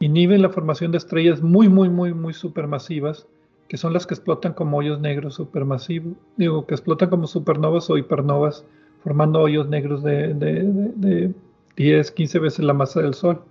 inhiben 0.00 0.42
la 0.42 0.50
formación 0.50 0.92
de 0.92 0.98
estrellas 0.98 1.42
muy, 1.42 1.68
muy, 1.68 1.88
muy, 1.88 2.14
muy 2.14 2.32
supermasivas, 2.32 3.26
que 3.68 3.76
son 3.76 3.92
las 3.92 4.06
que 4.06 4.14
explotan 4.14 4.54
como 4.54 4.78
hoyos 4.78 5.00
negros 5.00 5.34
supermasivos, 5.34 6.14
digo, 6.36 6.66
que 6.66 6.74
explotan 6.74 7.10
como 7.10 7.26
supernovas 7.26 7.90
o 7.90 7.98
hipernovas, 7.98 8.64
formando 9.02 9.40
hoyos 9.40 9.68
negros 9.68 10.04
de, 10.04 10.34
de 10.34 11.34
10, 11.76 12.10
15 12.12 12.38
veces 12.38 12.64
la 12.64 12.74
masa 12.74 13.02
del 13.02 13.14
Sol. 13.14 13.42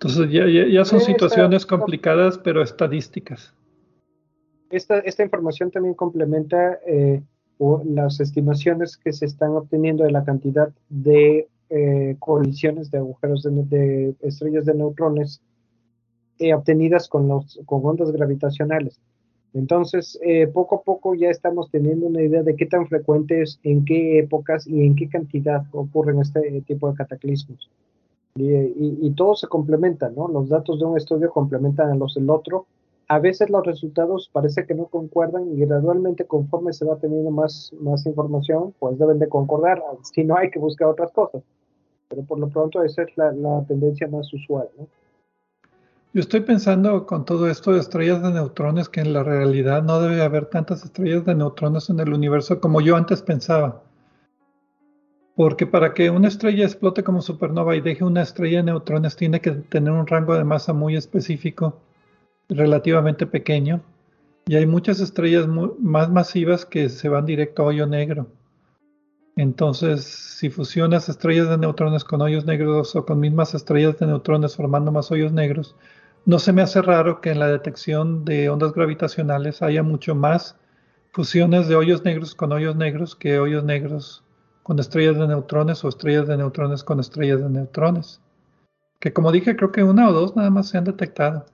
Entonces 0.00 0.30
ya, 0.30 0.46
ya, 0.46 0.84
son 0.84 1.00
situaciones 1.00 1.66
complicadas, 1.66 2.38
pero 2.38 2.62
estadísticas. 2.62 3.52
Esta, 4.70 5.00
esta 5.00 5.24
información 5.24 5.72
también 5.72 5.94
complementa 5.94 6.78
eh, 6.86 7.20
las 7.84 8.20
estimaciones 8.20 8.96
que 8.96 9.12
se 9.12 9.26
están 9.26 9.50
obteniendo 9.56 10.04
de 10.04 10.12
la 10.12 10.22
cantidad 10.22 10.70
de 10.88 11.48
eh, 11.70 12.14
colisiones 12.20 12.92
de 12.92 12.98
agujeros 12.98 13.42
de, 13.42 14.14
estrellas 14.20 14.66
de 14.66 14.74
neutrones 14.74 15.42
eh, 16.38 16.54
obtenidas 16.54 17.08
con, 17.08 17.26
los, 17.26 17.58
con 17.66 17.84
ondas 17.84 18.12
gravitacionales. 18.12 19.00
Entonces, 19.52 20.16
poco 20.52 20.76
a 20.76 20.82
poco 20.82 21.16
ya 21.16 21.30
estamos 21.30 21.72
teniendo 21.72 22.06
una 22.06 22.22
idea 22.22 22.44
de 22.44 22.54
qué 22.54 22.66
tan 22.66 22.86
frecuentes, 22.86 23.58
en 23.64 23.84
qué 23.84 24.20
épocas 24.20 24.64
y 24.68 24.84
en 24.84 24.94
qué 24.94 25.08
cantidad 25.08 25.64
ocurren 25.72 26.20
este 26.20 26.62
tipo 26.68 26.88
de 26.88 26.96
cataclismos. 26.96 27.68
Y, 28.40 29.10
todo 29.16 29.34
se 29.34 29.46
complementa, 29.46 30.08
¿no? 30.10 30.28
Los 30.28 30.48
datos 30.48 30.78
de 30.78 30.84
un 30.84 30.96
estudio 30.96 31.30
complementan 31.30 31.90
a 31.90 31.94
los 31.94 32.14
del 32.14 32.30
otro. 32.30 32.66
A 33.08 33.18
veces 33.18 33.50
los 33.50 33.64
resultados 33.64 34.28
parece 34.32 34.66
que 34.66 34.74
no 34.74 34.86
concuerdan 34.86 35.52
y 35.52 35.60
gradualmente 35.60 36.26
conforme 36.26 36.72
se 36.72 36.84
va 36.84 36.96
teniendo 36.96 37.30
más, 37.30 37.72
más 37.80 38.04
información, 38.06 38.74
pues 38.78 38.98
deben 38.98 39.18
de 39.18 39.28
concordar. 39.28 39.82
Si 40.02 40.24
no, 40.24 40.36
hay 40.36 40.50
que 40.50 40.58
buscar 40.58 40.88
otras 40.88 41.10
cosas. 41.12 41.42
Pero 42.08 42.22
por 42.22 42.38
lo 42.38 42.48
pronto 42.48 42.82
esa 42.82 43.02
es 43.02 43.16
la, 43.16 43.32
la 43.32 43.64
tendencia 43.66 44.08
más 44.08 44.32
usual, 44.32 44.68
¿no? 44.78 44.86
Yo 46.14 46.22
estoy 46.22 46.40
pensando 46.40 47.04
con 47.04 47.26
todo 47.26 47.50
esto 47.50 47.72
de 47.72 47.80
estrellas 47.80 48.22
de 48.22 48.32
neutrones 48.32 48.88
que 48.88 49.00
en 49.00 49.12
la 49.12 49.22
realidad 49.22 49.82
no 49.82 50.00
debe 50.00 50.22
haber 50.22 50.46
tantas 50.46 50.82
estrellas 50.82 51.26
de 51.26 51.34
neutrones 51.34 51.90
en 51.90 52.00
el 52.00 52.14
universo 52.14 52.60
como 52.60 52.80
yo 52.80 52.96
antes 52.96 53.20
pensaba. 53.20 53.82
Porque 55.38 55.68
para 55.68 55.94
que 55.94 56.10
una 56.10 56.26
estrella 56.26 56.64
explote 56.64 57.04
como 57.04 57.22
supernova 57.22 57.76
y 57.76 57.80
deje 57.80 58.02
una 58.02 58.22
estrella 58.22 58.56
de 58.56 58.64
neutrones 58.64 59.14
tiene 59.14 59.40
que 59.40 59.52
tener 59.52 59.92
un 59.92 60.08
rango 60.08 60.34
de 60.34 60.42
masa 60.42 60.72
muy 60.72 60.96
específico, 60.96 61.80
relativamente 62.48 63.24
pequeño. 63.24 63.80
Y 64.48 64.56
hay 64.56 64.66
muchas 64.66 64.98
estrellas 64.98 65.46
más 65.46 66.10
masivas 66.10 66.66
que 66.66 66.88
se 66.88 67.08
van 67.08 67.24
directo 67.24 67.62
a 67.62 67.66
hoyo 67.66 67.86
negro. 67.86 68.26
Entonces, 69.36 70.02
si 70.02 70.50
fusionas 70.50 71.08
estrellas 71.08 71.48
de 71.48 71.58
neutrones 71.58 72.02
con 72.02 72.20
hoyos 72.20 72.44
negros 72.44 72.96
o 72.96 73.06
con 73.06 73.20
mismas 73.20 73.54
estrellas 73.54 73.96
de 74.00 74.08
neutrones 74.08 74.56
formando 74.56 74.90
más 74.90 75.12
hoyos 75.12 75.30
negros, 75.32 75.76
no 76.24 76.40
se 76.40 76.52
me 76.52 76.62
hace 76.62 76.82
raro 76.82 77.20
que 77.20 77.30
en 77.30 77.38
la 77.38 77.46
detección 77.46 78.24
de 78.24 78.50
ondas 78.50 78.72
gravitacionales 78.72 79.62
haya 79.62 79.84
mucho 79.84 80.16
más 80.16 80.56
fusiones 81.12 81.68
de 81.68 81.76
hoyos 81.76 82.04
negros 82.04 82.34
con 82.34 82.50
hoyos 82.50 82.74
negros 82.74 83.14
que 83.14 83.38
hoyos 83.38 83.62
negros 83.62 84.24
con 84.68 84.78
estrellas 84.78 85.16
de 85.16 85.26
neutrones 85.26 85.82
o 85.82 85.88
estrellas 85.88 86.28
de 86.28 86.36
neutrones 86.36 86.84
con 86.84 87.00
estrellas 87.00 87.40
de 87.40 87.48
neutrones. 87.48 88.20
Que 89.00 89.14
como 89.14 89.32
dije, 89.32 89.56
creo 89.56 89.72
que 89.72 89.82
una 89.82 90.10
o 90.10 90.12
dos 90.12 90.36
nada 90.36 90.50
más 90.50 90.68
se 90.68 90.76
han 90.76 90.84
detectado. 90.84 91.46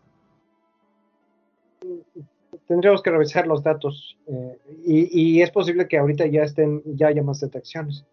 Tendríamos 2.67 3.03
que 3.03 3.13
revisar 3.13 3.47
los 3.47 3.63
datos 3.63 4.19
eh, 4.27 4.59
y, 4.85 5.41
es 5.41 5.53
posible 5.53 5.87
que 5.87 5.97
ahorita 5.97 6.27
ya 6.27 6.43
estén, 6.43 6.83
ya 6.87 7.07
haya 7.07 7.23
más 7.23 7.39
detecciones. 7.39 8.05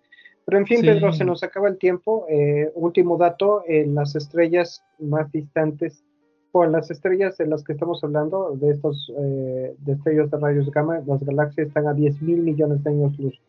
Pero 0.46 0.60
en 0.60 0.68
fin, 0.68 0.82
Pedro, 0.82 1.12
se 1.14 1.26
nos 1.26 1.42
acaba 1.42 1.68
el 1.68 1.80
tiempo. 1.80 2.28
Eh, 2.30 2.72
último 2.76 3.18
dato, 3.18 3.64
en 3.68 3.96
las 3.96 4.16
estrellas 4.16 4.84
más 5.00 5.32
distantes, 5.32 6.04
o 6.52 6.64
las 6.68 6.92
estrellas 6.92 7.38
de 7.38 7.48
las 7.48 7.64
que 7.64 7.74
estamos 7.74 8.04
hablando, 8.04 8.52
de 8.56 8.70
estos 8.70 9.12
eh, 9.18 9.74
de 9.80 9.94
estrellas 9.94 10.30
de 10.30 10.38
rayos 10.38 10.70
gamma, 10.70 11.02
las 11.08 11.24
galaxias 11.24 11.70
están 11.70 11.88
a 11.88 11.94
10 11.96 12.22
mil 12.22 12.44
millones 12.44 12.84
de 12.84 12.90
años 12.92 13.18
luz. 13.18 13.42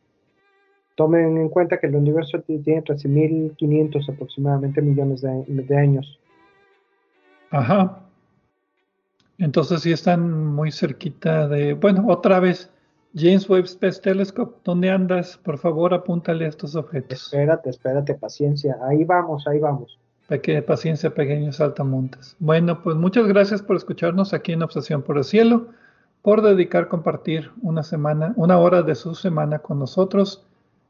Tomen 0.95 1.39
en 1.39 1.49
cuenta 1.49 1.79
que 1.79 1.87
el 1.87 1.97
universo 1.97 2.41
tiene 2.41 2.85
13.500 2.85 4.13
aproximadamente 4.13 4.83
millones 4.83 5.23
de, 5.23 5.77
años. 5.77 6.19
Ajá. 7.51 8.01
Entonces 9.39 9.83
sí 9.83 9.93
están 9.93 10.31
muy 10.55 10.71
cerquita 10.71 11.49
de... 11.49 11.73
Bueno, 11.73 12.07
otra 12.09 12.41
vez, 12.41 12.71
James 13.15 13.49
Webb 13.49 13.65
Space 13.65 14.01
Telescope, 14.01 14.61
¿dónde 14.65 14.91
andas? 14.91 15.39
Por 15.39 15.59
favor, 15.59 15.95
apúntale 15.95 16.45
a 16.45 16.49
estos 16.49 16.77
objetos. 16.77 17.25
Espérate, 17.25 17.71
espérate, 17.71 18.15
paciencia. 18.15 18.77
Ahí 18.87 19.05
vamos, 19.05 19.47
ahí 19.47 19.59
vamos. 19.59 19.99
que 20.43 20.63
paciencia, 20.63 21.15
pequeños 21.15 21.57
saltamontes. 21.57 22.37
Bueno, 22.39 22.83
pues 22.83 22.97
muchas 22.97 23.27
gracias 23.27 23.63
por 23.63 23.77
escucharnos 23.77 24.35
aquí 24.35 24.53
en 24.53 24.63
Obsesión 24.63 25.03
por 25.03 25.17
el 25.17 25.25
Cielo, 25.25 25.69
por 26.21 26.43
dedicar 26.43 26.89
compartir 26.89 27.51
una 27.63 27.83
semana, 27.83 28.35
una 28.37 28.59
hora 28.59 28.83
de 28.83 28.95
su 28.95 29.15
semana 29.15 29.59
con 29.59 29.79
nosotros 29.79 30.47